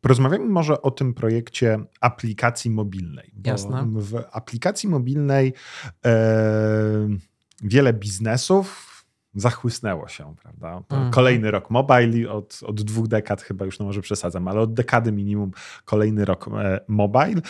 [0.00, 3.34] porozmawiamy może o tym projekcie aplikacji mobilnej.
[3.44, 3.86] Jasne.
[3.96, 5.52] W aplikacji mobilnej
[6.04, 7.08] e,
[7.62, 8.85] wiele biznesów
[9.36, 10.76] zachłysnęło się, prawda?
[10.90, 11.10] Mhm.
[11.10, 15.12] Kolejny rok mobile, od, od dwóch dekad chyba już, no może przesadzam, ale od dekady
[15.12, 15.50] minimum
[15.84, 17.42] kolejny rok e, mobile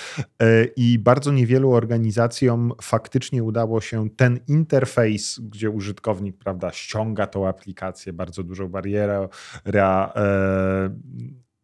[0.43, 7.49] e, i bardzo niewielu organizacjom faktycznie udało się ten interfejs, gdzie użytkownik, prawda, ściąga tą
[7.49, 9.28] aplikację, bardzo dużą barierę,
[9.64, 10.91] rea, e,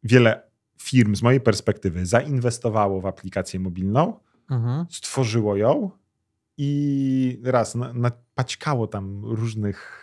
[0.02, 0.42] wiele
[0.82, 4.20] firm z mojej perspektywy zainwestowało w aplikację mobilną,
[4.50, 4.86] Mhm.
[4.90, 5.90] stworzyło ją
[6.58, 10.01] i raz na- napaćkało tam różnych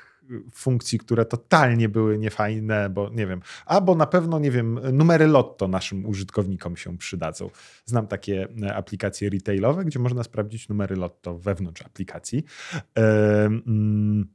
[0.54, 5.68] funkcji, które totalnie były niefajne, bo nie wiem, albo na pewno, nie wiem, numery lotto
[5.68, 7.50] naszym użytkownikom się przydadzą.
[7.86, 12.44] Znam takie e, aplikacje retailowe, gdzie można sprawdzić numery lotto wewnątrz aplikacji.
[12.96, 14.28] Mm,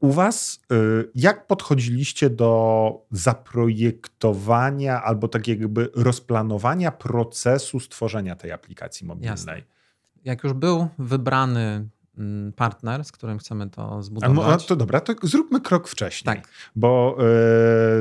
[0.00, 9.06] U Was, y, jak podchodziliście do zaprojektowania albo tak jakby rozplanowania procesu stworzenia tej aplikacji
[9.06, 9.30] mobilnej?
[9.30, 9.62] Jasne.
[10.24, 11.88] Jak już był wybrany
[12.56, 14.66] partner, z którym chcemy to no, a zbudować.
[14.66, 16.36] to dobra, to zróbmy krok wcześniej.
[16.36, 17.16] tak, Bo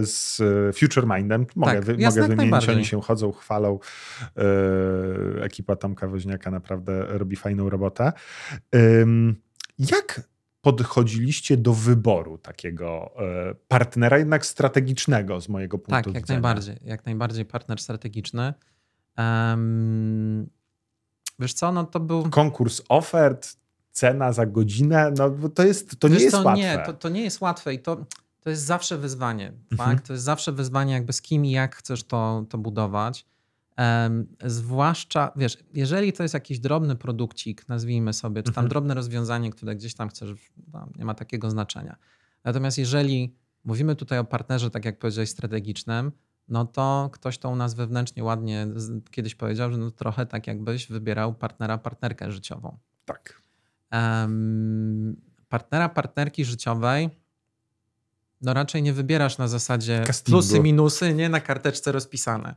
[0.01, 0.41] y, z
[0.77, 3.79] Future Mindem mogę, Tak, wy, mogę wymienić, oni się chodzą, chwalą.
[5.37, 8.11] Y, ekipa Tomka Woźniaka naprawdę robi fajną robotę.
[8.75, 9.35] Ym,
[9.79, 10.21] jak
[10.61, 13.13] podchodziliście do wyboru takiego
[13.51, 16.19] y, partnera, jednak strategicznego z mojego punktu tak, widzenia?
[16.19, 16.77] jak najbardziej.
[16.83, 18.53] Jak najbardziej partner strategiczny.
[19.15, 20.49] Em,
[21.39, 22.29] wiesz co, no to był...
[22.29, 23.57] Konkurs ofert,
[23.93, 26.61] cena za godzinę, no bo to jest, to nie Wiesz jest co, łatwe.
[26.61, 28.05] Nie, to, to nie jest łatwe i to,
[28.41, 29.53] to jest zawsze wyzwanie.
[29.71, 29.89] Mhm.
[29.89, 30.07] Tak?
[30.07, 33.25] To jest zawsze wyzwanie, jakby z kim i jak chcesz to, to budować.
[33.75, 38.69] Em, zwłaszcza, wiesz, jeżeli to jest jakiś drobny produkcik, nazwijmy sobie, czy tam Mhm.
[38.69, 40.29] drobne rozwiązanie, które gdzieś tam chcesz,
[40.73, 41.95] no, nie ma takiego znaczenia.
[42.43, 46.11] Natomiast jeżeli mówimy tutaj o partnerze, tak jak powiedziałeś, strategicznym,
[46.47, 48.67] no to ktoś to u nas wewnętrznie ładnie
[49.11, 52.77] kiedyś powiedział, że no trochę tak jakbyś wybierał partnera, partnerkę życiową.
[53.05, 53.42] Tak.
[55.49, 57.09] Partnera, partnerki życiowej,
[58.41, 60.39] no raczej nie wybierasz na zasadzie Castingu.
[60.41, 62.55] plusy, minusy, nie na karteczce rozpisane.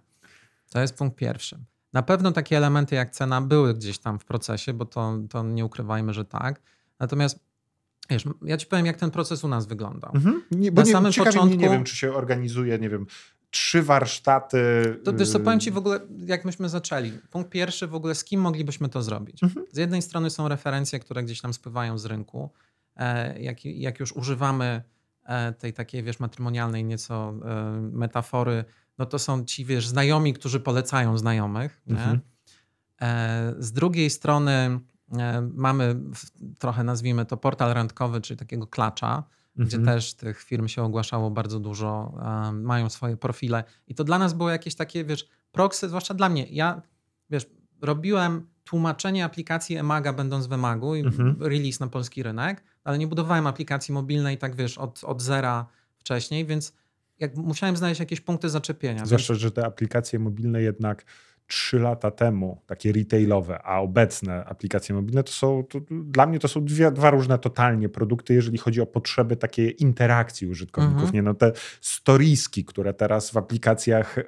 [0.70, 1.58] To jest punkt pierwszy.
[1.92, 5.64] Na pewno takie elementy jak cena były gdzieś tam w procesie, bo to, to nie
[5.64, 6.60] ukrywajmy, że tak.
[6.98, 7.38] Natomiast
[8.10, 10.12] wiesz, ja ci powiem, jak ten proces u nas wyglądał.
[10.14, 10.42] Mhm.
[10.50, 13.06] Nie, bo Na nie, samym mnie, nie początku- wiem, czy się organizuje, nie wiem,
[13.56, 14.58] trzy warsztaty.
[15.04, 17.12] To wiesz co, y, powiem ci w ogóle, jak myśmy zaczęli.
[17.30, 19.42] Punkt pierwszy w ogóle, z kim moglibyśmy to zrobić?
[19.42, 19.66] Mhm.
[19.72, 22.50] Z jednej strony są referencje, które gdzieś tam spływają z rynku.
[22.96, 24.82] E, jak, jak już używamy
[25.24, 28.64] e, tej takiej, wiesz, matrymonialnej nieco e, metafory,
[28.98, 31.82] no to są ci, wiesz, znajomi, którzy polecają znajomych.
[31.88, 32.20] Mhm.
[33.58, 34.80] Z drugiej strony
[35.54, 35.96] mamy
[36.58, 39.24] trochę, nazwijmy to, portal randkowy, czyli takiego klacza,
[39.56, 39.96] gdzie Mhm.
[39.98, 42.12] też tych firm się ogłaszało bardzo dużo,
[42.44, 43.64] um, mają swoje profile.
[43.88, 46.46] I to dla nas było jakieś takie, wiesz, proxy, zwłaszcza dla mnie.
[46.50, 46.82] Ja,
[47.30, 47.46] wiesz,
[47.82, 51.36] robiłem tłumaczenie aplikacji Emaga będąc w Emagu i Mhm.
[51.40, 55.66] release na polski rynek, ale nie budowałem aplikacji mobilnej tak, wiesz, od, od zera
[55.98, 56.72] wcześniej, więc
[57.18, 58.94] jak musiałem znaleźć jakieś punkty zaczepienia.
[58.96, 61.04] Więc, Zwłaszcza, że te aplikacje mobilne jednak
[61.46, 66.48] trzy lata temu, takie retailowe, a obecne aplikacje mobilne, to są, to, dla mnie to
[66.48, 71.02] są dwie, dwa różne totalnie produkty, jeżeli chodzi o potrzeby takiej interakcji użytkowników.
[71.02, 71.14] Mhm.
[71.14, 74.22] Nie, no te storieski, które teraz w aplikacjach e,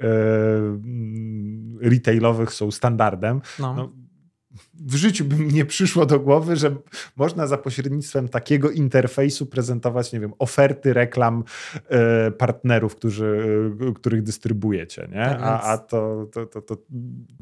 [1.80, 3.92] retailowych są standardem, no, no,
[4.74, 6.76] w życiu by mi nie przyszło do głowy, że
[7.16, 11.44] można za pośrednictwem takiego interfejsu prezentować, nie wiem, oferty reklam
[11.88, 13.42] e, partnerów, którzy,
[13.90, 15.24] e, których dystrybuujecie, nie?
[15.24, 16.76] Tak a, a to, to, to, to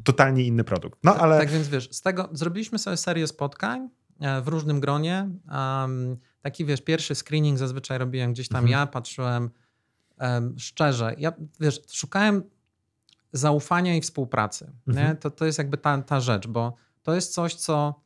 [0.03, 0.99] totalnie inny produkt.
[1.03, 3.89] No Tak- ale Tak więc wiesz, z tego zrobiliśmy sobie serię spotkań
[4.21, 5.29] e, w różnym gronie.
[5.81, 8.71] Um, taki wiesz, pierwszy screening zazwyczaj robiłem gdzieś tam Mhm.
[8.71, 9.49] ja, patrzyłem
[10.17, 11.15] em, szczerze.
[11.17, 12.43] Ja wiesz, szukałem
[13.33, 14.71] zaufania i współpracy.
[14.87, 14.99] Nie?
[14.99, 15.17] Mhm.
[15.17, 16.75] To, to jest jakby ta, ta rzecz, bo
[17.07, 18.01] to jest coś, co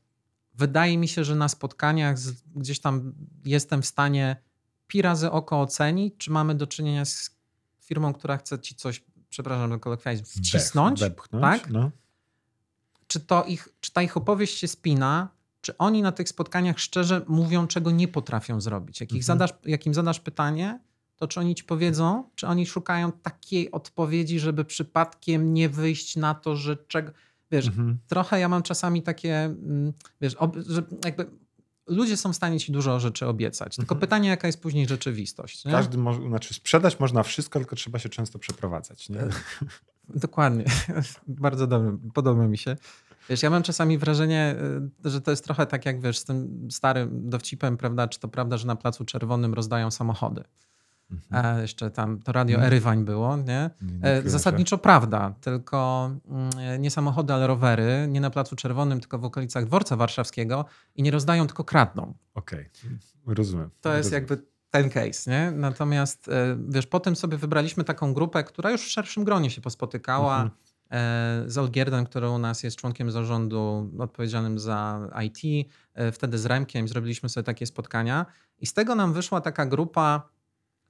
[0.54, 2.18] wydaje mi się, że na spotkaniach
[2.56, 3.14] gdzieś tam
[3.46, 4.36] jestem w stanie
[4.88, 7.32] pi razy oko ocenić, czy mamy do czynienia z
[7.80, 11.70] firmą, która chce ci coś, przepraszam za kolokwializm, wcisnąć, wepchnąć, tak?
[11.70, 11.92] No.
[13.08, 15.30] czy, to ich, czy ta ich opowieść się spina,
[15.62, 19.00] czy oni na tych spotkaniach szczerze mówią, czego nie potrafią zrobić.
[19.02, 19.24] Jak, Mhm.
[19.24, 20.80] zadasz, jak im zadasz pytanie,
[21.16, 26.36] to czy oni ci powiedzą, czy oni szukają takiej odpowiedzi, żeby przypadkiem nie wyjść na
[26.36, 27.12] to, że czego.
[27.52, 27.98] Wiesz, Mhm.
[28.08, 30.36] trochę ja mam czasami takie, mm, wiesz,
[30.68, 31.26] że jakby
[31.88, 33.76] ludzie są w stanie ci dużo rzeczy obiecać.
[33.76, 34.02] Tylko Mhm.
[34.02, 35.66] pytanie, jaka jest później rzeczywistość.
[35.66, 35.72] Nie?
[35.72, 39.10] Każdy może, znaczy sprzedać można wszystko, tylko trzeba się często przeprowadzać.
[39.10, 39.20] Nie?
[40.10, 40.66] Dokładnie.
[41.28, 41.98] Bardzo dobrze.
[42.14, 42.78] Podoba mi się.
[43.30, 44.56] Wiesz, ja mam czasami wrażenie,
[45.06, 48.08] y, że to jest trochę tak jak wiesz, z tym starym dowcipem, prawda?
[48.08, 50.44] Czy to prawda, że na Placu Czerwonym rozdają samochody?
[51.12, 51.58] Mhm.
[51.58, 52.68] E, jeszcze tam to radio Mhm.
[52.74, 53.70] Erywań było, nie?
[54.02, 59.26] E, zasadniczo prawda, tylko mm, nie samochody, ale rowery, nie na Placu Czerwonym, tylko w
[59.26, 62.14] okolicach Dworca Warszawskiego i nie rozdają, tylko kradną.
[62.34, 62.70] Okej,
[63.28, 63.70] rozumiem.
[63.82, 64.22] To jest rozumiem.
[64.30, 65.52] jakby ten case, nie?
[65.52, 70.36] Natomiast e, wiesz, potem sobie wybraliśmy taką grupę, która już w szerszym gronie się pospotykała.
[70.36, 70.52] Mhm.
[70.92, 76.46] E, Z Olgierdem, który u nas jest członkiem zarządu odpowiedzialnym za IT, e, wtedy z
[76.46, 78.26] Remkiem zrobiliśmy sobie takie spotkania
[78.60, 80.30] i z tego nam wyszła taka grupa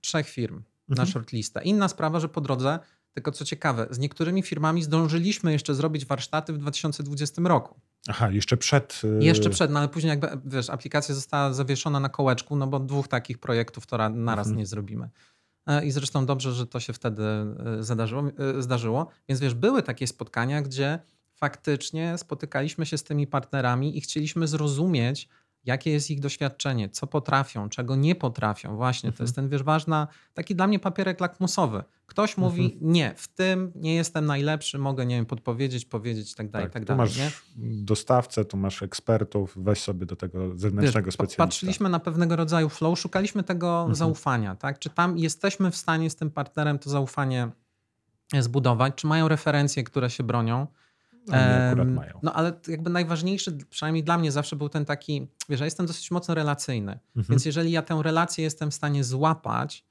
[0.01, 0.55] trzech firm
[0.87, 1.07] na Mhm.
[1.09, 1.63] shortlistę.
[1.63, 2.79] Inna sprawa, że po drodze,
[3.13, 7.79] tylko co ciekawe, z niektórymi firmami zdążyliśmy jeszcze zrobić warsztaty w 2020 roku.
[8.07, 9.01] Aha, jeszcze przed.
[9.03, 12.79] y, Jeszcze przed, no ale później jakby, wiesz, aplikacja została zawieszona na kołeczku, no bo
[12.79, 14.57] dwóch takich projektów to ra- naraz Mhm.
[14.57, 15.09] nie zrobimy.
[15.67, 18.23] E, I zresztą dobrze, że to się wtedy e, zadarzyło,
[18.57, 19.07] e, zdarzyło.
[19.29, 20.99] Więc wiesz, były takie spotkania, gdzie
[21.35, 25.29] faktycznie spotykaliśmy się z tymi partnerami i chcieliśmy zrozumieć,
[25.65, 28.75] jakie jest ich doświadczenie, co potrafią, czego nie potrafią.
[28.75, 29.25] Właśnie, to Mhm.
[29.25, 31.83] jest ten, wiesz, ważna, taki dla mnie papierek lakmusowy.
[32.05, 32.91] Ktoś mówi, Mhm.
[32.93, 36.83] nie, w tym nie jestem najlepszy, mogę, nie wiem, podpowiedzieć, powiedzieć i tak dalej, tak
[36.83, 36.99] tu dalej.
[36.99, 37.31] masz nie?
[37.83, 41.43] dostawcę, tu masz ekspertów, weź sobie do tego zewnętrznego Wiesz, specjalista.
[41.45, 43.95] Patrzyliśmy na pewnego rodzaju flow, szukaliśmy tego Mhm.
[43.95, 44.79] zaufania, tak?
[44.79, 47.49] Czy tam jesteśmy w stanie z tym partnerem to zaufanie
[48.39, 50.67] zbudować, czy mają referencje, które się bronią.
[51.27, 52.19] No, Em, mają.
[52.23, 56.11] No ale jakby najważniejszy, przynajmniej dla mnie zawsze był ten taki, wiesz, ja jestem dosyć
[56.11, 57.25] mocno relacyjny, Mhm.
[57.29, 59.85] więc jeżeli ja tę relację jestem w stanie złapać,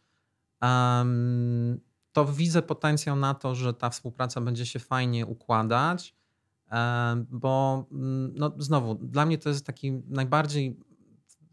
[0.60, 1.80] em,
[2.12, 6.14] to widzę potencjał na to, że ta współpraca będzie się fajnie układać,
[6.70, 10.76] em, bo mm, no, znowu, dla mnie to jest taki najbardziej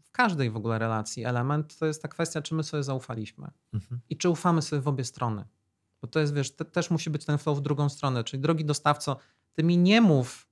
[0.04, 4.00] w każdej w ogóle relacji element, to jest ta kwestia, czy my sobie zaufaliśmy Mhm.
[4.10, 5.44] i czy ufamy sobie w obie strony.
[6.02, 8.24] Bo to jest, wiesz, te, też musi być ten flow w drugą stronę.
[8.24, 9.16] Czyli drogi dostawco,
[9.58, 10.48] ty mi nie mów,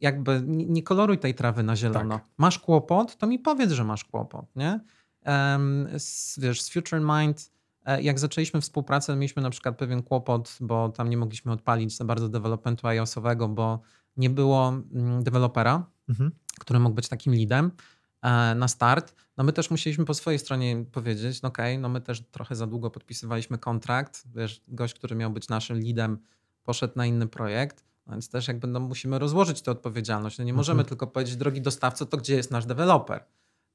[0.00, 2.14] jakby nie, koloruj tej trawy na zielono.
[2.14, 2.28] Tak.
[2.38, 4.80] Masz kłopot, to mi powiedz, że masz kłopot, nie?
[5.22, 7.52] Em, z, wiesz, z Future Mind,
[7.84, 12.04] e, jak zaczęliśmy współpracę, mieliśmy na przykład pewien kłopot, bo tam nie mogliśmy odpalić za
[12.04, 13.80] bardzo developmentu iOS-owego, bo
[14.16, 16.30] nie było mm, dewelopera, Mhm.
[16.60, 17.70] który mógł być takim leadem
[18.22, 19.14] e, na start.
[19.36, 22.66] No my też musieliśmy po swojej stronie powiedzieć, no okej, no my też trochę za
[22.66, 26.18] długo podpisywaliśmy kontrakt, wiesz, gość, który miał być naszym leadem
[26.62, 30.38] poszedł na inny projekt, więc też jakby no, musimy rozłożyć tę odpowiedzialność.
[30.38, 30.88] No nie możemy Mhm.
[30.88, 33.24] tylko powiedzieć, drogi dostawco, to gdzie jest nasz deweloper,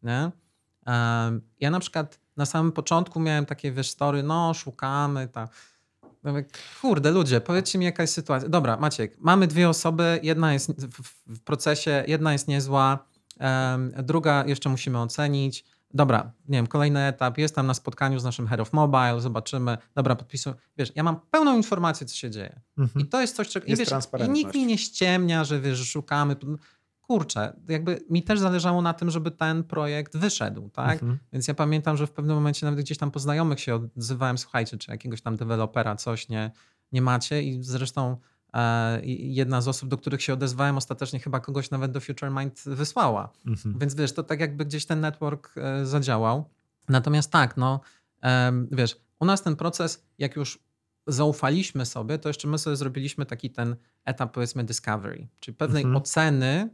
[0.03, 0.31] nie?
[1.59, 5.49] Ja na przykład na samym początku miałem takie, wiesz, story, no szukamy, tak.
[6.81, 8.49] Kurde, ludzie, powiedzcie mi jaka jest sytuacja.
[8.49, 10.71] Dobra, Maciek, mamy dwie osoby, jedna jest
[11.27, 13.05] w, procesie, jedna jest niezła,
[14.03, 15.65] druga jeszcze musimy ocenić.
[15.93, 19.77] Dobra, nie wiem, kolejny etap, jestem na spotkaniu z naszym Head of Mobile, zobaczymy.
[19.95, 20.55] Dobra, podpisuję.
[20.77, 22.61] Wiesz, ja mam pełną informację, co się dzieje.
[22.77, 23.05] Mhm.
[23.05, 23.65] I to jest coś, czego...
[23.65, 23.89] I, Jest wiesz,
[24.27, 26.35] I nikt mi nie ściemnia, że wiesz, szukamy.
[27.01, 30.93] Kurczę, jakby mi też zależało na tym, żeby ten projekt wyszedł, tak?
[30.93, 31.19] Mhm.
[31.33, 34.77] Więc ja pamiętam, że w pewnym momencie nawet gdzieś tam po znajomych się odzywałem, słuchajcie,
[34.77, 36.51] czy jakiegoś tam dewelopera coś nie,
[36.91, 38.17] nie macie i zresztą i-
[39.03, 43.31] jedna z osób, do których się odezwałem ostatecznie chyba kogoś nawet do Future Mind wysłała.
[43.45, 43.79] Mhm.
[43.79, 46.49] Więc wiesz, to tak jakby gdzieś ten network e, zadziałał.
[46.89, 47.79] Natomiast tak, no
[48.71, 50.59] wiesz, u nas ten proces, jak już
[51.07, 53.75] zaufaliśmy sobie, to jeszcze my sobie zrobiliśmy taki ten
[54.05, 56.01] etap powiedzmy discovery, czyli pewnej Mhm.
[56.01, 56.69] oceny,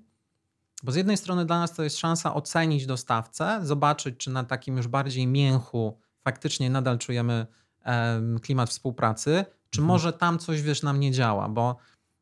[0.83, 4.77] bo z jednej strony dla nas to jest szansa ocenić dostawcę, zobaczyć, czy na takim
[4.77, 7.47] już bardziej mięchu faktycznie nadal czujemy
[7.83, 9.87] em, klimat współpracy, czy Mhm.
[9.87, 11.75] może tam coś, wiesz, nam nie działa, bo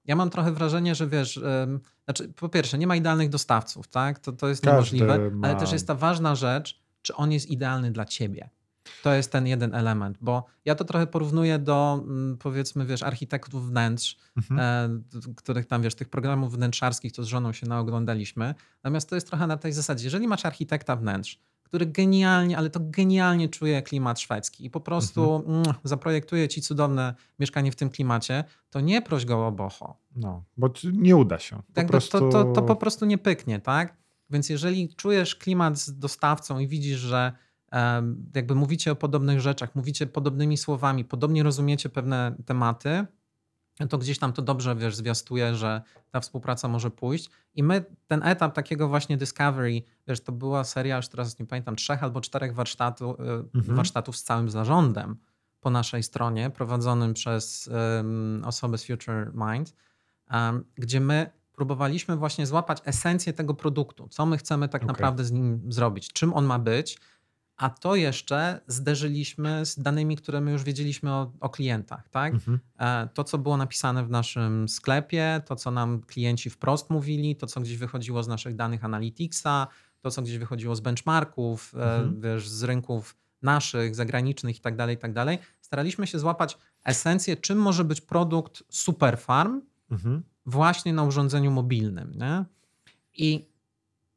[0.05, 1.39] ja mam trochę wrażenie, że wiesz,
[2.05, 4.19] znaczy po pierwsze, nie ma idealnych dostawców, tak?
[4.19, 7.49] To, to jest Każdy niemożliwe, ma- ale też jest ta ważna rzecz, czy on jest
[7.49, 8.49] idealny dla ciebie.
[9.03, 13.69] To jest ten jeden element, bo ja to trochę porównuję do mm, powiedzmy, wiesz, architektów
[13.69, 14.59] wnętrz, Mhm.
[14.59, 18.55] e, których tam, wiesz, tych programów wnętrzarskich to z żoną się naoglądaliśmy.
[18.83, 21.39] Natomiast to jest trochę na tej zasadzie, jeżeli masz architekta wnętrz,
[21.69, 27.15] który genialnie, ale to genialnie czuje klimat szwedzki i po prostu mm, zaprojektuje ci cudowne
[27.39, 29.97] mieszkanie w tym klimacie, to nie proś go o boho.
[30.15, 31.55] No, bo nie uda się.
[31.55, 32.19] Po Jakby prostu...
[32.19, 33.97] to, to, to po prostu nie pyknie, tak?
[34.29, 37.31] Więc jeżeli czujesz klimat z dostawcą i widzisz, że
[38.35, 43.05] jakby mówicie o podobnych rzeczach, mówicie podobnymi słowami, podobnie rozumiecie pewne tematy,
[43.87, 47.29] to gdzieś tam to dobrze, wiesz, zwiastuje, że ta współpraca może pójść.
[47.55, 51.75] I my ten etap takiego właśnie discovery, wiesz, to była seria, już teraz nie pamiętam,
[51.75, 53.75] trzech albo czterech warsztatu, y, Mhm.
[53.75, 55.17] warsztatów z całym zarządem
[55.59, 59.75] po naszej stronie, prowadzonym przez um, osobę z Future Mind,
[60.31, 64.87] um, gdzie my próbowaliśmy właśnie złapać esencję tego produktu, co my chcemy tak Okej.
[64.87, 66.99] naprawdę z nim zrobić, czym on ma być,
[67.59, 72.33] a to jeszcze zderzyliśmy z danymi, które my już wiedzieliśmy o, o klientach, tak?
[72.33, 72.59] Mhm.
[72.79, 77.47] E, To, co było napisane w naszym sklepie, to, co nam klienci wprost mówili, to,
[77.47, 79.67] co gdzieś wychodziło z naszych danych Analyticsa,
[80.01, 82.21] to, co gdzieś wychodziło z benchmarków, e, Mhm.
[82.21, 85.39] wiesz, z rynków naszych, zagranicznych i tak dalej, i tak dalej.
[85.61, 90.23] Staraliśmy się złapać esencję, czym może być produkt Superfarm Mhm.
[90.45, 92.11] właśnie na urządzeniu mobilnym.
[92.15, 92.45] Nie?
[93.17, 93.45] I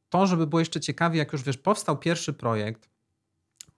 [0.09, 2.89] to, żeby było jeszcze ciekawie, jak już wiesz, powstał pierwszy projekt,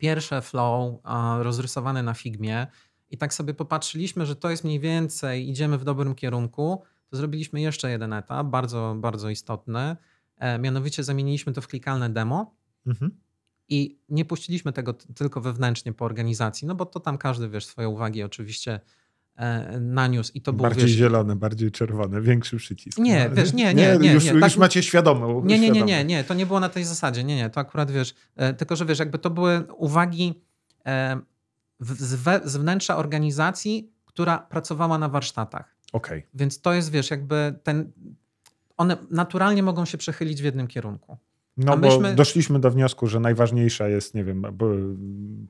[0.06, 0.99] pierwsze flow
[1.39, 2.68] rozrysowane na Figmie
[3.10, 7.62] i tak sobie popatrzyliśmy, że to jest mniej więcej, idziemy w dobrym kierunku, to zrobiliśmy
[7.62, 9.95] jeszcze jeden etap, bardzo, bardzo istotny.
[10.38, 12.56] E, mianowicie zamieniliśmy to w klikalne demo
[12.88, 13.12] Mhm.
[13.70, 17.89] i nie puściliśmy tego tylko wewnętrznie po organizacji, no bo to tam każdy, wiesz, swoje
[17.89, 18.80] uwagi oczywiście
[19.82, 22.98] naniósł i to był, bardziej zielone, bardziej czerwone, większy przycisk.
[22.98, 25.46] Nie, wiesz, nie, nie, nie, już, nie, już tak- macie świadomą.
[25.46, 27.24] Nie, nie, nie, nie, nie, to nie było na tej zasadzie.
[27.24, 30.42] Nie, nie, to akurat wiesz, e, tylko że wiesz, jakby to były uwagi
[30.86, 31.20] e,
[31.80, 35.76] z, we, z wnętrza organizacji, która pracowała na warsztatach.
[35.94, 36.28] Okej.
[36.34, 37.92] Więc to jest, wiesz, jakby ten.
[38.78, 41.18] One naturalnie mogą się przechylić w jednym kierunku.
[41.58, 44.45] No A bo doszliśmy do wniosku, że najważniejsza jest, nie wiem,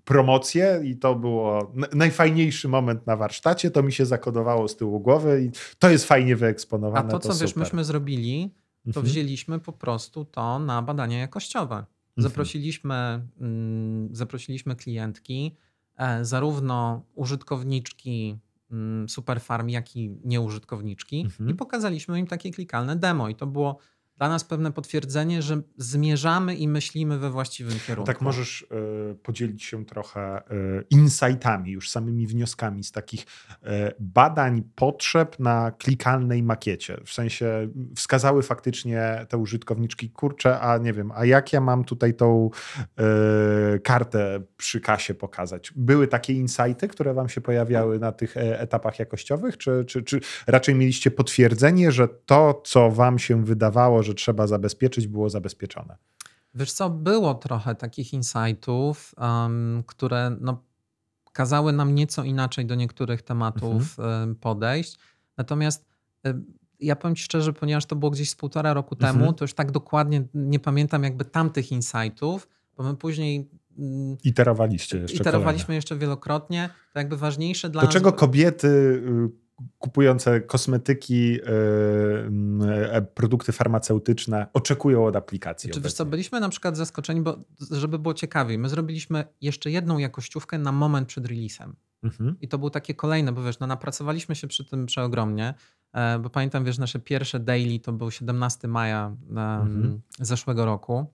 [0.06, 5.44] promocje i to było najfajniejszy moment na warsztacie, to mi się zakodowało z tyłu głowy
[5.44, 7.12] i to jest fajnie A wyeksponowane.
[7.12, 7.64] to, co wiesz, super.
[7.64, 8.54] myśmy zrobili,
[8.84, 9.06] to Mhm.
[9.06, 11.76] wzięliśmy po prostu to na badania jakościowe.
[11.76, 11.86] Mhm.
[12.18, 12.94] Zaprosiliśmy,
[13.42, 15.56] mm, zaprosiliśmy klientki,
[15.98, 18.38] e, zarówno użytkowniczki
[18.72, 21.50] mm, Superfarm, jak i nieużytkowniczki Mhm.
[21.50, 23.78] i pokazaliśmy im takie klikalne demo i to było
[24.18, 28.08] dla nas pewne potwierdzenie, że zmierzamy i myślimy we właściwym kierunku.
[28.08, 28.68] Tak możesz
[29.12, 30.42] e, podzielić się trochę e,
[30.90, 33.26] insightami, już samymi wnioskami z takich
[33.64, 36.98] e, badań potrzeb na klikalnej makiecie.
[37.06, 42.14] W sensie wskazały faktycznie te użytkowniczki, kurczę, a nie wiem, a jak ja mam tutaj
[42.14, 42.50] tą
[42.98, 45.74] e, kartę przy kasie pokazać?
[45.76, 50.76] Były takie insighty, które wam się pojawiały na tych etapach jakościowych, czy, czy, czy raczej
[50.76, 55.98] mieliście potwierdzenie, że to, co wam się wydawało, że trzeba zabezpieczyć, było zabezpieczone?
[56.56, 60.64] Wiesz co, było trochę takich insightów, um, które no,
[61.34, 64.98] kazały nam nieco inaczej do niektórych tematów em, podejść.
[65.38, 65.86] Natomiast
[66.80, 69.16] ja powiem Ci szczerze, ponieważ to było gdzieś z półtora roku Mhm.
[69.16, 72.48] temu, to już tak dokładnie nie pamiętam jakby tamtych insightów,
[72.78, 76.70] bo my później mm, Iterowaliście jeszcze iterowaliśmy jeszcze wielokrotnie.
[76.94, 77.94] To jakby ważniejsze dla Do nas...
[77.94, 79.45] czego kobiety y,
[79.80, 85.70] kupujące kosmetyki, y, y, produkty farmaceutyczne oczekują od aplikacji?
[85.70, 87.38] Czy wiesz co, byliśmy na przykład zaskoczeni, bo
[87.72, 91.76] żeby było ciekawiej, my zrobiliśmy jeszcze jedną jakościówkę na moment przed releasem.
[92.04, 92.36] Mhm.
[92.42, 95.54] I to było takie kolejne, bo wiesz, no napracowaliśmy się przy tym przeogromnie,
[95.94, 100.02] e, bo pamiętam, wiesz, nasze pierwsze daily to był 17 maja em, Mhm.
[100.20, 101.06] zeszłego roku,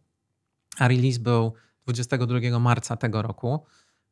[0.77, 1.53] a release był
[1.85, 3.65] 22 marca tego roku,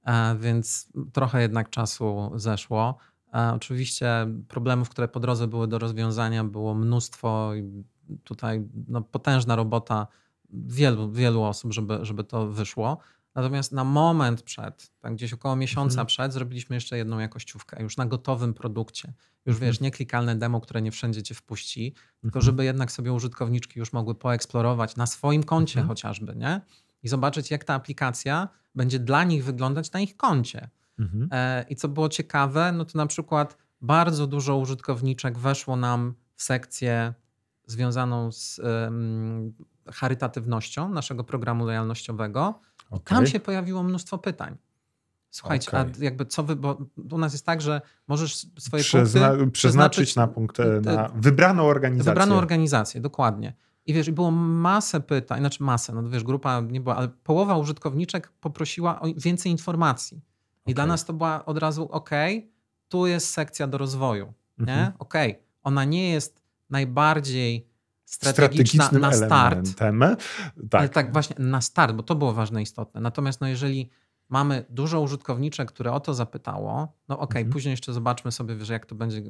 [0.05, 2.97] e, więc trochę jednak czasu zeszło.
[3.33, 7.83] E, Oczywiście problemów, które po drodze były do rozwiązania, było mnóstwo i
[8.23, 10.07] tutaj no, potężna robota
[10.49, 12.97] wielu, wielu osób, żeby, żeby to wyszło.
[13.35, 16.07] Natomiast na moment przed, tak gdzieś około miesiąca Mhm.
[16.07, 19.13] przed, zrobiliśmy jeszcze jedną jakościówkę, już na gotowym produkcie.
[19.45, 19.69] Już Mhm.
[19.71, 22.41] wiesz, nie klikalne demo, które nie wszędzie cię wpuści, tylko Mhm.
[22.45, 25.87] żeby jednak sobie użytkowniczki już mogły poeksplorować na swoim koncie Mhm.
[25.87, 26.61] chociażby, nie?
[27.03, 30.69] I zobaczyć, jak ta aplikacja będzie dla nich wyglądać na ich koncie.
[30.99, 31.29] Mhm.
[31.31, 36.43] E, I co było ciekawe, no to na przykład bardzo dużo użytkowniczek weszło nam w
[36.43, 37.13] sekcję
[37.65, 39.53] związaną z em,
[39.93, 42.59] charytatywnością naszego programu lojalnościowego.
[42.89, 43.17] Okej.
[43.17, 44.57] Tam się pojawiło mnóstwo pytań.
[45.31, 45.81] Słuchajcie, Okej.
[46.01, 46.77] a jakby co wy, bo
[47.11, 52.11] u nas jest tak, że możesz swoje punkty przeznaczyć na punkt, e, na wybraną organizację.
[52.11, 53.53] Wybraną organizację, dokładnie.
[53.85, 57.57] I wiesz, i było masę pytań, znaczy masę, no wiesz, grupa nie była, ale połowa
[57.57, 60.21] użytkowniczek poprosiła o więcej informacji.
[60.59, 60.75] I Okej.
[60.75, 62.09] dla nas to była od razu, ok,
[62.89, 64.73] tu jest sekcja do rozwoju, nie?
[64.73, 64.93] Mhm.
[64.99, 65.13] Ok,
[65.63, 67.67] ona nie jest najbardziej
[68.05, 70.03] strategiczna na start, elementem.
[70.03, 70.93] ale Tak.
[70.93, 73.01] tak właśnie na start, bo to było ważne, istotne.
[73.01, 73.89] Natomiast no jeżeli
[74.29, 77.53] mamy dużo użytkowniczek, które o to zapytało, no okej, Mhm.
[77.53, 79.21] później jeszcze zobaczmy sobie, wiesz, jak to będzie,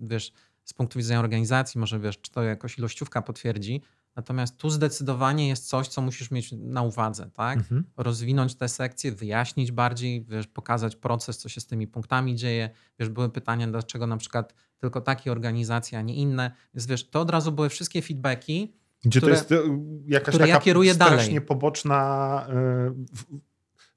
[0.00, 0.32] wiesz,
[0.64, 3.82] z punktu widzenia organizacji, może wiesz, czy to jakoś ilościówka potwierdzi.
[4.18, 7.58] Natomiast tu zdecydowanie jest coś, co musisz mieć na uwadze, tak?
[7.58, 7.84] Mhm.
[7.96, 12.70] Rozwinąć te sekcje, wyjaśnić bardziej, wiesz, pokazać proces, co się z tymi punktami dzieje.
[12.98, 16.50] Wiesz, były pytania, dlaczego na przykład tylko takie organizacje, a nie inne.
[16.74, 19.64] Więc wiesz, to od razu były wszystkie feedbacki, Gdzie które- to jest
[20.06, 21.40] jakaś ja taka kieruję strasznie dalej.
[21.40, 22.94] poboczna e,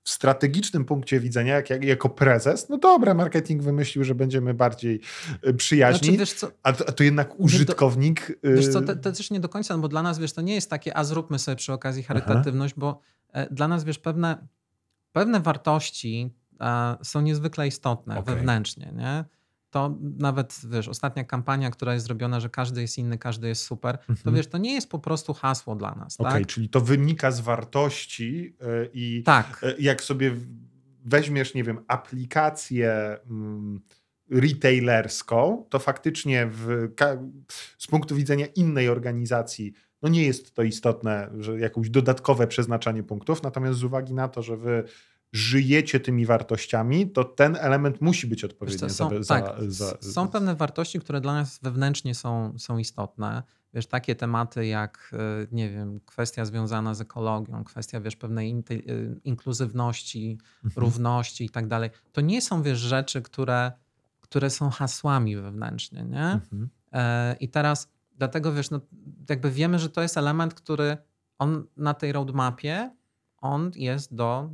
[0.04, 5.02] w, strategicznym punkcie widzenia, jak, jak, jako prezes, no dobra, marketing wymyślił, że będziemy bardziej
[5.44, 8.40] e, przyjaźni, Znaczy, a, to, a to jednak użytkownik...
[8.44, 10.42] e, Wiesz co, to, to też nie do końca, no bo dla nas, wiesz, to
[10.42, 13.00] nie jest takie, a zróbmy sobie przy okazji charytatywność, bo
[13.34, 14.48] e, dla nas, wiesz, pewne,
[15.12, 18.36] pewne wartości e, są niezwykle istotne Okej.
[18.36, 19.26] wewnętrznie, nie?
[19.72, 23.98] To nawet, wiesz, ostatnia kampania, która jest zrobiona, że każdy jest inny, każdy jest super,
[23.98, 24.36] to Mhm.
[24.36, 26.48] wiesz, to nie jest po prostu hasło dla nas, Okej, tak?
[26.48, 30.36] czyli to wynika z wartości e, i Tak, e, jak sobie
[31.06, 33.82] weźmiesz, nie wiem, aplikację mm,
[34.32, 36.90] retailerską, to faktycznie w,
[37.78, 43.44] z punktu widzenia innej organizacji no nie jest to istotne, że jakieś dodatkowe przeznaczanie punktów,
[43.44, 44.84] natomiast z uwagi na to, że wy
[45.32, 48.44] żyjecie tymi wartościami, to ten element musi być
[48.90, 52.54] co, są, za, za, tak, za, s- są pewne wartości, które dla nas wewnętrznie są,
[52.58, 53.44] są istotne.
[53.74, 58.64] Wiesz, takie tematy jak, e, nie wiem, kwestia związana z ekologią, kwestia, wiesz, pewnej e,
[59.24, 60.84] inkluzywności, Mhm.
[60.86, 61.90] równości i tak dalej.
[62.12, 63.72] To nie są, wiesz, rzeczy, które,
[64.20, 66.26] które są hasłami wewnętrznie, nie?
[66.32, 66.70] Mhm.
[66.94, 68.80] E, I teraz dlatego, wiesz, no,
[69.30, 70.98] jakby wiemy, że to jest element, który
[71.40, 72.96] on na tej roadmapie,
[73.38, 74.50] on jest do,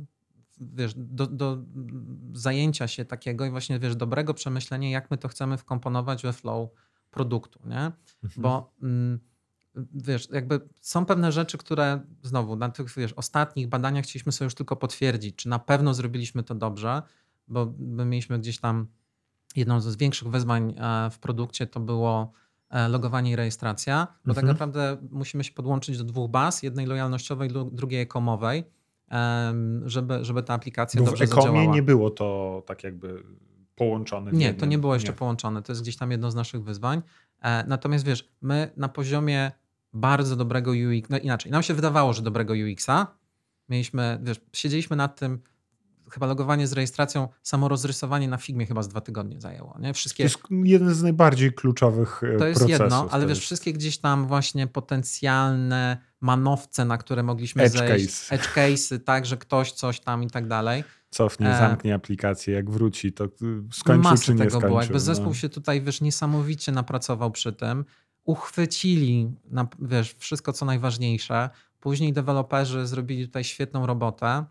[0.60, 1.58] wiesz, do, do
[2.32, 6.70] zajęcia się takiego i właśnie, wiesz, dobrego przemyślenia, jak my to chcemy wkomponować we flow
[7.10, 7.76] produktu, nie?
[7.76, 7.92] Mhm.
[8.36, 9.20] Bo mm,
[9.94, 14.54] wiesz, jakby są pewne rzeczy, które znowu na tych, wiesz, ostatnich badaniach chcieliśmy sobie już
[14.54, 17.02] tylko potwierdzić, czy na pewno zrobiliśmy to dobrze,
[17.48, 18.86] bo my mieliśmy gdzieś tam
[19.56, 22.32] jedną z większych wyzwań e, w produkcie to było
[22.70, 24.54] e, logowanie i rejestracja, bo tak Mhm.
[24.54, 28.64] naprawdę musimy się podłączyć do dwóch baz, jednej lojalnościowej, dru- drugiej ekomowej,
[29.84, 31.74] żeby, żeby ta aplikacja Bo w dobrze Ekomie zadziałała.
[31.74, 33.22] nie było to tak jakby
[33.74, 34.30] połączone.
[34.30, 35.62] w Nie, to nie było jeszcze połączone.
[35.62, 37.02] To jest gdzieś tam jedno z naszych wyzwań.
[37.42, 39.52] E, natomiast wiesz, my na poziomie
[39.92, 43.06] bardzo dobrego UX, no inaczej, nam się wydawało, że dobrego UX-a,
[43.68, 45.40] mieliśmy, wiesz, siedzieliśmy nad tym,
[46.10, 49.88] chyba logowanie z rejestracją, samo rozrysowanie na Figmie chyba z dwa tygodnie zajęło, nie?
[49.88, 52.80] To Wszystkie, jest jeden z najbardziej kluczowych e, to jest procesów.
[52.84, 57.78] jedno, ale To wiesz, jest- wszystkie gdzieś tam właśnie potencjalne manowce, na które mogliśmy Edge
[57.78, 58.34] zejść, case.
[58.34, 60.84] edge case'y, tak, że ktoś coś tam i tak dalej.
[61.10, 63.28] Cofnie, E, zamknie aplikację, jak wróci, to y,
[63.72, 64.68] skończył Masy czy nie tego skończył.
[64.68, 64.82] było.
[64.82, 65.34] Jakby zespół no.
[65.34, 67.84] się tutaj, wiesz, niesamowicie napracował przy tym.
[68.24, 71.50] Uchwycili, na, wiesz, wszystko co najważniejsze.
[71.80, 74.44] Później deweloperzy zrobili tutaj świetną robotę.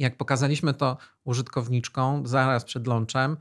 [0.00, 3.36] Jak pokazaliśmy to użytkowniczkom zaraz przed launchem,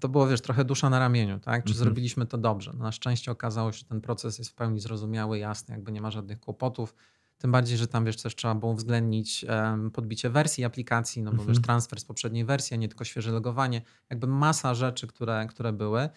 [0.00, 1.64] to było, wiesz, trochę dusza na ramieniu, tak?
[1.64, 1.84] Czy Mhm.
[1.84, 2.72] zrobiliśmy to dobrze?
[2.74, 6.00] No, na szczęście okazało się, że ten proces jest w pełni zrozumiały, jasny, jakby nie
[6.00, 6.94] ma żadnych kłopotów.
[7.38, 11.36] Tym bardziej, że tam, wiesz, też trzeba było uwzględnić em, podbicie wersji aplikacji, no bo
[11.42, 11.48] Mhm.
[11.48, 13.82] wiesz, transfer z poprzedniej wersji, a nie tylko świeże logowanie.
[14.10, 16.08] Jakby masa rzeczy, które, które były.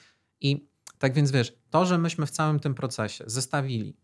[0.41, 0.67] I
[0.99, 3.95] tak więc, wiesz, to, że myśmy w całym tym procesie zestawili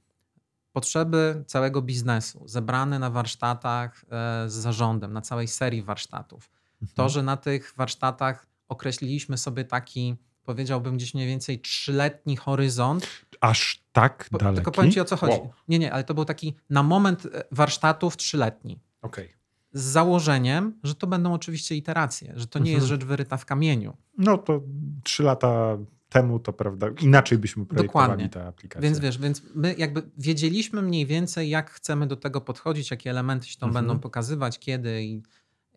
[0.74, 6.50] potrzeby całego biznesu, zebrane na warsztatach e, z zarządem, na całej serii warsztatów.
[6.82, 6.96] Mhm.
[6.96, 13.08] To, że na tych warsztatach określiliśmy sobie taki, powiedziałbym, gdzieś mniej więcej trzyletni horyzont.
[13.42, 14.56] Aż tak Po, daleki?
[14.56, 15.34] tylko powiem ci o co chodzi.
[15.40, 15.54] Wow.
[15.68, 18.80] Nie, nie, ale to był taki na moment e, warsztatów trzyletni.
[19.02, 19.34] Okej.
[19.74, 23.00] Z założeniem, że to będą oczywiście iteracje, że to nie jest Mhm.
[23.00, 23.98] rzecz wyryta w kamieniu.
[24.18, 24.62] No to
[25.04, 25.78] trzy lata
[26.14, 28.30] temu to prawda, inaczej byśmy projektowali Dokładnie.
[28.30, 28.82] tę aplikację.
[28.90, 33.48] Więc wiesz, więc my jakby wiedzieliśmy mniej więcej, jak chcemy do tego podchodzić, jakie elementy
[33.48, 33.86] się tam Mhm.
[33.86, 35.14] będą pokazywać, kiedy i,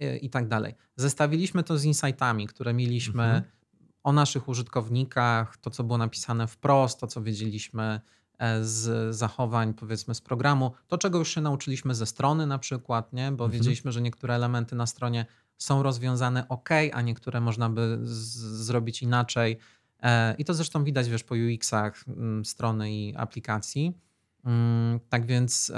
[0.00, 0.74] i, i tak dalej.
[0.96, 3.42] Zestawiliśmy to z insightami, które mieliśmy Mhm.
[4.02, 8.00] o naszych użytkownikach, to co było napisane wprost, to co wiedzieliśmy
[8.38, 13.12] e, z zachowań, powiedzmy, z programu, to czego już się nauczyliśmy ze strony na przykład,
[13.12, 13.32] nie?
[13.32, 13.50] bo Mhm.
[13.50, 15.26] wiedzieliśmy, że niektóre elementy na stronie
[15.58, 19.58] są rozwiązane ok, a niektóre można by z- zrobić inaczej.
[20.02, 23.92] E, I to zresztą widać, wiesz, po UX-ach mm, strony i aplikacji.
[24.44, 25.72] Mm, Tak więc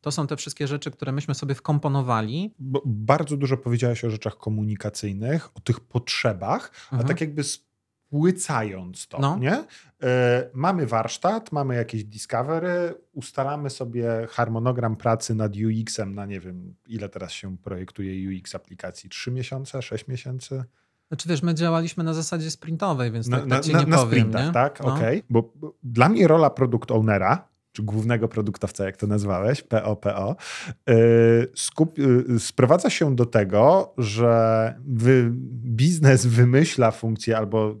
[0.00, 2.54] to są te wszystkie rzeczy, które myśmy sobie wkomponowali.
[2.58, 7.08] Bo bardzo dużo powiedziałeś o rzeczach komunikacyjnych, o tych potrzebach, a Mhm.
[7.08, 9.38] tak jakby spłycając to, No.
[9.38, 9.64] nie?
[10.02, 16.74] E, mamy warsztat, mamy jakieś discovery, ustalamy sobie harmonogram pracy nad UX-em na nie wiem,
[16.88, 19.10] ile teraz się projektuje UX aplikacji?
[19.10, 20.64] Trzy miesiące, sześć miesięcy?
[21.14, 23.96] Znaczy wiesz, my działaliśmy na zasadzie sprintowej, więc Na, tak, na, tak na, nie na
[23.96, 24.10] powiem.
[24.10, 24.52] sprintach, nie?
[24.52, 24.80] tak?
[24.82, 24.94] No.
[24.94, 25.22] Okej.
[25.30, 30.36] Bo, bo dla mnie rola produkt ownera, czy głównego produktowca, jak to nazwałeś, POPO,
[30.86, 30.94] yy,
[31.54, 35.30] skup, yy, sprowadza się do tego, że wy,
[35.64, 37.74] biznes wymyśla funkcję albo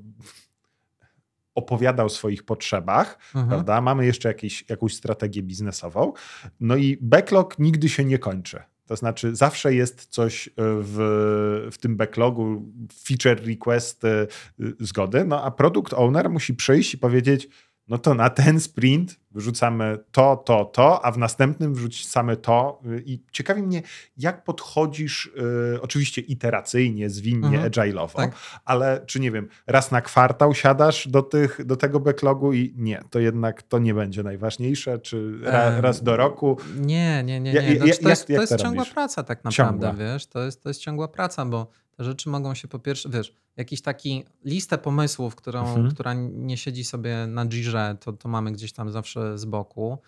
[1.54, 3.48] opowiada o swoich potrzebach, Mhm.
[3.48, 3.80] prawda?
[3.80, 6.12] Mamy jeszcze jakieś, jakąś strategię biznesową.
[6.60, 8.62] No i backlog nigdy się nie kończy.
[8.86, 12.72] To znaczy, zawsze jest coś e, w, w tym backlogu,
[13.04, 14.26] feature request e,
[14.80, 17.48] zgody, no a product owner musi przyjść i powiedzieć,
[17.88, 22.80] no to na ten sprint wyrzucamy to, to, to, a w następnym wrzucamy to.
[22.86, 23.82] y, I ciekawi mnie,
[24.16, 25.26] jak podchodzisz,
[25.74, 27.70] y, oczywiście iteracyjnie, zwinnie, Mhm.
[27.72, 28.32] agile'owo, Tak.
[28.64, 33.02] ale czy nie wiem, raz na kwartał siadasz do, tych, do tego backlogu i nie,
[33.10, 36.56] to jednak to nie będzie najważniejsze, czy ra, raz do roku.
[36.80, 37.52] Nie, nie, nie.
[37.52, 37.76] Nie.
[37.76, 38.94] Znaczy, to jest, to jest ciągła robisz?
[38.94, 40.04] praca tak naprawdę, Ciągła.
[40.12, 41.66] wiesz, to jest, to jest ciągła praca, bo
[41.96, 45.90] te rzeczy mogą się po pierwsze, wiesz, jakiś taki listę pomysłów, którą, Mhm.
[45.90, 49.98] która nie siedzi sobie na Jirze, to, to mamy gdzieś tam zawsze z boku.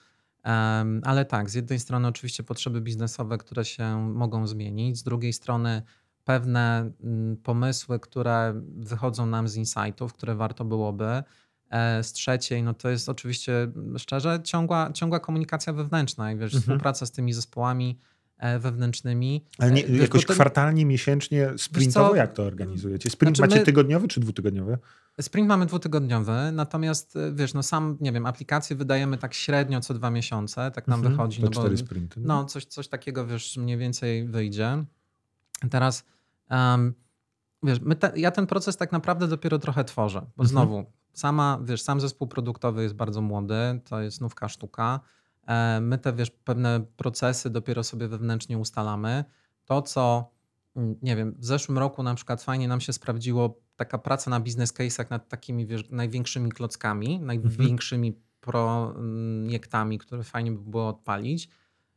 [0.42, 5.32] Em, ale tak, z jednej strony oczywiście potrzeby biznesowe, które się mogą zmienić, z drugiej
[5.32, 5.82] strony
[6.24, 11.22] pewne mm, pomysły, które wychodzą nam z insightów, które warto byłoby.
[11.70, 16.54] E, Z trzeciej, no to jest oczywiście mm, szczerze ciągła, ciągła komunikacja wewnętrzna i wiesz,
[16.54, 16.62] Mhm.
[16.62, 17.98] współpraca z tymi zespołami
[18.60, 19.44] wewnętrznymi.
[19.58, 23.10] Ale nie, E, wiesz, jakoś bo to- kwartalnie, miesięcznie, sprintowo, jak to organizujecie?
[23.10, 24.78] Sprint Znaczy macie my- tygodniowy czy dwutygodniowy?
[25.20, 29.94] Sprint mamy dwutygodniowy, natomiast e, wiesz, no sam, nie wiem, aplikacje wydajemy tak średnio co
[29.94, 31.16] dwa miesiące, tak nam Mhm.
[31.16, 31.40] wychodzi.
[31.40, 32.20] To no bo- cztery sprinty.
[32.20, 34.84] No, coś, coś takiego, wiesz, mniej więcej wyjdzie.
[35.70, 36.04] Teraz,
[36.48, 36.94] em,
[37.62, 40.48] wiesz, te, ja ten proces tak naprawdę dopiero trochę tworzę, bo Mhm.
[40.48, 45.00] znowu, sama, wiesz, sam zespół produktowy jest bardzo młody, to jest nówka sztuka.
[45.48, 49.24] E, My te, wiesz, pewne procesy dopiero sobie wewnętrznie ustalamy.
[49.64, 50.30] To, co,
[50.76, 54.40] mm, nie wiem, w zeszłym roku na przykład fajnie nam się sprawdziło taka praca na
[54.40, 61.48] business case'ach nad takimi, wiesz, największymi klockami, największymi projektami, które fajnie by było odpalić.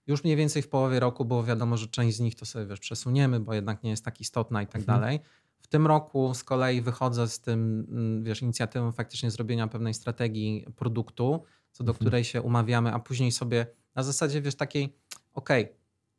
[0.08, 2.80] Już mniej więcej w połowie roku było wiadomo, że część z nich to sobie wiesz,
[2.80, 5.00] przesuniemy, bo jednak nie jest tak istotna i tak Mhm.
[5.00, 5.20] dalej.
[5.62, 10.66] W tym roku z kolei wychodzę z tym, mm, wiesz, inicjatywą faktycznie zrobienia pewnej strategii
[10.76, 12.06] produktu, co do Mhm.
[12.06, 14.96] której się umawiamy, a później sobie na zasadzie, wiesz, takiej,
[15.34, 15.70] okej,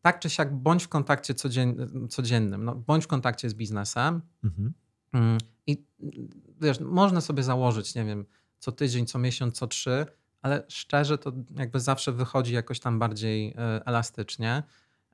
[0.01, 4.73] tak czy siak bądź w kontakcie codzien- codziennym, no, bądź w kontakcie z biznesem, Mhm.
[5.13, 5.85] Mm, I
[6.61, 8.27] wiesz, można sobie założyć, nie wiem,
[8.59, 10.07] co tydzień, co miesiąc, co trzy,
[10.43, 14.63] ale szczerze to jakby zawsze wychodzi jakoś tam bardziej e, elastycznie.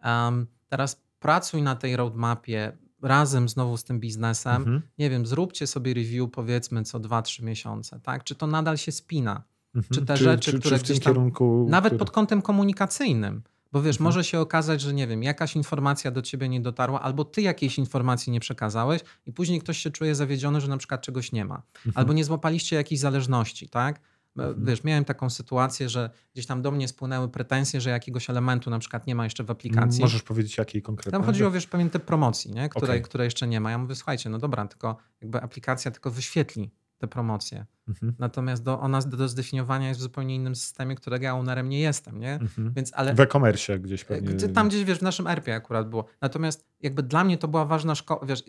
[0.03, 4.57] Em, teraz pracuj na tej roadmapie razem znowu z tym biznesem.
[4.57, 4.83] Mhm.
[4.99, 8.25] Nie wiem, zróbcie sobie review powiedzmy co 2-3 miesiące, tak?
[8.25, 9.43] Czy to nadal się spina?
[9.77, 9.85] Mhm.
[9.95, 11.67] Czy te rzeczy, czy, które czy gdzieś tam- kierunku...
[11.71, 13.43] Nawet który- pod kątem komunikacyjnym.
[13.73, 14.05] Bo wiesz, Mhm.
[14.05, 17.79] może się okazać, że nie wiem, jakaś informacja do ciebie nie dotarła, albo ty jakiejś
[17.79, 21.63] informacji nie przekazałeś, i później ktoś się czuje zawiedziony, że na przykład czegoś nie ma.
[21.77, 21.93] Mhm.
[21.95, 23.97] Albo nie złapaliście jakiejś zależności, tak?
[23.97, 24.01] E,
[24.43, 24.65] Mhm.
[24.67, 28.79] Wiesz, miałem taką sytuację, że gdzieś tam do mnie spłynęły pretensje, że jakiegoś elementu na
[28.79, 30.01] przykład nie ma jeszcze w aplikacji.
[30.01, 31.13] Możesz powiedzieć, jakiej konkretnie?
[31.13, 32.69] Tam chodziło, wiesz, pewien typ promocji, nie?
[32.69, 33.03] Której, Okej.
[33.03, 33.71] której jeszcze nie ma.
[33.71, 37.67] Ja mówię, słuchajcie, no dobra, tylko jakby aplikacja tylko wyświetli te promocje.
[37.89, 38.15] Mhm.
[38.19, 41.81] Natomiast do, ona do, do zdefiniowania jest w zupełnie innym systemie, którego ja ownerem nie
[41.81, 42.35] jestem, nie?
[42.35, 42.73] Mhm.
[42.73, 44.29] Więc, ale W e-commerce gdzieś pewnie.
[44.35, 46.05] gdzie, tam gdzieś, wiesz, w naszym ERP akurat było.
[46.21, 48.45] Natomiast jakby dla mnie to była ważna szkoła, wiesz,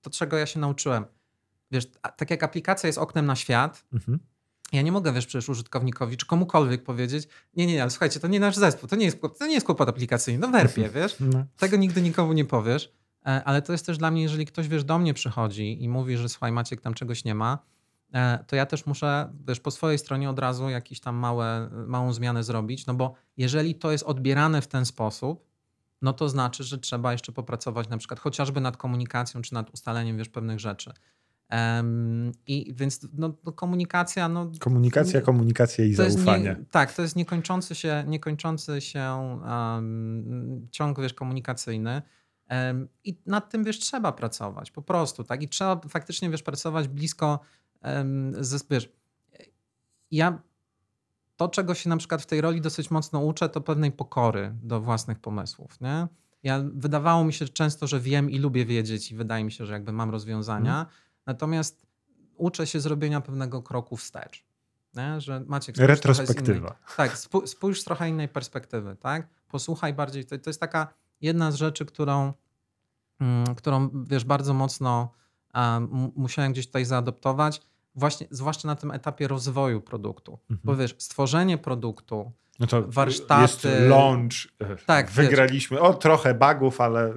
[0.00, 1.04] to czego ja się nauczyłem.
[1.70, 1.86] Wiesz,
[2.16, 4.18] tak jak aplikacja jest oknem na świat, Mhm.
[4.72, 8.28] ja nie mogę, wiesz, przecież użytkownikowi czy komukolwiek powiedzieć, nie, nie, nie, ale słuchajcie, to
[8.28, 11.16] nie nasz zespół, to nie jest, to nie jest kłopot aplikacyjny, no w ERP-ie, wiesz.
[11.20, 11.44] No.
[11.56, 12.92] Tego nigdy nikomu nie powiesz,
[13.26, 16.16] e, ale to jest też dla mnie, jeżeli ktoś, wiesz, do mnie przychodzi i mówi,
[16.16, 17.58] że słuchaj, Maciek, tam czegoś nie ma, e,
[18.46, 22.44] to ja też muszę, wiesz, po swojej stronie od razu jakąś tam małe, małą zmianę
[22.44, 25.48] zrobić, no bo jeżeli to jest odbierane w ten sposób,
[26.02, 30.18] no to znaczy, że trzeba jeszcze popracować na przykład chociażby nad komunikacją czy nad ustaleniem,
[30.18, 30.92] wiesz, pewnych rzeczy.
[31.48, 36.44] Em, I więc no, no, komunikacja, no Komunikacja, komunikacja i zaufanie.
[36.44, 42.02] Nie, tak, to jest niekończący się, niekończący się um, ciąg wiesz, komunikacyjny.
[42.48, 45.42] Em, I nad tym wiesz, trzeba pracować po prostu, tak?
[45.42, 47.40] I trzeba faktycznie wiesz, pracować blisko um,
[48.70, 48.92] wiesz,
[50.10, 50.42] ja
[51.36, 54.80] to, czego się na przykład w tej roli dosyć mocno uczę, to pewnej pokory do
[54.80, 56.06] własnych pomysłów, nie?
[56.42, 59.72] Ja, wydawało mi się często, że wiem i lubię wiedzieć i wydaje mi się, że
[59.72, 60.86] jakby mam rozwiązania,
[61.26, 61.86] natomiast
[62.36, 64.44] uczę się zrobienia pewnego kroku wstecz.
[64.94, 65.20] Nie?
[65.20, 66.76] Że innej- Retrospektywa.
[66.96, 69.28] tak, spó- spójrz z trochę innej perspektywy, tak?
[69.48, 70.24] Posłuchaj bardziej.
[70.24, 72.32] To, to jest taka jedna z rzeczy, którą,
[73.20, 75.12] mm, którą wiesz, bardzo mocno
[76.16, 77.60] musiałem gdzieś tutaj zaadoptować,
[77.94, 80.38] właśnie, zwłaszcza na tym etapie rozwoju produktu.
[80.50, 80.78] Bo Mhm.
[80.78, 84.32] wiesz, stworzenie produktu, No to warsztaty- Jest launch.
[84.86, 85.80] Tak, Wygraliśmy.
[85.80, 87.12] O, trochę bugów, ale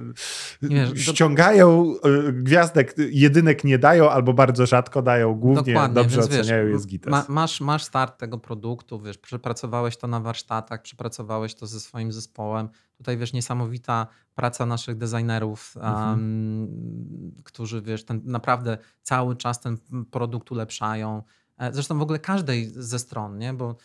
[0.62, 1.94] Wiesz, do- ściągają
[2.28, 5.34] e, gwiazdek, jedynek nie dają albo bardzo rzadko dają.
[5.34, 7.10] Głównie dobrze więc oceniają wiesz, jest gites.
[7.10, 12.12] ma, masz, masz start tego produktu, wiesz, przepracowałeś to na warsztatach, przepracowałeś to ze swoim
[12.12, 12.68] zespołem.
[13.02, 16.10] Tutaj wiesz, niesamowita praca naszych designerów, Mhm.
[16.10, 19.78] um, którzy wiesz, ten, naprawdę cały czas ten
[20.10, 21.22] produkt ulepszają.
[21.58, 23.54] E, Zresztą w ogóle każdej ze stron, nie?
[23.54, 23.76] bo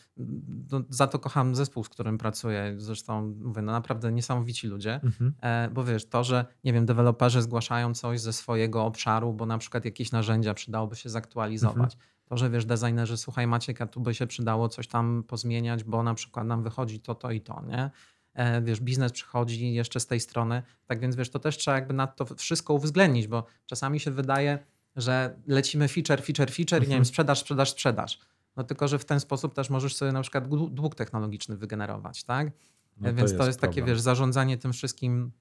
[0.72, 2.76] no, za to kocham zespół, z którym pracuję.
[2.77, 5.34] Zresztą mówię, no naprawdę niesamowici ludzie, Mhm.
[5.41, 9.57] E, bo wiesz, to, że nie wiem, deweloperzy zgłaszają coś ze swojego obszaru, bo na
[9.57, 11.98] przykład jakieś narzędzia przydałoby się zaktualizować.
[12.26, 16.03] To, że wiesz, designerzy, słuchaj Maciek, a tu by się przydało coś tam pozmieniać, bo
[16.03, 17.91] na przykład nam wychodzi to, to i to, nie?
[18.38, 21.93] E, Wiesz, biznes przychodzi jeszcze z tej strony, tak więc wiesz, to też trzeba jakby
[21.93, 24.59] na to wszystko uwzględnić, bo czasami się wydaje,
[24.95, 26.97] że lecimy feature, feature, feature i nie Mhm.
[26.99, 28.19] wiem, sprzedaż, sprzedaż, sprzedaż.
[28.55, 32.23] No tylko, że w ten sposób też możesz sobie na przykład dłu- dług technologiczny wygenerować,
[32.23, 32.51] tak?
[32.97, 33.95] No E, Więc to jest, takie, problem.
[33.95, 35.31] wiesz, zarządzanie tym wszystkim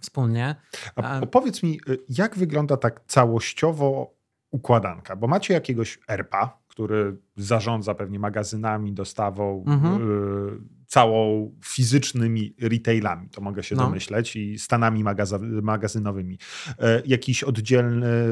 [0.00, 0.54] wspólnie.
[0.96, 4.14] A A- opowiedz mi, y, jak wygląda tak całościowo
[4.50, 5.16] układanka?
[5.16, 10.10] Bo macie jakiegoś ERPA, który zarządza pewnie magazynami, dostawą, Mhm.
[10.10, 13.82] y, całą fizycznymi retailami, to mogę się No.
[13.82, 15.04] domyśleć, i stanami
[15.62, 16.38] magazynowymi.
[16.78, 18.28] E, jakieś oddzielne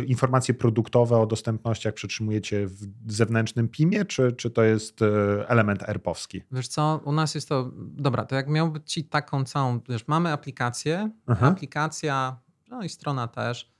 [0.00, 5.82] y, informacje produktowe o dostępnościach przetrzymujecie w zewnętrznym PIM-ie, czy, czy to jest e, element
[5.82, 6.42] ERP-owski?
[6.52, 10.32] Wiesz co, u nas jest to, dobra, to jak miałby ci taką całą, wiesz, mamy
[10.32, 11.46] aplikację, Aha.
[11.48, 12.36] aplikacja,
[12.70, 13.72] no i strona też.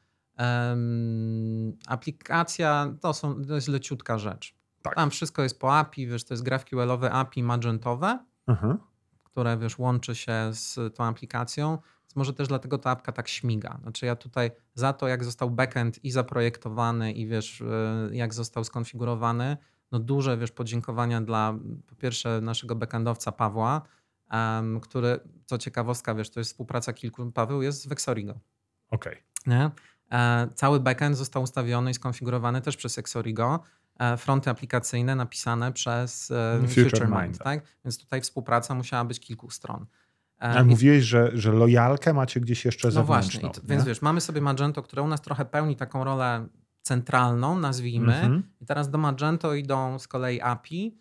[1.86, 4.54] Aplikacja to, są, to jest leciutka rzecz.
[4.82, 4.94] Tak.
[4.94, 8.76] Tam wszystko jest po API, wiesz, to jest GraphQLowe API magentowe, Aha.
[9.24, 11.78] które wiesz, łączy się z tą aplikacją.
[12.02, 13.78] Więc może też dlatego ta apka tak śmiga.
[13.82, 17.66] Znaczy ja tutaj za to, jak został backend i zaprojektowany i wiesz, y,
[18.12, 19.56] jak został skonfigurowany,
[19.92, 21.54] no duże wiesz, podziękowania dla
[21.86, 23.82] po pierwsze naszego backendowca Pawła,
[24.30, 28.40] em, który, co ciekawostka, wiesz, to jest współpraca kilku, Paweł jest z Vexorigo.
[28.90, 29.22] Okej.
[29.46, 29.70] Nie?
[30.12, 33.60] E, Cały backend został ustawiony i skonfigurowany też przez Exorigo.
[33.98, 37.38] E, Fronty aplikacyjne napisane przez e, Future FutureMind, Mind.
[37.38, 37.62] tak?
[37.84, 39.86] Więc tutaj współpraca musiała być kilku stron.
[40.40, 43.40] E, A i- mówiłeś, że, że lojalkę macie gdzieś jeszcze no zewnętrzną.
[43.40, 46.46] właśnie, to, więc wiesz, mamy sobie Magento, które u nas trochę pełni taką rolę
[46.82, 48.14] centralną, nazwijmy.
[48.14, 48.42] Mhm.
[48.60, 50.98] I teraz do Magento idą z kolei API.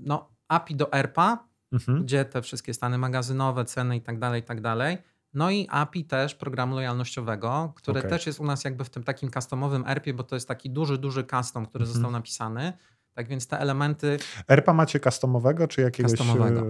[0.00, 2.02] No, API do ERPA, Mhm.
[2.04, 4.98] gdzie te wszystkie stany magazynowe, ceny i tak dalej, i tak dalej.
[5.34, 8.10] No i API też programu lojalnościowego, które Okej.
[8.10, 10.98] też jest u nas jakby w tym takim customowym ERPie, bo to jest taki duży,
[10.98, 11.94] duży custom, który Mhm.
[11.94, 12.72] został napisany.
[13.14, 16.60] Tak więc te elementy, ERPA macie customowego, czy jakiegoś Customowego.
[16.60, 16.64] e,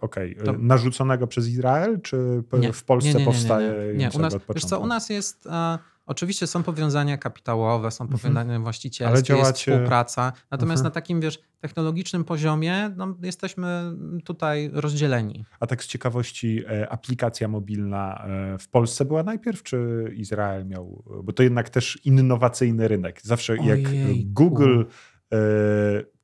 [0.00, 3.72] okej, e, To- narzuconego przez Izrael, czy Nie, w Polsce nie, nie, nie, nie, powstaje
[3.86, 4.10] Nie, nie.
[4.14, 5.78] U nas, wiesz co, u nas jest, e,
[6.10, 8.18] oczywiście są powiązania kapitałowe, są Mhm.
[8.20, 10.84] powiązania właścicielskie, Ale jest działacie- współpraca, natomiast Mhm.
[10.84, 13.92] na takim, wiesz, technologicznym poziomie no, jesteśmy
[14.24, 15.44] tutaj rozdzieleni.
[15.60, 18.24] A tak z ciekawości, e, aplikacja mobilna
[18.54, 21.04] e, w Polsce była najpierw, czy Izrael miał?
[21.24, 23.20] Bo to jednak też innowacyjny rynek.
[23.22, 23.80] Zawsze jak.
[24.24, 24.82] Google
[25.32, 25.36] e,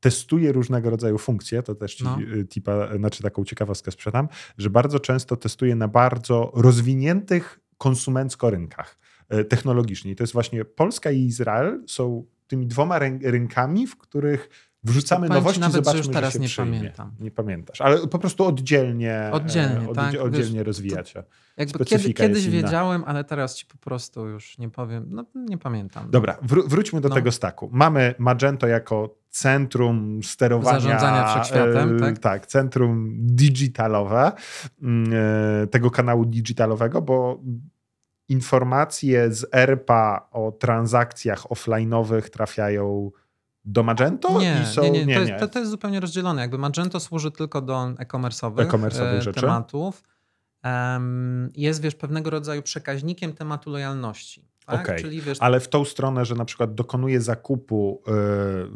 [0.01, 2.19] testuje różnego rodzaju funkcje, to też ci No.
[2.49, 8.99] tipa, znaczy taką ciekawostkę sprzedam, że bardzo często testuje na bardzo rozwiniętych konsumencko rynkach
[9.48, 10.11] technologicznie.
[10.12, 14.48] I to jest właśnie Polska i Izrael są tymi dwoma ryn- rynkami, w których
[14.85, 16.78] wrzucamy nowości, nawet, że zobaczmy, już teraz nie przyjmie.
[16.78, 17.12] pamiętam.
[17.20, 21.24] Nie pamiętasz, ale po prostu oddzielnie, Oddzielnie, e, tak, oddzielnie wiesz, rozwijacie.
[21.57, 26.11] Jakby kiedy, kiedyś wiedziałem, ale teraz ci po prostu już nie powiem, no nie pamiętam.
[26.11, 27.15] Dobra, wró- wróćmy do No.
[27.15, 27.69] tego staku.
[27.73, 30.81] Mamy Magento jako centrum sterowania.
[30.81, 32.19] Zarządzania wszechświatem, e, tak?
[32.19, 34.32] Tak, centrum digitalowe
[34.82, 35.12] mm,
[35.62, 37.40] e, tego kanału digitalowego, bo
[38.28, 43.11] informacje z ERPA o transakcjach offline'owych trafiają
[43.65, 44.82] do Magento nie, i są...
[44.82, 46.40] nie, nie, to, Jest, to, to jest zupełnie rozdzielone.
[46.43, 50.03] Jakby Magento służy tylko do e-commerce'owych e, tematów.
[50.62, 54.48] Em, jest, wiesz, pewnego rodzaju przekaźnikiem tematu lojalności.
[54.66, 54.81] Tak?
[54.81, 58.11] Okej, Czyli wiesz, Ale w tą stronę, że na przykład dokonuje zakupu y,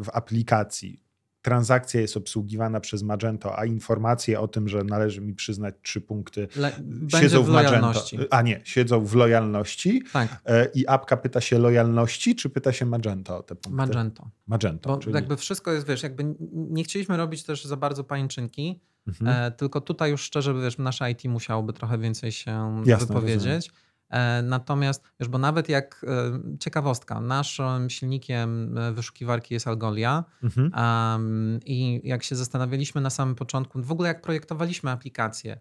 [0.04, 1.02] w aplikacji,
[1.42, 6.48] transakcja jest obsługiwana przez Magento, a informacje o tym, że należy mi przyznać trzy punkty,
[6.56, 6.72] le,
[7.20, 7.76] siedzą w w Magento.
[7.76, 8.18] lojalności.
[8.30, 12.86] A nie, siedzą w lojalności Tak, e, i apka pyta się lojalności, czy pyta się
[12.86, 13.76] Magento o te punkty?
[13.76, 14.30] Magento.
[14.46, 15.14] Magento, Bo czyli...
[15.14, 19.46] jakby wszystko jest, wiesz, jakby nie chcieliśmy robić też za bardzo pajęczynki, Mhm.
[19.46, 23.68] e, tylko tutaj już szczerze, wiesz, nasze IT musiałoby trochę więcej się Jasne, wypowiedzieć.
[23.68, 23.70] E,
[24.42, 30.72] natomiast, wiesz, bo nawet jak, e, ciekawostka, naszym silnikiem e, wyszukiwarki jest Algolia Mhm.
[30.76, 35.58] um, i jak się zastanawialiśmy na samym początku, w ogóle jak projektowaliśmy aplikację,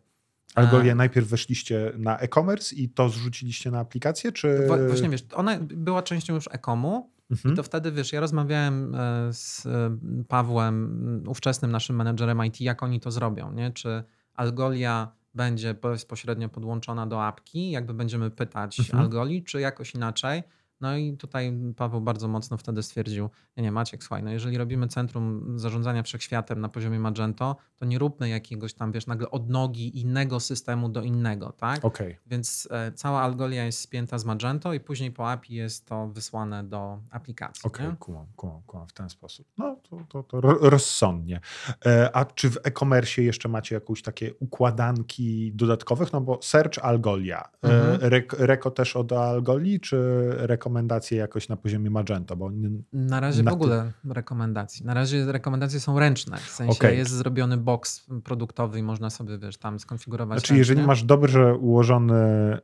[0.55, 4.67] Algolia, najpierw weszliście na e-commerce i to zrzuciliście na aplikację, czy...
[4.87, 7.53] Właśnie wiesz, ona była częścią już Ekomu Mhm.
[7.53, 9.97] i to wtedy wiesz, ja rozmawiałem e, z e,
[10.27, 13.71] Pawłem, ówczesnym naszym menedżerem IT, jak oni to zrobią, nie?
[13.71, 14.03] Czy
[14.33, 18.99] Algolia będzie bezpośrednio podłączona do apki, jakby będziemy pytać Mhm.
[18.99, 20.43] Algoli, czy jakoś inaczej.
[20.81, 24.87] No i tutaj Paweł bardzo mocno wtedy stwierdził, nie, nie, Maciek, słuchaj, no jeżeli robimy
[24.87, 30.39] centrum zarządzania wszechświatem na poziomie Magento, to nie róbmy jakiegoś tam, wiesz, nagle odnogi innego
[30.39, 31.85] systemu do innego, tak?
[31.85, 32.17] Okej.
[32.27, 36.63] Więc e, cała Algolia jest spięta z Magento i później po API jest to wysłane
[36.63, 37.61] do aplikacji.
[37.67, 37.95] Okej, nie?
[37.99, 39.47] kumam, kumam, kumam w ten sposób.
[39.57, 41.39] No to, to, to ro- rozsądnie.
[41.85, 46.13] E, A czy w e-commerce jeszcze macie jakieś takie układanki dodatkowych?
[46.13, 47.49] No bo Search Algolia.
[47.63, 48.11] E, Mhm.
[48.11, 50.29] Rek, Reko też od Algoli, czy
[50.69, 52.35] rekomendacje jakoś na poziomie Magento?
[52.35, 52.51] Bo
[52.93, 54.85] Na razie Na w ogóle rekomendacji.
[54.85, 56.37] Na razie rekomendacje są ręczne.
[56.37, 56.97] W sensie Okej.
[56.97, 60.39] jest zrobiony box produktowy i można sobie, wiesz, tam skonfigurować.
[60.39, 60.87] Znaczy, jeżeli ręcznie.
[60.87, 62.59] masz dobrze ułożony e,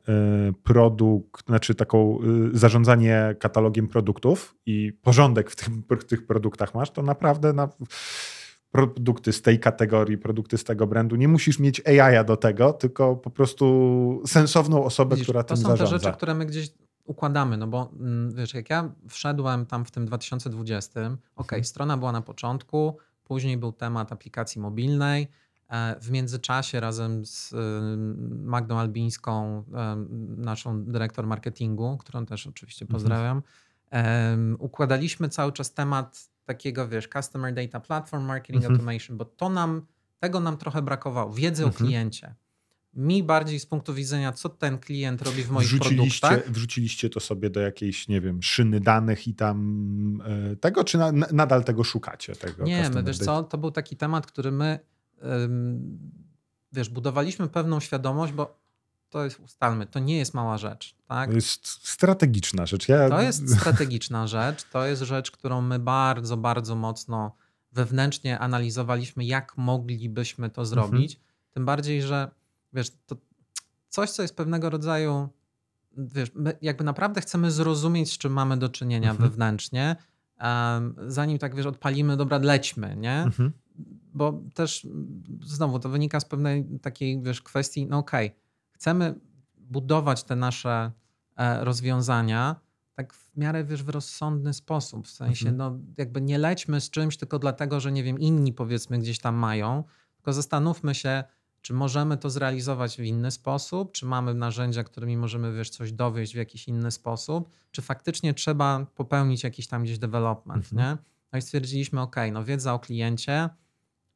[0.62, 2.18] produkt, znaczy taką
[2.54, 7.68] e, zarządzanie katalogiem produktów i porządek w, tym, w tych produktach masz, to naprawdę na
[8.70, 13.16] produkty z tej kategorii, produkty z tego brandu, nie musisz mieć AI do tego, tylko
[13.16, 15.98] po prostu sensowną osobę, Widzisz, która to tym są zarządza.
[15.98, 16.70] te rzeczy, które my gdzieś
[17.06, 21.00] układamy, no bo mm, wiesz, jak ja wszedłem tam w tym 2020,
[21.36, 21.64] ok, Mhm.
[21.64, 25.28] strona była na początku, później był temat aplikacji mobilnej,
[25.68, 27.56] e, w międzyczasie razem z y,
[28.44, 32.92] Magdą Albińską, em, naszą dyrektor marketingu, którą też oczywiście Mhm.
[33.00, 33.42] pozdrawiam,
[33.90, 38.72] em, układaliśmy cały czas temat takiego, wiesz, Customer Data Platform Marketing Mhm.
[38.74, 39.86] Automation, bo to nam,
[40.20, 41.86] tego nam trochę brakowało, wiedzy o Mhm.
[41.86, 42.34] kliencie.
[42.96, 46.52] Mi bardziej z punktu widzenia, co ten klient robi w moich Wrzuciliście, produktach.
[46.52, 51.12] wrzuciliście to sobie do jakiejś, nie wiem, szyny danych i tam e, tego, czy na,
[51.12, 52.36] na- nadal tego szukacie?
[52.36, 54.78] Tego Nie, my wiesz co, to był taki temat, który my,
[55.44, 55.98] ym,
[56.72, 58.58] wiesz, budowaliśmy pewną świadomość, bo
[59.08, 61.28] to jest, ustalmy, to nie jest mała rzecz, tak?
[61.30, 62.88] To jest strategiczna rzecz.
[62.88, 67.36] Ja, To jest strategiczna rzecz, to jest rzecz, którą my bardzo, bardzo mocno
[67.72, 71.20] wewnętrznie analizowaliśmy, jak moglibyśmy to zrobić.
[71.54, 72.30] Tym bardziej, że
[72.72, 73.16] wiesz, to
[73.88, 75.28] coś, co jest pewnego rodzaju,
[75.96, 79.30] wiesz, my jakby naprawdę chcemy zrozumieć, z czym mamy do czynienia Mhm.
[79.30, 79.96] wewnętrznie,
[80.38, 83.22] em, zanim tak wiesz, odpalimy, dobra, lećmy, nie?
[83.22, 83.52] Mhm.
[84.14, 84.86] bo też
[85.42, 88.34] znowu to wynika z pewnej takiej wiesz, kwestii, no okej,
[88.72, 89.14] chcemy
[89.58, 90.92] budować te nasze
[91.36, 92.56] e, rozwiązania
[92.94, 95.06] tak w miarę wiesz, w rozsądny sposób.
[95.06, 95.56] W sensie, Mhm.
[95.56, 99.34] no jakby nie lećmy z czymś tylko dlatego, że nie wiem, inni powiedzmy gdzieś tam
[99.34, 99.84] mają,
[100.16, 101.24] tylko zastanówmy się,
[101.66, 106.32] czy możemy to zrealizować w inny sposób, czy mamy narzędzia, którymi możemy wiesz, coś dowieść
[106.32, 110.76] w jakiś inny sposób, czy faktycznie trzeba popełnić jakiś tam gdzieś development, Mhm.
[110.96, 111.02] nie?
[111.32, 113.48] No i stwierdziliśmy, ok, no wiedza o kliencie,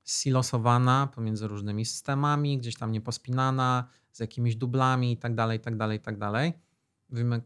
[0.04, 5.76] silosowana pomiędzy różnymi systemami, gdzieś tam niepospinana, z jakimiś dublami i tak dalej, i tak
[5.76, 6.52] dalej, i tak dalej.
[7.08, 7.42] Mówimy,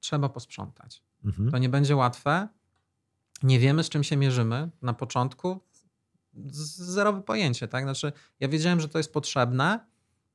[0.00, 1.02] trzeba posprzątać.
[1.24, 1.50] Mhm.
[1.50, 2.48] To nie będzie łatwe.
[3.42, 5.60] Nie wiemy, z czym się mierzymy na początku.
[6.52, 7.84] Zerowe pojęcie, tak?
[7.84, 9.80] Znaczy, ja wiedziałem, że to jest potrzebne,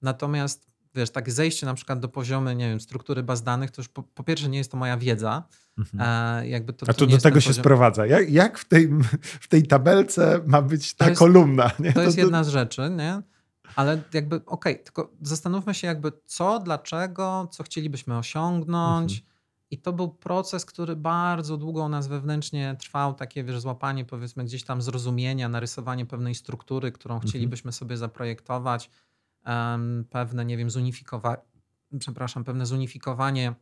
[0.01, 3.89] natomiast wiesz, tak zejście na przykład do poziomu, nie wiem, struktury baz danych, to już
[3.89, 5.43] po, po pierwsze nie jest to moja wiedza.
[5.77, 6.03] Mhm.
[6.43, 8.05] E, jakby to, A to to do tego się poziom- sprowadza.
[8.05, 8.89] Jak, jak w, tej,
[9.21, 11.71] w tej tabelce ma być ta To jest- kolumna?
[11.79, 11.93] Nie?
[11.93, 13.21] To jest jedna z rzeczy, nie?
[13.75, 19.11] Ale jakby, okej, tylko zastanówmy się jakby co, dlaczego, co chcielibyśmy osiągnąć.
[19.13, 19.32] Mhm.
[19.73, 24.43] I to był proces, który bardzo długo u nas wewnętrznie trwał, takie wiesz, złapanie powiedzmy
[24.43, 27.29] gdzieś tam zrozumienia, narysowanie pewnej struktury, którą Mhm.
[27.29, 28.89] chcielibyśmy sobie zaprojektować,
[29.43, 31.41] em, pewne, nie wiem, zunifikowanie,
[31.99, 33.53] przepraszam, pewne zunifikowanie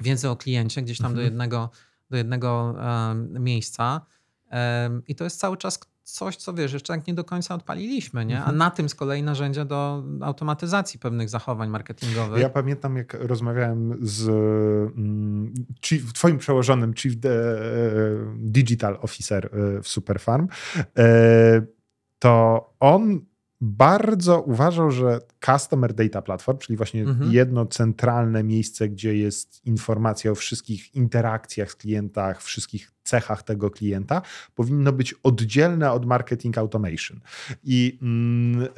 [0.00, 1.24] wiedzy o kliencie gdzieś tam do Mhm.
[1.24, 1.70] jednego,
[2.10, 2.74] do jednego
[3.10, 4.00] em, miejsca.
[4.48, 5.80] Em, I to jest cały czas
[6.10, 8.36] coś, co wiesz, jeszcze tak nie do końca odpaliliśmy, nie?
[8.36, 8.56] A Mhm.
[8.56, 12.42] na tym z kolei narzędzia do automatyzacji pewnych zachowań marketingowych.
[12.42, 17.14] Ja pamiętam, jak rozmawiałem z mm, chief, twoim przełożonym Chief
[18.36, 20.48] Digital Officer e, w Superfarm,
[20.98, 21.62] e,
[22.18, 23.20] to on
[23.60, 27.32] bardzo uważał, że Customer Data Platform, czyli właśnie Mhm.
[27.32, 34.22] jedno centralne miejsce, gdzie jest informacja o wszystkich interakcjach z klientach, wszystkich cechach tego klienta,
[34.54, 37.20] powinno być oddzielne od marketing automation.
[37.64, 38.68] I mm, y,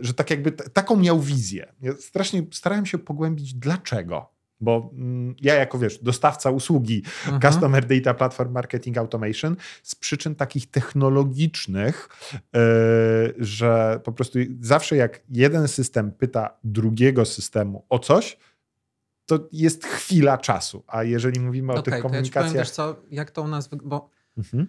[0.00, 1.72] że tak jakby t- taką miał wizję.
[1.80, 4.31] Ja strasznie starałem się pogłębić, dlaczego.
[4.62, 7.42] Bo mm, ja, jako wiesz, dostawca usługi Mhm.
[7.42, 15.20] Customer Data Platform Marketing Automation z przyczyn takich technologicznych, yy, że po prostu zawsze jak
[15.30, 18.36] jeden system pyta drugiego systemu o coś,
[19.26, 20.84] to jest chwila czasu.
[20.86, 22.54] A jeżeli mówimy o Okej, tych to ja ci powiem, komunikacjach.
[22.66, 24.66] wiesz co, jak to u nas, bo Mhm.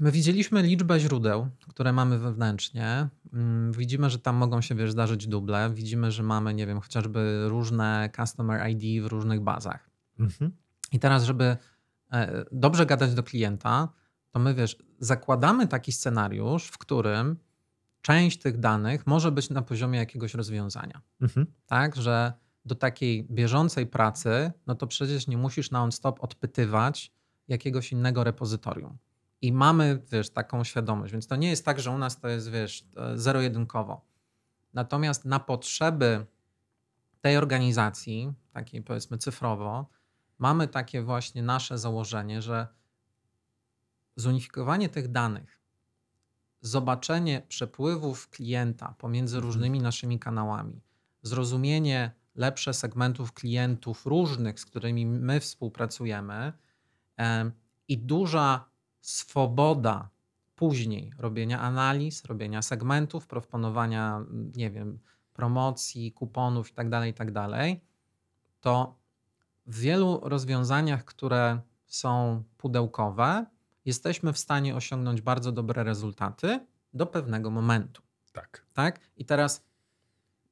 [0.00, 3.08] My widzieliśmy liczbę źródeł, które mamy wewnętrznie.
[3.32, 5.70] Mm, Widzimy, że tam mogą się, wiesz, zdarzyć duble.
[5.74, 9.90] Widzimy, że mamy, nie wiem, chociażby różne customer ID w różnych bazach.
[10.18, 10.50] Mhm.
[10.92, 11.56] I teraz, żeby
[12.12, 13.88] e, dobrze gadać do klienta,
[14.30, 17.36] to my, wiesz, zakładamy taki scenariusz, w którym
[18.02, 21.00] część tych danych może być na poziomie jakiegoś rozwiązania.
[21.20, 21.46] Mhm.
[21.66, 22.32] Tak, że
[22.64, 27.12] do takiej bieżącej pracy, no to przecież nie musisz non-stop odpytywać
[27.48, 28.98] jakiegoś innego repozytorium.
[29.46, 32.50] I mamy, wiesz, taką świadomość, więc to nie jest tak, że u nas to jest,
[32.50, 34.04] wiesz, e, zero-jedynkowo.
[34.74, 36.26] Natomiast na potrzeby
[37.20, 39.86] tej organizacji, takiej powiedzmy cyfrowo,
[40.38, 42.66] mamy takie właśnie nasze założenie, że
[44.16, 45.60] zunifikowanie tych danych,
[46.60, 49.52] zobaczenie przepływów klienta pomiędzy Mhm.
[49.52, 50.80] różnymi naszymi kanałami,
[51.22, 56.52] zrozumienie lepsze segmentów klientów różnych, z którymi my współpracujemy
[57.16, 57.52] em,
[57.88, 58.75] i duża
[59.06, 60.10] swoboda
[60.56, 64.24] później robienia analiz, robienia segmentów, proponowania,
[64.56, 64.98] nie wiem,
[65.32, 67.48] promocji, kuponów itd., itd.,
[68.60, 68.98] to
[69.66, 73.46] w wielu rozwiązaniach, które są pudełkowe,
[73.84, 78.02] jesteśmy w stanie osiągnąć bardzo dobre rezultaty do pewnego momentu.
[78.32, 78.66] Tak.
[78.74, 79.00] Tak?
[79.16, 79.64] I teraz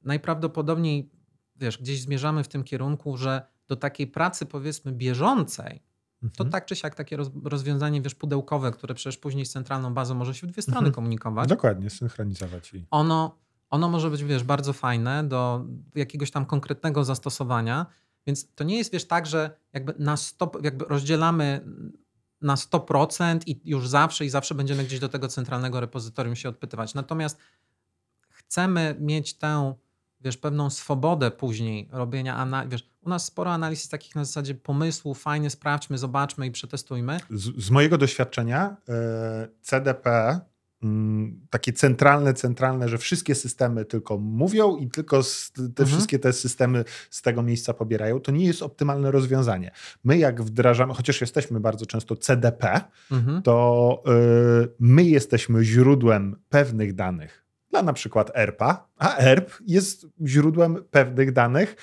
[0.03, 1.09] najprawdopodobniej,
[1.55, 5.81] wiesz, gdzieś zmierzamy w tym kierunku, że do takiej pracy powiedzmy bieżącej,
[6.29, 6.49] to Mhm.
[6.51, 10.33] tak czy siak takie roz, rozwiązanie, wiesz, pudełkowe, które przecież później z centralną bazą może
[10.35, 10.93] się w dwie strony Mhm.
[10.93, 13.37] komunikować, Dokładnie, synchronizować i ono,
[13.69, 15.65] ono może być, wiesz, bardzo fajne do
[15.95, 17.85] jakiegoś tam konkretnego zastosowania,
[18.27, 21.61] więc to nie jest, wiesz, tak, że jakby na 100, jakby rozdzielamy
[22.41, 26.93] na 100% i już zawsze i zawsze będziemy gdzieś do tego centralnego repozytorium się odpytywać.
[26.93, 27.37] Natomiast
[28.29, 29.73] chcemy mieć tę,
[30.21, 32.71] wiesz, pewną swobodę później robienia analiz.
[32.71, 37.19] Wiesz, u nas sporo analiz jest takich na zasadzie pomysłu, fajnie, sprawdźmy, zobaczmy i przetestujmy.
[37.29, 40.39] z, z mojego doświadczenia e, CDP,
[40.83, 45.21] mm, takie centralne, centralne, że wszystkie systemy tylko mówią i tylko
[45.55, 45.87] te Mhm.
[45.87, 49.71] wszystkie te systemy z tego miejsca pobierają, to nie jest optymalne rozwiązanie.
[50.03, 53.41] My jak wdrażamy, chociaż jesteśmy bardzo często CDP, Mhm.
[53.41, 54.03] to
[54.63, 57.44] y, my jesteśmy źródłem pewnych danych
[57.75, 61.75] dla na przykład ERP-a, a ERP jest źródłem pewnych danych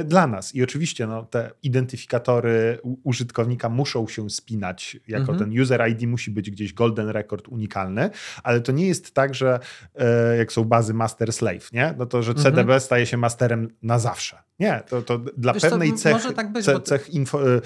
[0.00, 0.54] y, dla nas.
[0.54, 5.38] I oczywiście no, te identyfikatory użytkownika muszą się spinać, jako Mhm.
[5.38, 8.10] ten user ID musi być gdzieś golden record unikalny,
[8.42, 9.60] ale to nie jest tak, że
[10.34, 11.94] y, jak są bazy master-slave, nie?
[11.98, 12.44] No to, że Mhm.
[12.54, 14.38] CDB staje się masterem na zawsze.
[14.60, 17.10] Nie, to, to dla Wiesz pewnej m- cechy, może tak być, ce, bo ty- cech
[17.10, 17.60] info, y,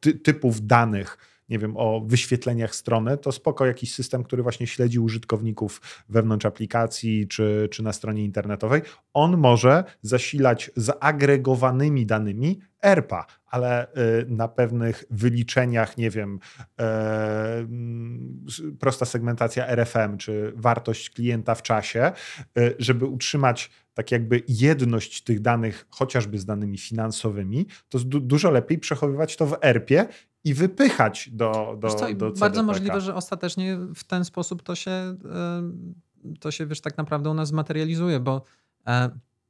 [0.00, 1.18] ty, typów danych,
[1.52, 7.28] nie wiem, o wyświetleniach strony, to spoko jakiś system, który właśnie śledzi użytkowników wewnątrz aplikacji
[7.28, 8.82] czy, czy na stronie internetowej.
[9.14, 16.38] On może zasilać zaagregowanymi danymi ERPA, ale y, na pewnych wyliczeniach, nie wiem,
[16.80, 17.66] e,
[18.80, 22.12] prosta segmentacja RFM, czy wartość klienta w czasie,
[22.58, 28.78] y, żeby utrzymać tak jakby jedność tych danych, chociażby z danymi finansowymi, to dużo lepiej
[28.78, 30.08] przechowywać to w ERP-ie
[30.44, 32.62] i wypychać do, do, co, do bardzo CDPK.
[32.62, 35.16] możliwe, że ostatecznie w ten sposób to się,
[36.40, 38.44] to się wiesz, tak naprawdę u nas zmaterializuje, bo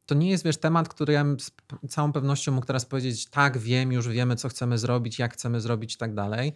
[0.06, 1.50] to nie jest wiesz, temat, który ja z
[1.88, 5.94] całą pewnością mógł teraz powiedzieć, tak, wiem, już wiemy, co chcemy zrobić, jak chcemy zrobić
[5.94, 6.52] i tak dalej.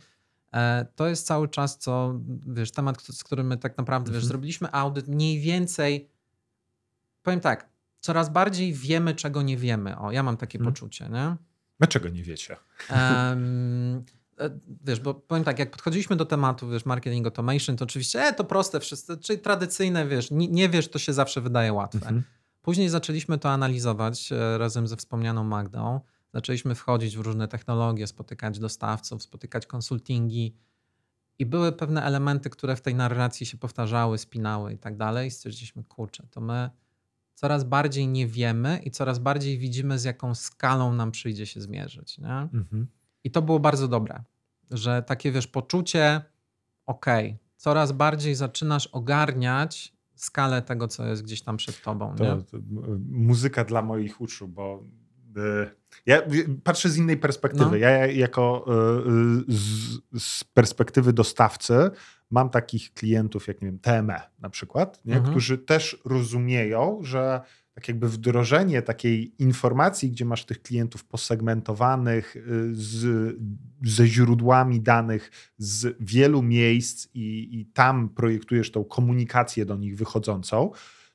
[0.52, 4.28] E, To jest cały czas, co, wiesz, temat, z którym my tak naprawdę, wiesz, Mhm.
[4.28, 6.08] zrobiliśmy audyt mniej więcej,
[7.22, 7.68] powiem tak,
[8.00, 9.98] coraz bardziej wiemy, czego nie wiemy.
[9.98, 10.74] O, ja mam takie Mhm.
[10.74, 11.36] poczucie, nie?
[11.78, 12.56] Dlaczego nie wiecie?
[12.90, 13.36] E,
[14.84, 18.44] wiesz, bo powiem tak, jak podchodziliśmy do tematu, wiesz, marketing automation, to oczywiście, e, to
[18.44, 21.98] proste wszyscy, czyli tradycyjne, wiesz, nie, nie wiesz, to się zawsze wydaje łatwe.
[21.98, 22.22] Mhm.
[22.62, 26.00] Później zaczęliśmy to analizować e, razem ze wspomnianą Magdą.
[26.34, 30.56] Zaczęliśmy wchodzić w różne technologie, spotykać dostawców, spotykać konsultingi
[31.38, 35.28] i były pewne elementy, które w tej narracji się powtarzały, spinały i tak dalej.
[35.28, 36.70] I stwierdziliśmy, kurczę, to my
[37.34, 42.18] coraz bardziej nie wiemy i coraz bardziej widzimy, z jaką skalą nam przyjdzie się zmierzyć.
[42.18, 42.34] Nie?
[42.34, 42.86] Mhm.
[43.26, 44.22] I to było bardzo dobre,
[44.70, 46.20] że takie wiesz, poczucie,
[46.86, 52.14] okej, coraz bardziej zaczynasz ogarniać skalę tego, co jest gdzieś tam przed tobą.
[52.14, 52.58] To, to,
[53.08, 54.82] muzyka dla moich uszu, bo
[55.36, 55.70] y,
[56.06, 56.22] ja
[56.64, 57.70] patrzę z innej perspektywy.
[57.70, 57.76] No.
[57.76, 58.66] Ja jako
[59.48, 61.90] y, z, z perspektywy dostawcy
[62.30, 65.14] mam takich klientów jak nie wiem, TME na przykład, nie?
[65.14, 65.30] Mhm.
[65.30, 67.40] którzy też rozumieją, że
[67.76, 72.40] tak jakby wdrożenie takiej informacji, gdzie masz tych klientów posegmentowanych y,
[72.72, 73.36] z,
[73.82, 80.70] ze źródłami danych z wielu miejsc i, i tam projektujesz tą komunikację do nich wychodzącą,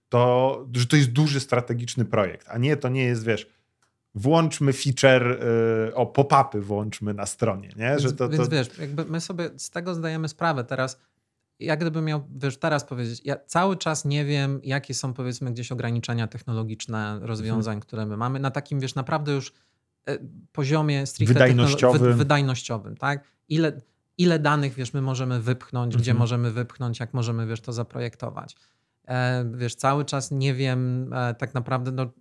[0.10, 3.48] to, że to jest duży strategiczny projekt, a nie, to nie jest, wiesz,
[4.16, 5.44] włączmy feature,
[5.90, 7.90] y, o pop-upy włączmy na stronie, nie?
[7.90, 11.00] Więc, Że to, więc to, wiesz, jakby my sobie z tego zdajemy sprawę teraz.
[11.62, 15.72] Jak gdybym miał, wiesz, teraz powiedzieć, ja cały czas nie wiem, jakie są powiedzmy gdzieś
[15.72, 17.82] ograniczenia technologiczne rozwiązań, Mhm.
[17.82, 19.54] które my mamy na takim, wiesz, naprawdę już
[20.06, 20.18] e,
[20.52, 22.02] poziomie stricte Wydajnościowym.
[22.02, 23.24] wy- wydajnościowym, tak?
[23.50, 23.82] Ile,
[24.18, 26.18] ile danych, wiesz, my możemy wypchnąć, gdzie Mhm.
[26.20, 28.56] możemy wypchnąć, jak możemy, wiesz, to zaprojektować.
[29.08, 32.12] E, wiesz, cały czas nie wiem e, tak naprawdę, no,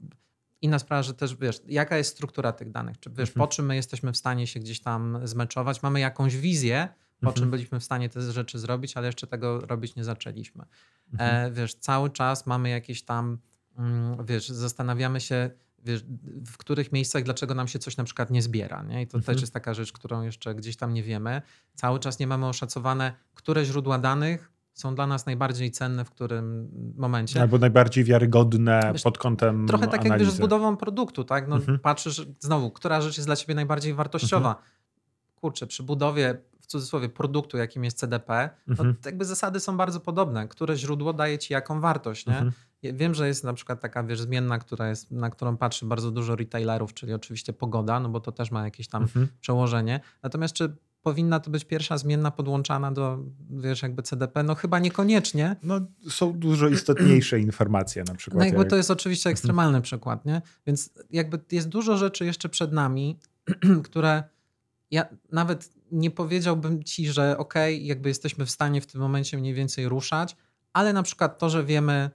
[0.63, 3.01] inna sprawa, że też wiesz, jaka jest struktura tych danych?
[3.01, 3.47] Czy wiesz, Mhm.
[3.47, 5.83] po czym my jesteśmy w stanie się gdzieś tam zmeczować?
[5.83, 6.89] Mamy jakąś wizję,
[7.21, 7.35] po Mhm.
[7.43, 10.65] czym byliśmy w stanie te rzeczy zrobić, ale jeszcze tego robić nie zaczęliśmy.
[11.13, 11.47] Mhm.
[11.47, 13.39] E, wiesz, cały czas mamy jakieś tam,
[13.79, 15.51] mm, wiesz, zastanawiamy się,
[15.85, 16.05] wiesz,
[16.47, 19.03] w których miejscach, dlaczego nam się coś na przykład nie zbiera, nie?
[19.03, 19.35] I to Mhm.
[19.35, 21.43] też jest taka rzecz, którą jeszcze gdzieś tam nie wiemy.
[21.75, 26.69] Cały czas nie mamy oszacowane, które źródła danych są dla nas najbardziej cenne w którym
[26.97, 27.41] momencie.
[27.41, 30.31] Albo najbardziej wiarygodne Wiesz, pod kątem Trochę tak jak wiesz, analizy.
[30.37, 31.49] z budową produktu, tak?
[31.49, 31.79] No, Mhm.
[31.79, 34.57] Patrzysz znowu, która rzecz jest dla ciebie najbardziej wartościowa.
[35.35, 36.39] Kurczę, przy budowie,
[36.71, 38.97] cudzysłowie, produktu, jakim jest CDP, no, Mhm.
[39.03, 40.49] to jakby zasady są bardzo podobne.
[40.49, 42.33] Które źródło daje ci jaką wartość, nie?
[42.33, 42.53] Mhm.
[42.83, 46.11] Ja Wiem, że jest na przykład taka, wiesz, zmienna, która jest, na którą patrzy bardzo
[46.11, 49.29] dużo retailerów, czyli oczywiście pogoda, no bo to też ma jakieś tam Mhm.
[49.41, 50.01] przełożenie.
[50.23, 53.19] Natomiast czy powinna to być pierwsza zmienna podłączana do,
[53.51, 54.43] wiesz, jakby CDP?
[54.43, 55.57] No chyba niekoniecznie.
[55.63, 58.39] No, są dużo istotniejsze informacje na przykład.
[58.39, 60.43] No jakby jak- to jest oczywiście ekstremalny przykład, nie?
[60.67, 63.19] Więc jakby jest dużo rzeczy jeszcze przed nami,
[63.85, 64.23] które
[64.91, 69.55] ja nawet nie powiedziałbym ci, że okej, jakby jesteśmy w stanie w tym momencie mniej
[69.55, 70.37] więcej ruszać,
[70.73, 72.11] ale na przykład to, że wiemy,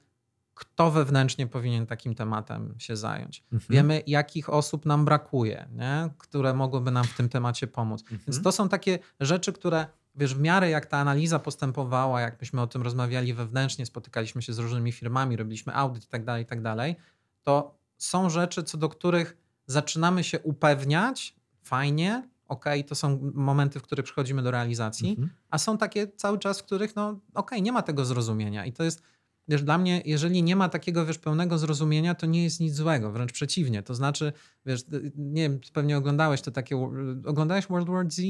[0.53, 3.43] kto wewnętrznie powinien takim tematem się zająć.
[3.51, 3.67] Mhm.
[3.69, 6.09] Wiemy, jakich osób nam brakuje, nie?
[6.17, 8.03] które mogłyby nam w tym temacie pomóc.
[8.09, 8.43] Więc Mhm.
[8.43, 9.85] to są takie rzeczy, które
[10.15, 14.53] wiesz, w miarę jak ta analiza postępowała, jak myśmy o tym rozmawiali wewnętrznie, spotykaliśmy się
[14.53, 16.95] z różnymi firmami, robiliśmy audyt i tak dalej, i tak dalej,
[17.43, 19.37] to są rzeczy, co do których
[19.67, 25.29] zaczynamy się upewniać, fajnie, okej, to są momenty, w których przychodzimy do realizacji, Mhm.
[25.49, 28.83] a są takie cały czas, w których no okej, nie ma tego zrozumienia i to
[28.83, 29.01] jest,
[29.47, 33.11] wiesz, dla mnie, jeżeli nie ma takiego, wiesz, pełnego zrozumienia, to nie jest nic złego,
[33.11, 34.33] wręcz przeciwnie, to znaczy,
[34.65, 34.85] wiesz,
[35.15, 36.77] nie wiem, pewnie oglądałeś to takie,
[37.25, 38.21] oglądałeś World War Z?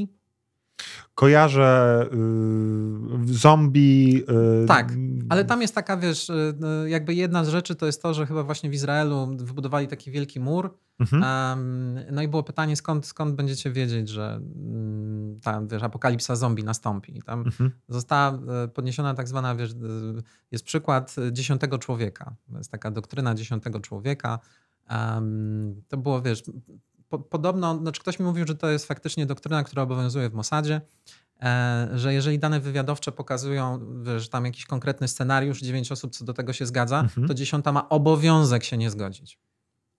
[1.15, 2.05] Kojarzę
[3.29, 4.23] y, zombie.
[4.63, 4.93] y, Tak,
[5.29, 6.33] Ale tam jest taka, wiesz, y,
[6.85, 10.11] y, jakby jedna z rzeczy to jest to, że chyba właśnie w Izraelu wybudowali taki
[10.11, 10.77] wielki mur.
[10.99, 11.23] Mhm.
[11.23, 16.63] em, no i było pytanie, skąd, skąd będziecie wiedzieć, że mm, tam, wiesz, apokalipsa zombie
[16.63, 17.17] nastąpi.
[17.17, 17.71] I tam Mhm.
[17.87, 19.75] została e, podniesiona tak zwana, wiesz, e,
[20.51, 22.35] jest przykład e, dziesiątego człowieka.
[22.51, 24.39] To jest taka doktryna dziesiątego człowieka.
[24.87, 26.43] Em, to było, wiesz,
[27.17, 30.81] po, podobno, znaczy ktoś mi mówił, że to jest faktycznie doktryna, która obowiązuje w Mossadzie,
[31.41, 33.79] e, że jeżeli dane wywiadowcze pokazują,
[34.17, 37.27] że tam jakiś konkretny scenariusz, dziewięć osób co do tego się zgadza, Mhm.
[37.27, 39.39] to dziesiąta ma obowiązek się nie zgodzić.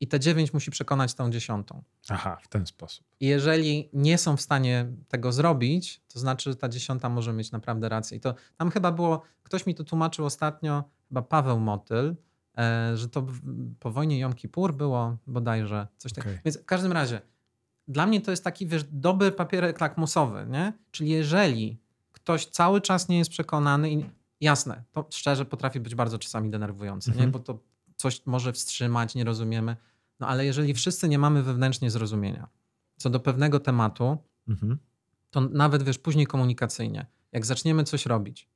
[0.01, 1.83] I te dziewięć musi przekonać tą dziesiątą.
[2.09, 3.07] Aha, w ten sposób.
[3.21, 7.53] I jeżeli nie są w stanie tego zrobić, to znaczy, że ta dziesiąta może mieć
[7.53, 8.17] naprawdę rację.
[8.17, 12.17] I to tam chyba było, ktoś mi to tłumaczył ostatnio, chyba Paweł Motyl,
[12.95, 13.27] że to
[13.81, 16.31] po wojnie Jom Kippur było bodajże coś takiego.
[16.31, 16.41] Okej.
[16.45, 17.21] Więc w każdym razie,
[17.89, 20.73] dla mnie to jest taki, wiesz, dobry papierek lakmusowy, nie?
[20.91, 21.79] Czyli jeżeli
[22.13, 24.05] ktoś cały czas nie jest przekonany i
[24.41, 27.15] jasne, to szczerze potrafi być bardzo czasami denerwujące, nie?
[27.15, 27.31] Mhm.
[27.31, 27.59] Bo to
[27.97, 29.77] coś może wstrzymać, nie rozumiemy.
[30.21, 32.49] No ale jeżeli wszyscy nie mamy wewnętrznie zrozumienia
[32.97, 34.19] co do pewnego tematu,
[34.49, 34.79] Mhm.
[35.31, 38.49] to nawet wiesz, później komunikacyjnie, jak zaczniemy coś robić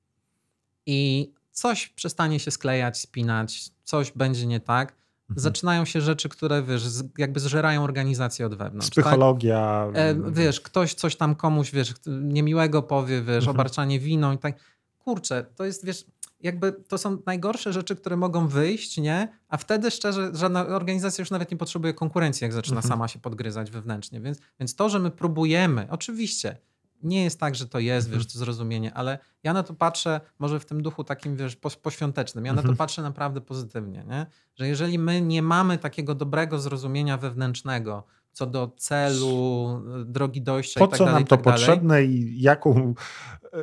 [0.87, 5.01] i coś przestanie się sklejać, spinać, coś będzie nie tak,
[5.31, 5.43] Mhm.
[5.43, 6.83] zaczynają się rzeczy, które wiesz,
[7.19, 8.87] jakby zżerają organizację od wewnątrz.
[8.91, 9.05] tak?
[9.05, 9.87] Psychologia.
[9.95, 13.57] E, wiesz, ktoś coś tam komuś, wiesz, niemiłego powie, wiesz, Mhm.
[13.57, 14.55] obarczanie winą i tak.
[14.99, 16.05] Kurczę, to jest, wiesz,
[16.41, 19.29] jakby to są najgorsze rzeczy, które mogą wyjść, nie?
[19.49, 22.89] A wtedy szczerze, żadna organizacja już nawet nie potrzebuje konkurencji, jak zaczyna Mhm.
[22.93, 24.21] sama się podgryzać wewnętrznie.
[24.21, 26.57] Więc, więc to, że my próbujemy, oczywiście,
[27.03, 28.19] nie jest tak, że to jest, Mhm.
[28.23, 32.45] wiesz, to zrozumienie, ale ja na to patrzę może w tym duchu takim, wiesz, poświątecznym.
[32.45, 32.75] Ja na Mhm.
[32.75, 34.27] to patrzę naprawdę pozytywnie, nie?
[34.57, 39.69] Że jeżeli my nie mamy takiego dobrego zrozumienia wewnętrznego co do celu,
[40.03, 42.95] y, drogi dojścia Po i tak co dalej, nam to tak dalej, potrzebne i jaką,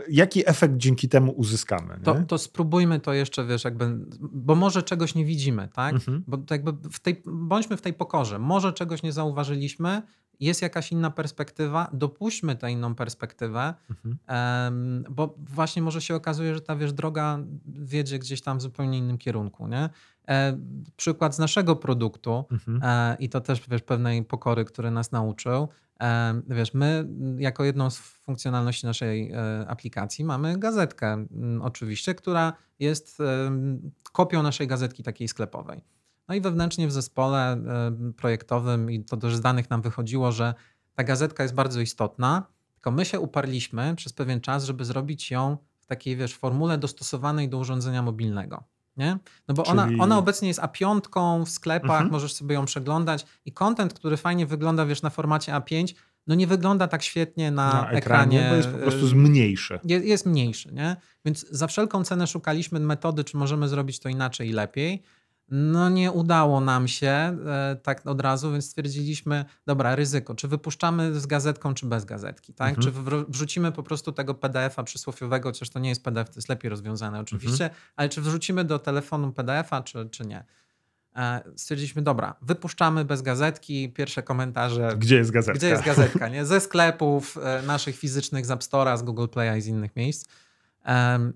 [0.09, 1.99] jaki efekt dzięki temu uzyskamy?
[2.03, 5.93] to, to spróbujmy to jeszcze, wiesz, jakby, bo może czegoś nie widzimy, tak?
[5.93, 6.23] Mhm.
[6.27, 8.39] Bo to jakby w tej, bądźmy w tej pokorze.
[8.39, 10.01] Może czegoś nie zauważyliśmy,
[10.39, 15.03] jest jakaś inna perspektywa, dopuśćmy tę inną perspektywę, Mhm.
[15.09, 19.17] Bo właśnie może się okazuje, że ta wiesz, droga wiedzie gdzieś tam w zupełnie innym
[19.17, 19.67] kierunku.
[19.67, 19.89] Nie?
[20.27, 20.57] E,
[20.95, 22.79] przykład z naszego produktu Mhm.
[22.83, 25.67] e, i to też wiesz, pewnej pokory, który nas nauczył.
[26.01, 27.07] E, wiesz, my
[27.37, 29.33] jako jedną z funkcjonalności naszej
[29.67, 33.17] aplikacji mamy gazetkę m, oczywiście, która jest
[34.11, 35.81] kopią naszej gazetki takiej sklepowej.
[36.29, 40.53] No i wewnętrznie w zespole em, projektowym i to też z danych nam wychodziło, że
[40.95, 45.57] ta gazetka jest bardzo istotna, tylko my się uparliśmy przez pewien czas, żeby zrobić ją
[45.79, 48.63] w takiej, wiesz, formule dostosowanej do urządzenia mobilnego.
[48.97, 49.17] Nie?
[49.47, 52.11] No bo ona, Czyli- ona obecnie jest A5 w sklepach, Mhm.
[52.11, 55.93] możesz sobie ją przeglądać i content, który fajnie wygląda, wiesz, na formacie A5,
[56.27, 58.47] no nie wygląda tak świetnie na, Na ekranie, ekranie.
[58.49, 59.79] bo jest po prostu y, zmniejszy.
[59.83, 60.95] je- jest mniejszy, nie?
[61.25, 65.03] Więc za wszelką cenę szukaliśmy metody, czy możemy zrobić to inaczej i lepiej.
[65.49, 71.19] No nie udało nam się e, tak od razu, więc stwierdziliśmy, dobra, ryzyko, czy wypuszczamy
[71.19, 72.77] z gazetką, czy bez gazetki, tak?
[72.77, 72.85] Mhm.
[72.85, 76.49] Czy wr- wrzucimy po prostu tego PDF-a przysłowiowego, chociaż to nie jest PDF, to jest
[76.49, 77.81] lepiej rozwiązane oczywiście, Mhm.
[77.95, 80.43] ale czy wrzucimy do telefonu PDF-a, czy, czy nie?
[81.15, 85.57] E, Stwierdziliśmy, dobra, wypuszczamy bez gazetki, pierwsze komentarze, Gdzie jest gazetka?
[85.57, 86.45] gdzie jest gazetka, nie?
[86.45, 90.25] Ze sklepów e, naszych fizycznych, z App Store'a, z Google Play'a i z innych miejsc.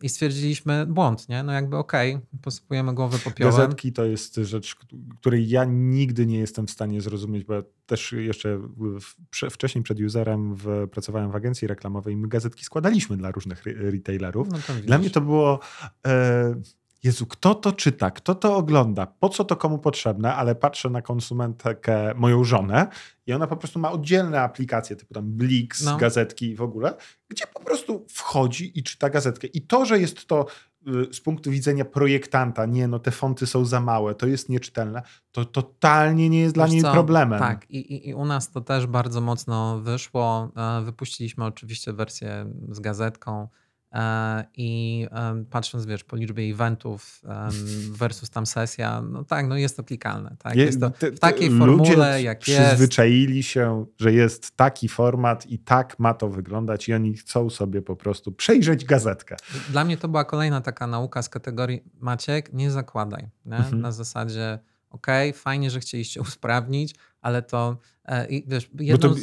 [0.02, 1.44] I stwierdziliśmy błąd, nie?
[1.44, 3.56] No jakby okej, posypujemy głowę popiołem.
[3.56, 4.76] Gazetki to jest rzecz,
[5.20, 10.00] której ja nigdy nie jestem w stanie zrozumieć, bo ja też jeszcze w, wcześniej przed
[10.00, 14.48] userem w, pracowałem w agencji reklamowej i my gazetki składaliśmy dla różnych re- retailerów.
[14.52, 15.60] No Dla mnie to było.
[16.08, 16.56] E,
[17.04, 21.02] Jezu, kto to czyta, kto to ogląda, po co to komu potrzebne, ale patrzę na
[21.02, 22.88] konsumentkę, moją żonę
[23.28, 25.98] i ona po prostu ma oddzielne aplikacje, typu tam Blix, No.
[25.98, 26.94] gazetki w ogóle,
[27.30, 29.48] gdzie po prostu wchodzi i czyta gazetkę.
[29.48, 30.46] I to, że jest to
[30.88, 35.02] y, z punktu widzenia projektanta, nie no, te fonty są za małe, to jest nieczytelne,
[35.32, 36.92] to totalnie nie jest dla Wiesz niej co?
[36.92, 37.40] problemem.
[37.40, 40.52] Tak, i, i, i u nas to też bardzo mocno wyszło.
[40.58, 43.48] E, Wypuściliśmy oczywiście wersję z gazetką
[44.58, 47.22] i em, patrząc, wiesz, po liczbie eventów
[47.92, 50.36] versus tam sesja, no tak, no jest to klikalne.
[50.40, 50.56] Tak?
[50.56, 52.62] Je- Jest to w takiej formule, jak jest.
[52.62, 57.82] przyzwyczaili się, że jest taki format i tak ma to wyglądać i oni chcą sobie
[57.82, 59.36] po prostu przejrzeć gazetkę.
[59.70, 63.30] Dla mnie to była kolejna taka nauka z kategorii Maciek, nie zakładaj.
[63.46, 63.58] Nie?
[63.58, 63.82] Mhm.
[63.82, 64.60] Na zasadzie,
[64.92, 69.16] okej, fajnie, że chcieliście usprawnić, ale to e, i wiesz, Bo jedną to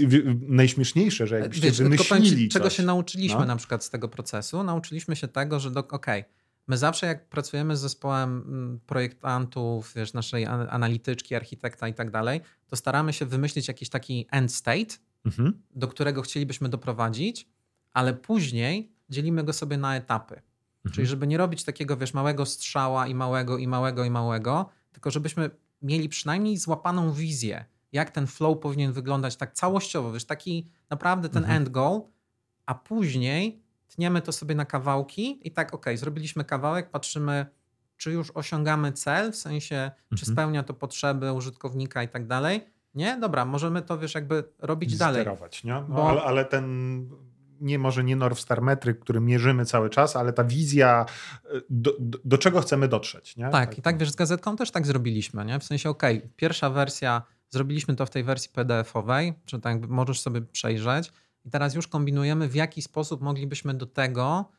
[0.49, 3.47] najśmieszniejsze, że jakbyście Wiesz, tylko powiem wymyślili czego się nauczyliśmy No.
[3.47, 4.63] na przykład z tego procesu?
[4.63, 6.25] Nauczyliśmy się tego, że do, okej,
[6.69, 12.11] my zawsze jak pracujemy z zespołem mm, projektantów, wiesz, naszej an- analityczki, architekta i tak
[12.11, 14.95] dalej, to staramy się wymyślić jakiś taki end state,
[15.27, 15.63] Mhm.
[15.75, 17.49] do którego chcielibyśmy doprowadzić,
[17.93, 20.35] ale później dzielimy go sobie na etapy.
[20.35, 20.95] Mhm.
[20.95, 24.69] Czyli żeby nie robić takiego, wiesz, małego strzała i małego, i małego, i małego,
[24.99, 25.51] tylko żebyśmy
[25.83, 31.43] mieli przynajmniej złapaną wizję, jak ten flow powinien wyglądać tak całościowo, wiesz, taki naprawdę ten
[31.43, 31.57] Mhm.
[31.63, 32.01] end goal,
[32.67, 37.47] a później tniemy to sobie na kawałki i tak, okej, zrobiliśmy kawałek, patrzymy,
[37.97, 40.33] czy już osiągamy cel, w sensie, czy Mhm.
[40.35, 42.61] spełnia to potrzeby użytkownika i tak dalej.
[42.95, 43.17] Nie?
[43.21, 45.23] Dobra, możemy to, wiesz, jakby robić dalej.
[45.23, 45.73] Sterować, nie?
[45.73, 47.09] No, Bo- ale, ale ten
[47.61, 48.61] nie może nie North Star
[49.01, 51.07] który mierzymy cały czas, ale ta wizja,
[51.55, 53.49] y, do, do, do czego chcemy dotrzeć, nie?
[53.49, 55.59] Tak, i tak wiesz, z gazetką też tak zrobiliśmy, nie?
[55.59, 60.41] W sensie, okej, pierwsza wersja, zrobiliśmy to w tej wersji PDF-owej, czy tak możesz sobie
[60.41, 61.13] przejrzeć
[61.45, 64.51] i teraz już kombinujemy, w jaki sposób moglibyśmy do tego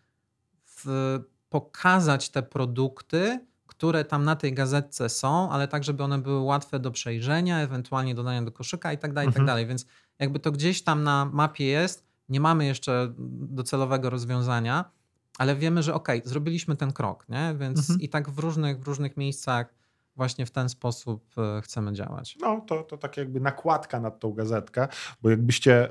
[0.66, 1.20] w,
[1.50, 6.80] pokazać te produkty, które tam na tej gazetce są, ale tak, żeby one były łatwe
[6.80, 9.46] do przejrzenia, ewentualnie dodania do koszyka i tak dalej, i tak Mhm.
[9.48, 9.68] dalej.
[9.68, 9.86] Więc
[10.20, 13.14] jakby to gdzieś tam na mapie jest, nie mamy jeszcze
[13.50, 14.92] docelowego rozwiązania,
[15.38, 17.56] ale wiemy, że okej, zrobiliśmy ten krok, nie?
[17.60, 18.02] Więc Mhm.
[18.02, 19.74] i tak w różnych, w różnych miejscach
[20.20, 22.38] właśnie w ten sposób e, chcemy działać.
[22.42, 24.88] No, to, to tak jakby nakładka nad tą gazetkę,
[25.22, 25.90] bo jakbyście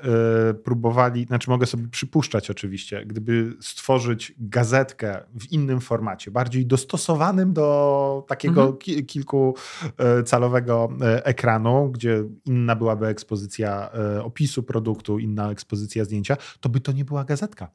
[0.51, 7.53] y, próbowali, znaczy mogę sobie przypuszczać oczywiście, gdyby stworzyć gazetkę w innym formacie, bardziej dostosowanym
[7.53, 8.79] do takiego Mhm.
[8.79, 13.91] ki, kilkucalowego e, ekranu, gdzie inna byłaby ekspozycja
[14.23, 17.71] opisu produktu, inna ekspozycja zdjęcia, to by to nie była gazetka.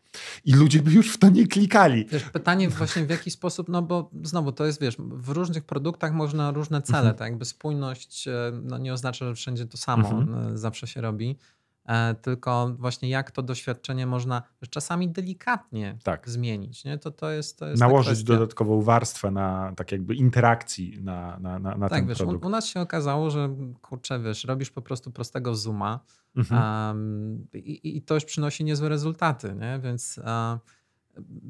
[0.46, 2.06] I ludzie by już w to nie klikali.
[2.12, 6.14] Wiesz, pytanie właśnie w jaki sposób, no bo znowu to jest, wiesz, w różnych produktach
[6.14, 7.15] można różne cele, Mhm.
[7.15, 8.32] tak jakby spójność e,
[8.64, 10.53] no nie oznacza, że wszędzie to samo Mhm.
[10.53, 11.38] e, zawsze się robi,
[11.86, 16.30] e, tylko właśnie jak to doświadczenie można czasami delikatnie Tak.
[16.30, 16.98] zmienić, nie?
[16.98, 21.78] To, to jest to jest Nałożyć dodatkową warstwę na tak jakby interakcji na, na, na,
[21.78, 22.45] na Tak, ten wiesz, u, produkt.
[22.45, 25.99] u nas się okazało, że kurczę, wiesz, robisz po prostu prostego zooma,
[26.36, 26.88] Mhm.
[26.88, 29.80] Um, i, I to już przynosi niezłe rezultaty, nie?
[29.84, 30.60] więc e,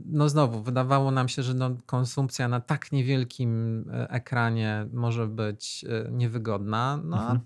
[0.06, 5.86] no znowu, wydawało nam się, że no, konsumpcja na tak niewielkim e, ekranie może być
[5.90, 7.02] e, niewygodna.
[7.04, 7.40] No Mhm.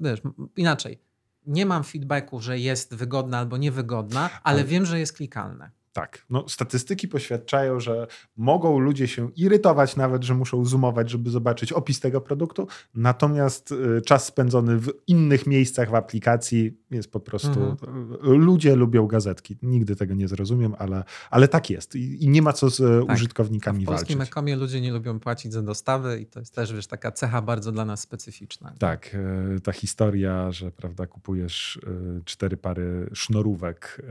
[0.00, 0.20] wiesz,
[0.56, 0.98] inaczej.
[1.46, 5.70] Nie mam feedbacku, że jest wygodna albo niewygodna, ale wiem, że jest klikalne.
[5.94, 6.24] Tak.
[6.30, 8.06] No, statystyki poświadczają, że
[8.36, 14.02] mogą ludzie się irytować nawet, że muszą zoomować, żeby zobaczyć opis tego produktu, natomiast y,
[14.06, 17.60] czas spędzony w innych miejscach w aplikacji jest po prostu...
[17.62, 18.16] Mhm.
[18.22, 19.56] Ludzie lubią gazetki.
[19.62, 21.96] Nigdy tego nie zrozumiem, ale, ale tak jest.
[21.96, 23.16] I, i nie ma co z y, Tak.
[23.16, 24.32] użytkownikami W polskim walczyć.
[24.32, 27.72] ekomie ludzie nie lubią płacić za dostawy i to jest też, wiesz, taka cecha bardzo
[27.72, 28.72] dla nas specyficzna.
[28.78, 29.16] Tak,
[29.56, 34.02] y, ta historia, że prawda, kupujesz y, cztery pary sznurówek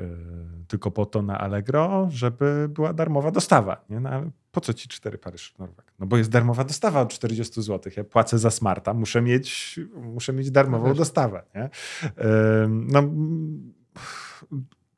[0.68, 3.86] tylko po to na Allegro, żeby była darmowa dostawa.
[3.90, 4.00] Nie?
[4.00, 4.10] No,
[4.54, 5.94] po co ci cztery pary sznurówek?
[6.00, 7.94] No bo jest darmowa dostawa od 40 zł.
[7.98, 10.98] Ja płacę za smarta, muszę mieć, muszę mieć darmową No wiesz.
[10.98, 11.44] dostawę.
[11.56, 11.70] Nie?
[12.70, 13.04] No,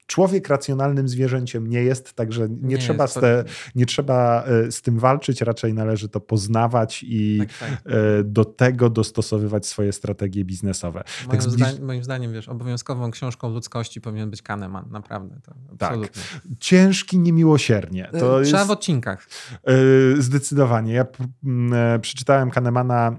[0.06, 3.44] człowiek racjonalnym zwierzęciem nie jest, także nie, Nie trzeba, jest, z te,
[3.76, 7.70] nie trzeba e, z tym walczyć, raczej należy to poznawać i Tak, tak.
[7.94, 11.04] e, do tego dostosowywać swoje strategie biznesowe.
[11.28, 15.36] Moim, zbliż- zdań, moim zdaniem, wiesz, obowiązkową książką ludzkości powinien być Kahneman, naprawdę.
[15.46, 15.98] To Tak.
[16.60, 18.10] Ciężki niemiłosiernie.
[18.20, 19.28] To Y, Trzeba jest, w odcinkach.
[19.64, 19.74] e,
[20.22, 20.94] zdecydowanie.
[20.94, 21.06] Ja
[21.74, 23.18] e, przeczytałem Kahnemana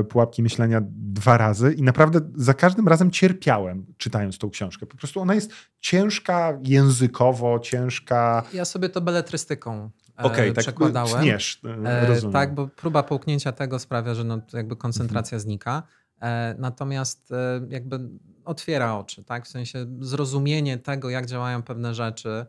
[0.00, 4.86] e, Pułapki Myślenia dwa razy i naprawdę za każdym razem cierpiałem czytając tą książkę.
[4.86, 8.42] Po prostu ona jest ciężka językowo, ciężka...
[8.52, 11.22] Ja sobie to beletrystyką e, Okej, tak przekładałem.
[11.22, 12.32] tniesz, e, E, rozumiem.
[12.32, 15.82] tak, bo próba połknięcia tego sprawia, że no, jakby koncentracja znika.
[16.22, 17.30] E, natomiast
[17.68, 18.00] jakby
[18.44, 19.44] otwiera oczy, tak?
[19.44, 22.46] W sensie zrozumienie tego, jak działają pewne rzeczy.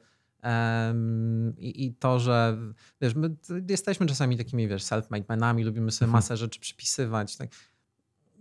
[1.57, 2.57] i, I to, że
[3.01, 3.35] wiesz, my
[3.69, 6.17] jesteśmy czasami takimi, wiesz, self-made manami, lubimy sobie Mhm.
[6.17, 7.37] masę rzeczy przypisywać.
[7.37, 7.49] Tak.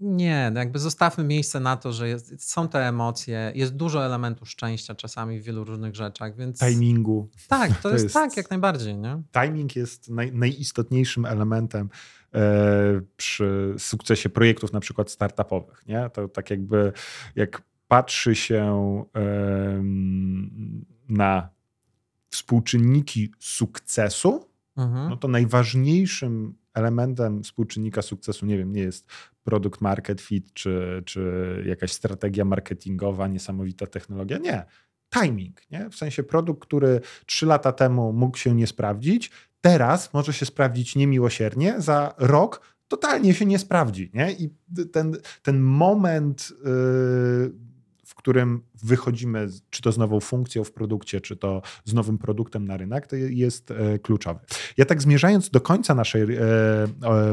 [0.00, 4.50] Nie, no jakby zostawmy miejsce na to, że jest, są te emocje, jest dużo elementów
[4.50, 7.28] szczęścia czasami w wielu różnych rzeczach, więc Timingu.
[7.48, 9.22] tak, to, To jest, jest- tak, jak najbardziej, nie?
[9.42, 11.90] Timing jest naj, najistotniejszym elementem
[12.34, 12.40] e,
[13.16, 15.82] przy sukcesie projektów na przykład startupowych.
[15.86, 16.10] Nie?
[16.12, 16.92] To tak jakby
[17.36, 18.64] jak patrzy się
[19.14, 21.48] em, na
[22.30, 24.49] współczynniki sukcesu,
[24.80, 25.10] Mhm.
[25.10, 29.06] no to najważniejszym elementem współczynnika sukcesu, nie wiem, nie jest
[29.44, 34.38] produkt market fit, czy, czy jakaś strategia marketingowa, niesamowita technologia.
[34.38, 34.64] Nie.
[35.20, 35.90] Timing, nie?
[35.90, 39.30] W sensie produkt, który trzy lata temu mógł się nie sprawdzić,
[39.60, 44.32] teraz może się sprawdzić niemiłosiernie, za rok totalnie się nie sprawdzi, nie?
[44.32, 44.50] I
[44.92, 47.52] ten, ten moment, yy,
[48.20, 52.76] którym wychodzimy, czy to z nową funkcją w produkcie, czy to z nowym produktem na
[52.76, 54.40] rynek, to je- jest e, kluczowy.
[54.76, 56.38] Ja tak zmierzając do końca naszej e,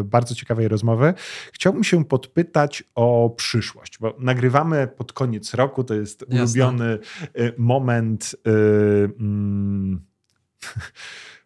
[0.04, 1.14] bardzo ciekawej rozmowy,
[1.54, 6.44] chciałbym się podpytać o przyszłość, bo nagrywamy pod koniec roku, to jest Jasne.
[6.44, 7.00] ulubiony
[7.34, 8.36] e, moment
[9.20, 10.02] mm,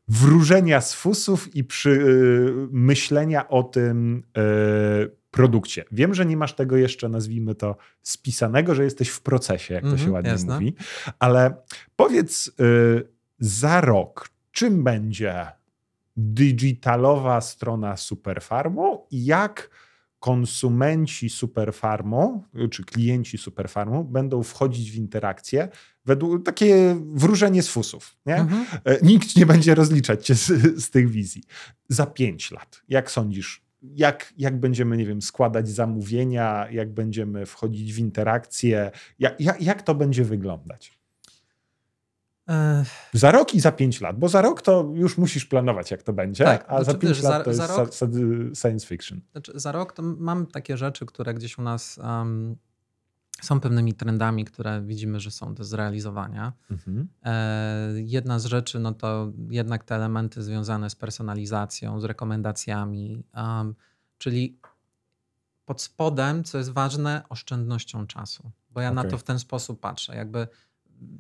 [0.08, 4.42] wróżenia z fusów i przy, e, myślenia o tym e,
[5.32, 5.86] produkcie.
[5.92, 9.90] Wiem, że nie masz tego jeszcze, nazwijmy to, spisanego, że jesteś w procesie, jak to
[9.90, 10.54] się Mhm, ładnie jasne.
[10.54, 10.76] mówi,
[11.20, 11.56] ale
[11.96, 12.52] powiedz y,
[13.40, 15.46] za rok, czym będzie
[16.18, 19.70] digitalowa strona Superfarmu i jak
[20.20, 25.70] konsumenci Superfarmu, czy klienci Superfarmu będą wchodzić w interakcję
[26.06, 28.16] według takie wróżenie z fusów.
[28.26, 28.36] Nie?
[28.36, 28.66] Mhm.
[28.86, 30.46] E, Nikt nie będzie rozliczać cię z,
[30.84, 31.44] z tych wizji.
[31.90, 37.94] Za pięć lat, jak sądzisz, jak, jak będziemy, nie wiem, składać zamówienia, jak będziemy wchodzić
[37.94, 41.02] w interakcje, jak, jak, jak to będzie wyglądać?
[43.14, 46.14] Za rok i za pięć lat, bo za rok to już musisz planować, jak to
[46.14, 49.22] będzie, Tak, a za znaczy, pięć wiesz, lat za- to jest za rok- science fiction.
[49.32, 52.56] Znaczy, za rok to mam takie rzeczy, które gdzieś u nas um,
[53.42, 56.54] są pewnymi trendami, które widzimy, że są do zrealizowania.
[56.72, 57.08] Mhm.
[57.24, 63.76] E, jedna z rzeczy, no to jednak te elementy związane z personalizacją, z rekomendacjami, um,
[64.18, 64.58] czyli
[65.66, 68.52] pod spodem, co jest ważne, oszczędnością czasu.
[68.70, 69.12] Bo ja na Okej.
[69.12, 70.16] to w ten sposób patrzę.
[70.16, 70.48] Jakby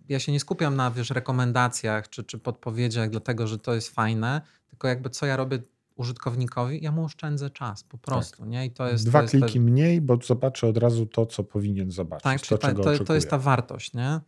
[0.09, 4.41] ja się nie skupiam na wiesz, rekomendacjach czy, czy podpowiedziach, dlatego że to jest fajne,
[4.67, 5.59] tylko jakby co ja robię
[6.01, 8.45] użytkownikowi, ja mu oszczędzę czas po prostu.
[8.45, 8.65] Nie?
[8.65, 9.09] I to jest, Tak.
[9.09, 12.23] Dwa to jest kliki mniej, bo zobaczę od razu to, co powinien zobaczyć.
[12.23, 14.19] tak, to, ta, czego to, to jest ta wartość, nie?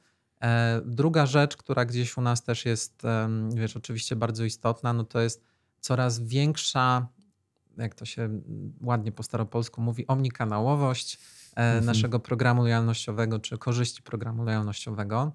[0.41, 3.01] E, druga rzecz, która gdzieś u nas też jest,
[3.55, 5.43] wiesz, oczywiście bardzo istotna, no to jest
[5.79, 7.07] coraz większa,
[7.77, 8.41] jak to się
[8.81, 11.85] ładnie po staropolsku mówi, omnikanałowość e, Mhm.
[11.85, 15.31] naszego programu lojalnościowego, czy korzyści programu lojalnościowego.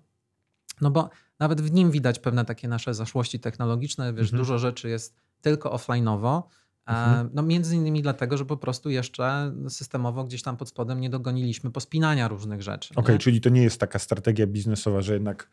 [0.81, 4.39] No bo nawet w nim widać pewne takie nasze zaszłości technologiczne, wiesz, Mhm.
[4.39, 6.43] dużo rzeczy jest tylko offline'owo,
[6.89, 7.31] E, Mhm.
[7.35, 11.71] No między innymi dlatego, że po prostu jeszcze systemowo gdzieś tam pod spodem nie dogoniliśmy
[11.71, 12.95] pospinania różnych rzeczy.
[12.97, 13.19] Okej, nie?
[13.19, 15.51] czyli to nie jest taka strategia biznesowa, że jednak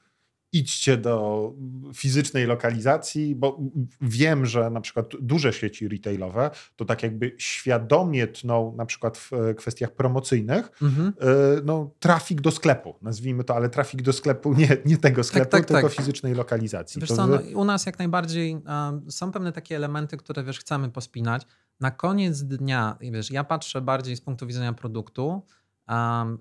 [0.57, 1.53] idźcie do
[1.93, 3.59] fizycznej lokalizacji, bo
[4.01, 9.33] wiem, że na przykład duże sieci retailowe to tak jakby świadomie tną na przykład w
[9.33, 11.13] e, kwestiach promocyjnych Mhm.
[11.21, 11.25] e,
[11.65, 15.65] no, trafik do sklepu, nazwijmy to, ale trafik do sklepu nie, nie tego sklepu, tak,
[15.65, 15.91] tylko tak.
[15.97, 17.01] fizycznej lokalizacji.
[17.01, 20.43] Wiesz To co, wy- no, u nas jak najbardziej um, są pewne takie elementy, które
[20.43, 21.41] wiesz, chcemy pospinać.
[21.79, 25.41] Na koniec dnia, wiesz, ja patrzę bardziej z punktu widzenia produktu,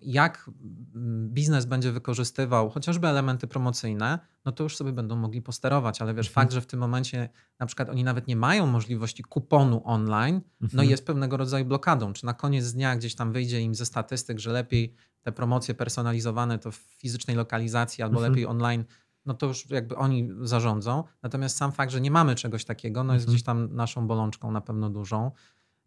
[0.02, 0.50] jak
[0.94, 6.14] mm, biznes będzie wykorzystywał chociażby elementy promocyjne, no to już sobie będą mogli posterować, ale
[6.14, 6.44] wiesz, Mhm.
[6.44, 10.66] fakt, że w tym momencie na przykład oni nawet nie mają możliwości kuponu online, no
[10.66, 10.88] Mhm.
[10.90, 12.12] jest pewnego rodzaju blokadą.
[12.12, 16.58] Czy na koniec dnia gdzieś tam wyjdzie im ze statystyk, że lepiej te promocje personalizowane
[16.58, 18.32] to w fizycznej lokalizacji albo Mhm.
[18.32, 18.84] lepiej online,
[19.26, 21.04] no to już jakby oni zarządzą.
[21.22, 23.34] Natomiast sam fakt, że nie mamy czegoś takiego, no jest Mhm.
[23.34, 25.30] gdzieś tam naszą bolączką na pewno dużą.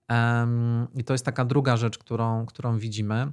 [0.07, 3.31] Em, I to jest taka druga rzecz, którą, którą widzimy.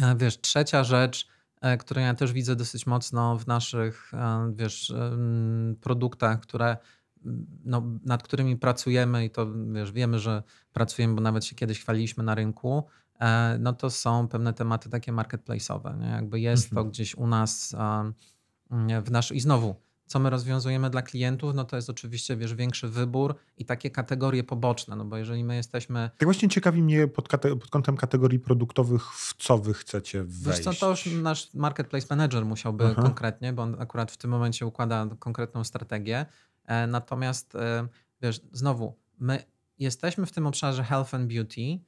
[0.00, 1.28] E, Wiesz, trzecia rzecz,
[1.60, 4.92] e, które ja też widzę dosyć mocno w naszych, e, wiesz,
[5.80, 6.76] produktach, które
[7.64, 10.42] no, nad którymi pracujemy i to wiesz, wiemy, że
[10.72, 12.86] pracujemy, bo nawet się kiedyś chwaliliśmy na rynku,
[13.58, 15.98] no to są pewne tematy takie marketplace'owe.
[15.98, 16.06] Nie?
[16.06, 16.84] Jakby jest Mhm.
[16.84, 17.76] to gdzieś u nas
[19.04, 19.32] w nasz...
[19.32, 19.74] I znowu,
[20.10, 24.44] co my rozwiązujemy dla klientów, no to jest oczywiście, wiesz, większy wybór i takie kategorie
[24.44, 28.38] poboczne, no bo jeżeli my jesteśmy Tak właśnie ciekawi mnie pod, kate- pod kątem kategorii
[28.38, 30.62] produktowych, w co wy chcecie Wiesz wejść.
[30.62, 33.02] co, to już nasz marketplace manager musiałby Aha.
[33.02, 36.26] konkretnie, bo on akurat w tym momencie układa konkretną strategię.
[36.66, 37.88] E, Natomiast e,
[38.22, 39.44] wiesz, znowu, my
[39.78, 41.78] jesteśmy w tym obszarze health and beauty,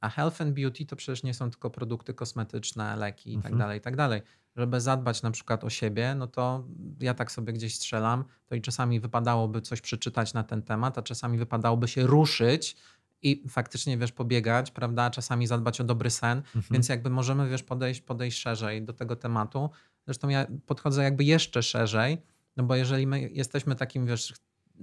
[0.00, 3.58] a health and beauty to przecież nie są tylko produkty kosmetyczne, leki i tak Mhm.
[3.58, 4.22] dalej, i tak dalej.
[4.56, 6.64] Żeby zadbać na przykład o siebie, no to
[7.00, 11.02] ja tak sobie gdzieś strzelam, to i czasami wypadałoby coś przeczytać na ten temat, a
[11.02, 12.76] czasami wypadałoby się ruszyć
[13.22, 16.64] i faktycznie, wiesz, pobiegać, prawda, czasami zadbać o dobry sen, Mhm.
[16.70, 19.70] więc jakby możemy, wiesz, podejść, podejść szerzej do tego tematu.
[20.06, 22.22] Zresztą ja podchodzę jakby jeszcze szerzej,
[22.56, 24.34] no bo jeżeli my jesteśmy takim, wiesz,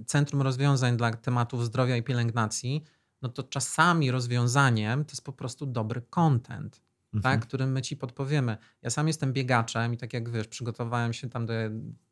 [0.06, 2.84] centrum rozwiązań dla tematów zdrowia i pielęgnacji,
[3.22, 6.82] no to czasami rozwiązaniem to jest po prostu dobry content.
[7.22, 8.56] Tak, którym my ci podpowiemy.
[8.82, 11.52] Ja sam jestem biegaczem i tak jak wiesz, przygotowałem się tam do,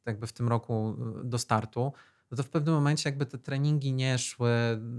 [0.06, 1.92] jakby w tym roku y, do startu,
[2.30, 4.50] no to w pewnym momencie jakby te treningi nie szły,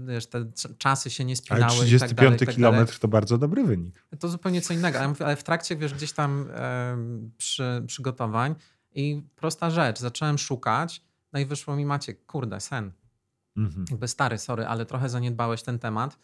[0.06, 2.56] wiesz, te cz- czasy się nie Ale spinały i tak 35 dalej, i tak dalej.
[2.56, 4.04] kilometr to bardzo dobry wynik.
[4.18, 8.54] To zupełnie co innego, ale, ale w trakcie, wiesz, gdzieś tam em, przy przygotowań
[8.94, 11.02] i prosta rzecz, zacząłem szukać,
[11.32, 12.92] no i wyszło mi Maciek, kurde, sen.
[13.56, 13.84] Mhm.
[13.90, 16.18] Jakby stary, sorry, ale trochę zaniedbałeś ten temat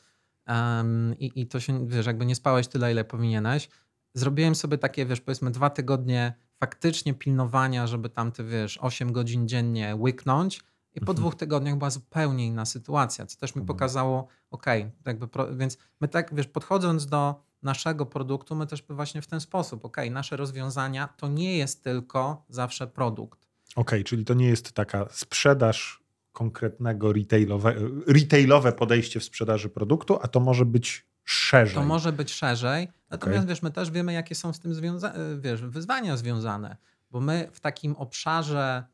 [0.51, 3.69] em, i, i to się, wiesz, jakby nie spałeś tyle, ile powinieneś.
[4.15, 9.49] Zrobiłem sobie takie, wiesz, powiedzmy dwa tygodnie faktycznie pilnowania, żeby tam te, wiesz, 8 godzin
[9.49, 10.57] dziennie łyknąć
[10.95, 11.17] i po Mhm.
[11.17, 13.67] dwóch tygodniach była zupełnie inna sytuacja, co też mi Mhm.
[13.67, 19.23] pokazało, okej, jakby, pro, więc my tak, wiesz, podchodząc do naszego produktu, my też właśnie
[19.23, 23.47] w ten sposób, okej, nasze rozwiązania to nie jest tylko zawsze produkt.
[23.77, 26.00] Okej, czyli to nie jest taka sprzedaż
[26.33, 27.75] konkretnego retailowe,
[28.07, 31.75] retailowe podejście w sprzedaży produktu, a to może być szerzej.
[31.75, 33.49] To może być szerzej, natomiast Okej.
[33.49, 36.77] wiesz, my też wiemy, jakie są z tym związa- e, wiesz, wyzwania związane,
[37.11, 38.85] bo my w takim obszarze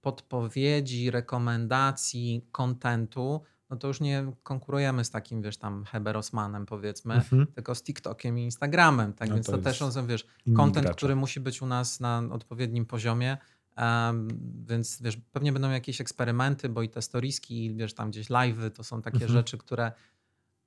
[0.00, 3.40] podpowiedzi, rekomendacji, kontentu,
[3.70, 7.46] no to już nie konkurujemy z takim, wiesz, tam Heberosmanem powiedzmy, Mhm.
[7.46, 10.26] tylko z TikTokiem i Instagramem, tak No więc to to, też są, wiesz,
[10.82, 10.96] gracze.
[10.96, 13.36] który musi być u nas na odpowiednim poziomie,
[14.66, 18.70] więc wiesz, pewnie będą jakieś eksperymenty, bo i te storiski, i wiesz, tam gdzieś live'y,
[18.70, 19.32] to są takie Mhm.
[19.32, 19.92] rzeczy, które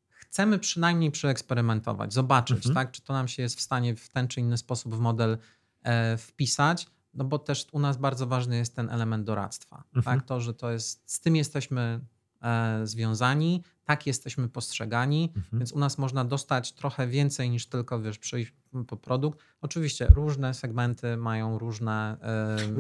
[0.10, 2.76] chcemy przynajmniej przeeksperymentować, zobaczyć, Mhm.
[2.76, 5.38] tak, czy to nam się jest w stanie w ten czy inny sposób w model
[5.84, 10.18] e, wpisać, no bo też u nas bardzo ważny jest ten element doradztwa, Mhm.
[10.19, 11.99] tak, to, że to jest, z tym jesteśmy
[12.41, 15.60] e, związani, tak jesteśmy postrzegani, Mhm.
[15.60, 18.53] więc u nas można dostać trochę więcej niż tylko, wiesz, przyjść
[18.88, 19.40] po produkt.
[19.62, 22.18] Oczywiście różne segmenty mają różne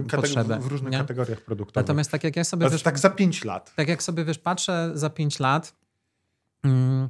[0.07, 0.55] Kate- potrzeby.
[0.59, 0.97] w różnych nie?
[0.97, 1.87] kategoriach produktowych.
[1.87, 3.75] Natomiast tak jak ja sobie, wiesz, tak za 5 lat.
[3.75, 5.75] tak jak sobie, wiesz, patrzę za 5 lat,
[6.63, 7.09] mm,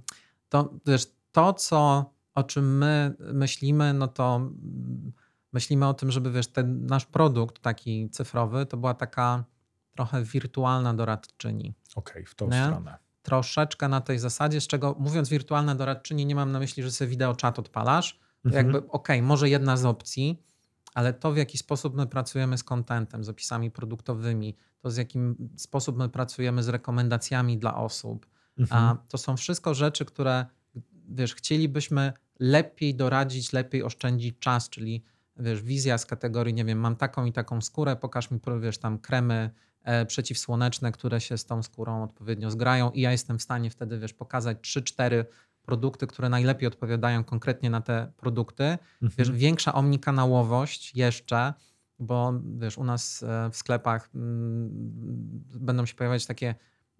[0.49, 5.11] to wiesz, to, co, o czym my myślimy, no to mm,
[5.53, 9.43] myślimy o tym, żeby, wiesz, ten nasz produkt taki cyfrowy, to była taka
[9.95, 11.73] trochę wirtualna doradczyni.
[11.95, 12.63] Okej, w tą Nie?
[12.65, 12.97] stronę.
[13.21, 17.07] Troszeczkę na tej zasadzie, z czego mówiąc wirtualna doradczyni, nie mam na myśli, że sobie
[17.09, 18.65] wideo czat odpalasz, Mhm.
[18.65, 20.43] jakby okej, może jedna z opcji,
[20.93, 25.49] ale to w jaki sposób my pracujemy z contentem, z opisami produktowymi, to z jakim
[25.57, 28.25] sposób my pracujemy z rekomendacjami dla osób,
[28.59, 28.83] Mhm.
[28.83, 30.45] a to są wszystko rzeczy, które
[31.09, 35.03] wiesz, chcielibyśmy lepiej doradzić, lepiej oszczędzić czas, czyli
[35.37, 38.99] wiesz, wizja z kategorii, nie wiem, mam taką i taką skórę, pokaż mi, wiesz, tam
[38.99, 39.49] kremy
[39.83, 43.99] e, przeciwsłoneczne, które się z tą skórą odpowiednio zgrają i ja jestem w stanie wtedy,
[43.99, 45.25] wiesz, pokazać 3-4
[45.69, 48.63] produkty, które najlepiej odpowiadają konkretnie na te produkty.
[48.63, 49.11] Mhm.
[49.17, 51.53] Wiesz, większa omnikanałowość jeszcze,
[51.99, 54.69] bo wiesz, u nas e, w sklepach mm,
[55.55, 56.55] będą się pojawiać takie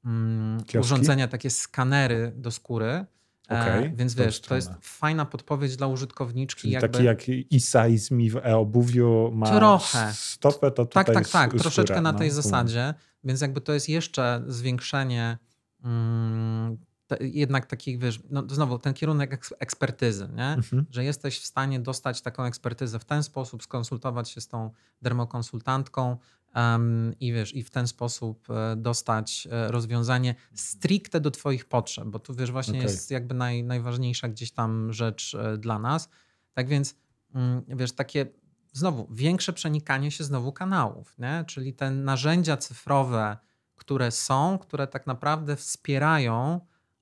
[0.05, 0.79] mm, Kioski?
[0.79, 3.05] urządzenia, takie skanery do skóry.
[3.51, 6.61] E, Okej, więc wiesz, to jest fajna podpowiedź dla użytkowniczki.
[6.61, 6.89] Czyli jakby...
[6.89, 7.21] taki jak
[7.53, 10.11] e-size mi w e-obuwiu ma Trochę.
[10.13, 12.43] stopę, to Tak, tutaj tak, tak, troszeczkę skóra, na no, tej kumam.
[12.43, 12.93] zasadzie,
[13.23, 15.37] więc jakby to jest jeszcze zwiększenie
[15.83, 16.77] mm,
[17.19, 20.47] jednak takich, wiesz, no znowu ten kierunek eks- ekspertyzy, nie?
[20.47, 20.85] Mhm.
[20.89, 24.71] że jesteś w stanie dostać taką ekspertyzę w ten sposób, skonsultować się z tą
[25.01, 26.17] dermokonsultantką
[26.53, 32.07] em, i wiesz, i w ten sposób e, dostać e, rozwiązanie stricte do Twoich potrzeb,
[32.07, 32.91] bo tu wiesz, właśnie Okej.
[32.91, 36.09] jest jakby naj, najważniejsza gdzieś tam rzecz e, dla nas.
[36.53, 36.95] Tak więc
[37.35, 38.25] mm, wiesz, takie
[38.73, 41.43] znowu większe przenikanie się znowu kanałów, nie?
[41.47, 43.37] czyli te narzędzia cyfrowe,
[43.75, 46.61] które są, które tak naprawdę wspierają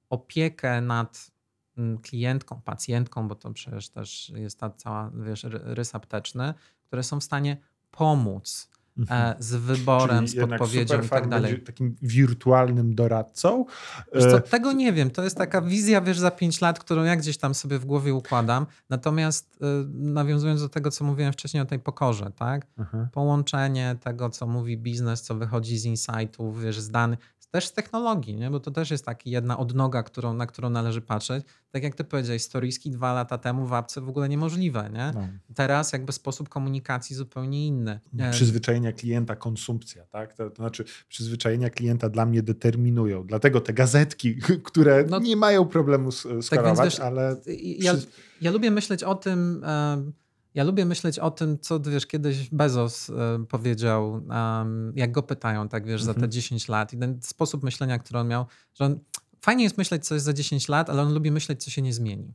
[0.09, 1.31] opiekę nad
[1.77, 6.53] mm, klientką, pacjentką, bo to przecież też jest ta cała, wiesz, ry- rys apteczny,
[6.87, 7.57] które są w stanie
[7.91, 8.69] pomóc
[8.99, 9.21] Mhm.
[9.21, 11.61] e, z wyborem, Czyli z podpowiedzią i tak dalej.
[11.63, 13.65] takim wirtualnym doradcą.
[14.19, 15.11] Co, E, tego nie wiem.
[15.11, 18.13] To jest taka wizja, wiesz, za 5 lat, którą ja gdzieś tam sobie w głowie
[18.13, 18.65] układam.
[18.89, 22.67] Natomiast y, nawiązując do tego, co mówiłem wcześniej o tej pokorze, tak?
[22.77, 23.07] aha.
[23.11, 27.19] Połączenie tego, co mówi biznes, co wychodzi z insightów, wiesz, z danych,
[27.57, 28.51] też z technologii, nie?
[28.51, 31.45] bo to też jest taka jedna odnoga, którą, na którą należy patrzeć.
[31.71, 34.89] Tak jak ty powiedziałeś, storyski dwa lata temu w apce w ogóle niemożliwe.
[34.93, 35.11] Nie?
[35.15, 35.27] No.
[35.55, 37.99] Teraz jakby sposób komunikacji zupełnie inny.
[38.19, 40.33] E, Przyzwyczajenia klienta, konsumpcja, tak?
[40.33, 43.23] To, to znaczy, przyzwyczajenia klienta dla mnie determinują.
[43.23, 44.35] Dlatego te gazetki,
[44.69, 46.11] które No- nie mają problemu
[46.41, 47.35] skorować, wiesz, ale.
[47.79, 47.93] Ja,
[48.41, 50.13] ja lubię myśleć o tym, em,
[50.57, 55.69] ja lubię myśleć o tym, co wiesz, kiedyś Bezos em, powiedział, em, jak go pytają,
[55.69, 56.31] tak wiesz, za te Mhm.
[56.31, 58.99] 10 lat i ten sposób myślenia, który on miał, że on,
[59.41, 61.93] fajnie jest myśleć, co jest za 10 lat, ale on lubi myśleć, co się nie
[61.93, 62.33] zmieni.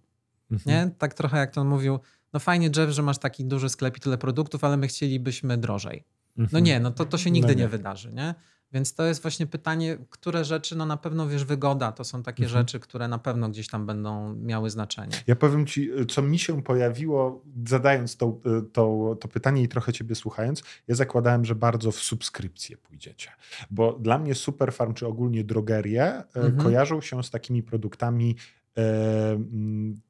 [0.51, 0.77] Mhm.
[0.89, 0.95] Nie?
[0.99, 1.99] Tak trochę jak to on mówił,
[2.33, 6.05] no fajnie Jeff, że masz taki duży sklep i tyle produktów, ale my chcielibyśmy drożej.
[6.37, 6.65] No Mhm.
[6.65, 7.61] nie, no to, to się nigdy No nie.
[7.61, 7.69] nie.
[7.69, 8.35] wydarzy, nie?
[8.73, 12.45] Więc to jest właśnie pytanie, które rzeczy, no na pewno wiesz, wygoda, to są takie
[12.45, 12.61] Mhm.
[12.63, 15.13] rzeczy, które na pewno gdzieś tam będą miały znaczenie.
[15.27, 18.41] Ja powiem ci, co mi się pojawiło, zadając to,
[18.73, 20.63] to, to pytanie i trochę ciebie słuchając.
[20.89, 23.31] Ja zakładałem, że bardzo w subskrypcję pójdziecie.
[23.71, 26.57] Bo dla mnie Superfarm, czy ogólnie drogerie, e, Mhm.
[26.57, 28.37] kojarzą się z takimi produktami.
[28.77, 30.01] Mm,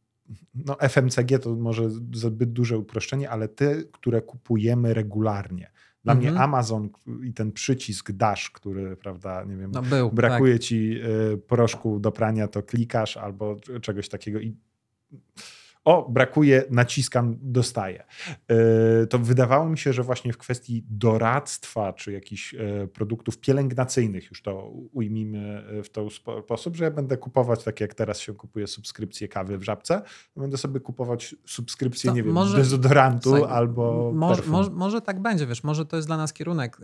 [0.55, 5.71] no, FMCG to może zbyt duże uproszczenie, ale te, które kupujemy regularnie.
[6.05, 6.33] Dla Mhm.
[6.35, 6.89] mnie Amazon
[7.25, 11.01] i ten przycisk Dash, który, prawda, nie wiem, No był, brakuje ci
[11.35, 14.57] y, proszku do prania, to klikasz albo czegoś takiego i
[15.85, 18.05] o, brakuje, naciskam, dostaję.
[19.03, 24.31] Y, To wydawało mi się, że właśnie w kwestii doradztwa czy jakichś y, produktów pielęgnacyjnych,
[24.31, 28.19] już to ujmijmy y, w ten spo- sposób, że ja będę kupować, tak jak teraz
[28.21, 30.03] się kupuje subskrypcję kawy w żabce,
[30.37, 35.21] będę sobie kupować subskrypcję, To nie wiem, może- dezodorantu Słuchaj, albo Może, może, może tak
[35.23, 36.79] będzie, wiesz, może to jest dla nas kierunek.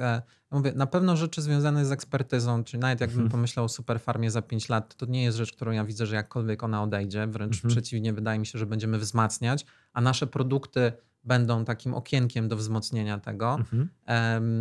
[0.51, 3.31] Mówię, na pewno rzeczy związane z ekspertyzą, czyli nawet jakbym Mhm.
[3.31, 6.63] pomyślał o superfarmie za 5 lat, to nie jest rzecz, którą ja widzę, że jakkolwiek
[6.63, 7.71] ona odejdzie, wręcz Mhm.
[7.75, 10.93] przeciwnie, wydaje mi się, że będziemy wzmacniać, a nasze produkty
[11.25, 13.55] będą takim okienkiem do wzmocnienia tego.
[13.55, 13.89] Mhm.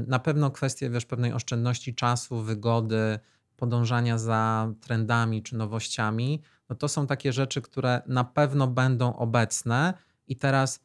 [0.08, 3.20] Na pewno kwestie, wiesz, pewnej oszczędności czasu, wygody,
[3.58, 9.94] podążania za trendami czy nowościami, no to są takie rzeczy, które na pewno będą obecne
[10.28, 10.80] i teraz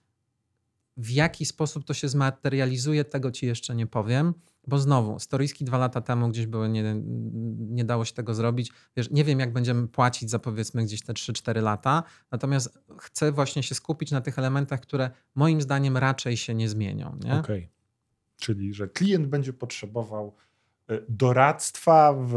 [0.96, 4.34] w jaki sposób to się zmaterializuje, tego ci jeszcze nie powiem,
[4.66, 6.94] bo znowu, storyski dwa lata temu gdzieś były, nie,
[7.58, 8.72] nie dało się tego zrobić.
[8.96, 13.62] Wiesz, nie wiem, jak będziemy płacić za powiedzmy gdzieś te 3-4 lata, natomiast chcę właśnie
[13.62, 17.18] się skupić na tych elementach, które moim zdaniem raczej się nie zmienią.
[17.40, 17.68] Okej.
[18.36, 20.34] Czyli, że klient będzie potrzebował
[20.88, 22.34] e, doradztwa w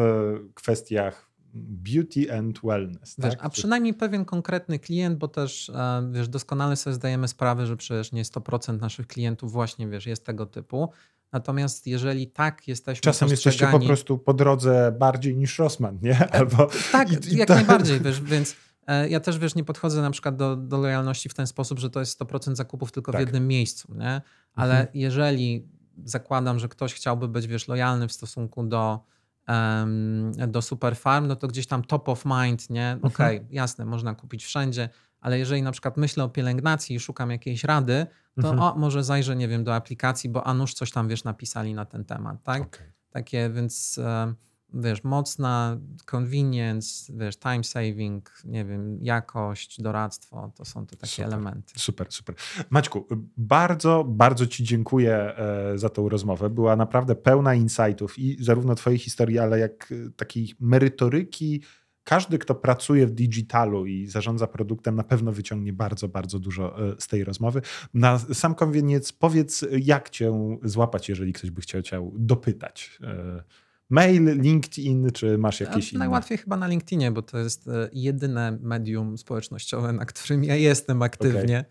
[0.53, 3.15] kwestiach beauty and wellness.
[3.17, 3.45] Wiesz, tak?
[3.45, 8.11] a przynajmniej pewien konkretny klient, bo też e, wiesz, doskonale sobie zdajemy sprawę, że przecież
[8.11, 10.89] nie 100% naszych klientów właśnie wiesz, jest tego typu.
[11.31, 16.31] Natomiast jeżeli tak jesteśmy Czasem jesteście po prostu po drodze bardziej niż Rossmann, nie?
[16.33, 18.55] Albo Tak, i- i jak to- najbardziej, wiesz, więc
[18.87, 21.89] e, ja też wiesz, nie podchodzę na przykład do, do lojalności w ten sposób, że
[21.89, 23.21] to jest 100% zakupów tylko Tak.
[23.21, 24.21] w jednym miejscu, nie?
[24.55, 24.87] Ale Mhm.
[24.93, 25.67] jeżeli
[26.05, 28.99] zakładam, że ktoś chciałby być, wiesz, lojalny w stosunku do,
[29.47, 32.91] em, do Superfarm, no to gdzieś tam top of mind, nie?
[32.91, 33.13] Mhm.
[33.13, 34.89] Okej, jasne, można kupić wszędzie,
[35.25, 38.05] ale jeżeli na przykład myślę o pielęgnacji i szukam jakiejś rady,
[38.41, 38.59] to Mhm.
[38.59, 41.85] o, może zajrzę, nie wiem, do aplikacji, bo a nuż coś tam, wiesz, napisali na
[41.85, 42.61] ten temat, tak?
[42.61, 42.87] Okej.
[43.09, 44.33] Takie, więc e,
[44.73, 45.77] wiesz, mocna
[46.11, 51.25] convenience, wiesz, time saving, nie wiem, jakość, doradztwo, to są te takie Super.
[51.25, 51.73] elementy.
[51.77, 52.35] Super, super.
[52.69, 53.07] Maćku,
[53.37, 56.49] bardzo, bardzo Ci dziękuję e, za tą rozmowę.
[56.49, 61.63] Była naprawdę pełna insightów i zarówno Twojej historii, ale jak e, takiej merytoryki.
[62.05, 66.95] Każdy, kto pracuje w digitalu i zarządza produktem, na pewno wyciągnie bardzo, bardzo dużo e,
[66.99, 67.61] z tej rozmowy.
[67.93, 72.99] Na sam koniec powiedz, jak Cię złapać, jeżeli ktoś by chciał Cię dopytać.
[73.03, 73.43] E,
[73.89, 75.99] Mail, LinkedIn, czy masz jakieś A inne?
[75.99, 81.01] Najłatwiej chyba na LinkedInie, bo to jest e, jedyne medium społecznościowe, na którym ja jestem
[81.01, 81.65] aktywnie.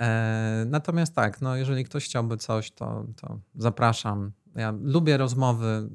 [0.00, 4.32] E, natomiast tak, no, jeżeli ktoś chciałby coś, to, to zapraszam.
[4.54, 5.88] Ja lubię rozmowy.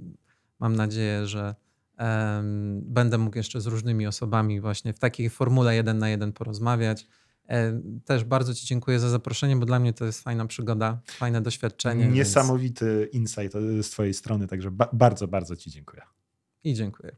[0.59, 1.55] Mam nadzieję, że
[2.81, 7.07] będę mógł jeszcze z różnymi osobami właśnie w takiej formule jeden na jeden porozmawiać.
[8.05, 12.03] Też bardzo Ci dziękuję za zaproszenie, bo dla mnie to jest fajna przygoda, fajne doświadczenie.
[12.03, 16.01] więc- Niesamowity insight e, z Twojej strony, także ba- bardzo, bardzo Ci dziękuję.
[16.63, 17.15] I dziękuję.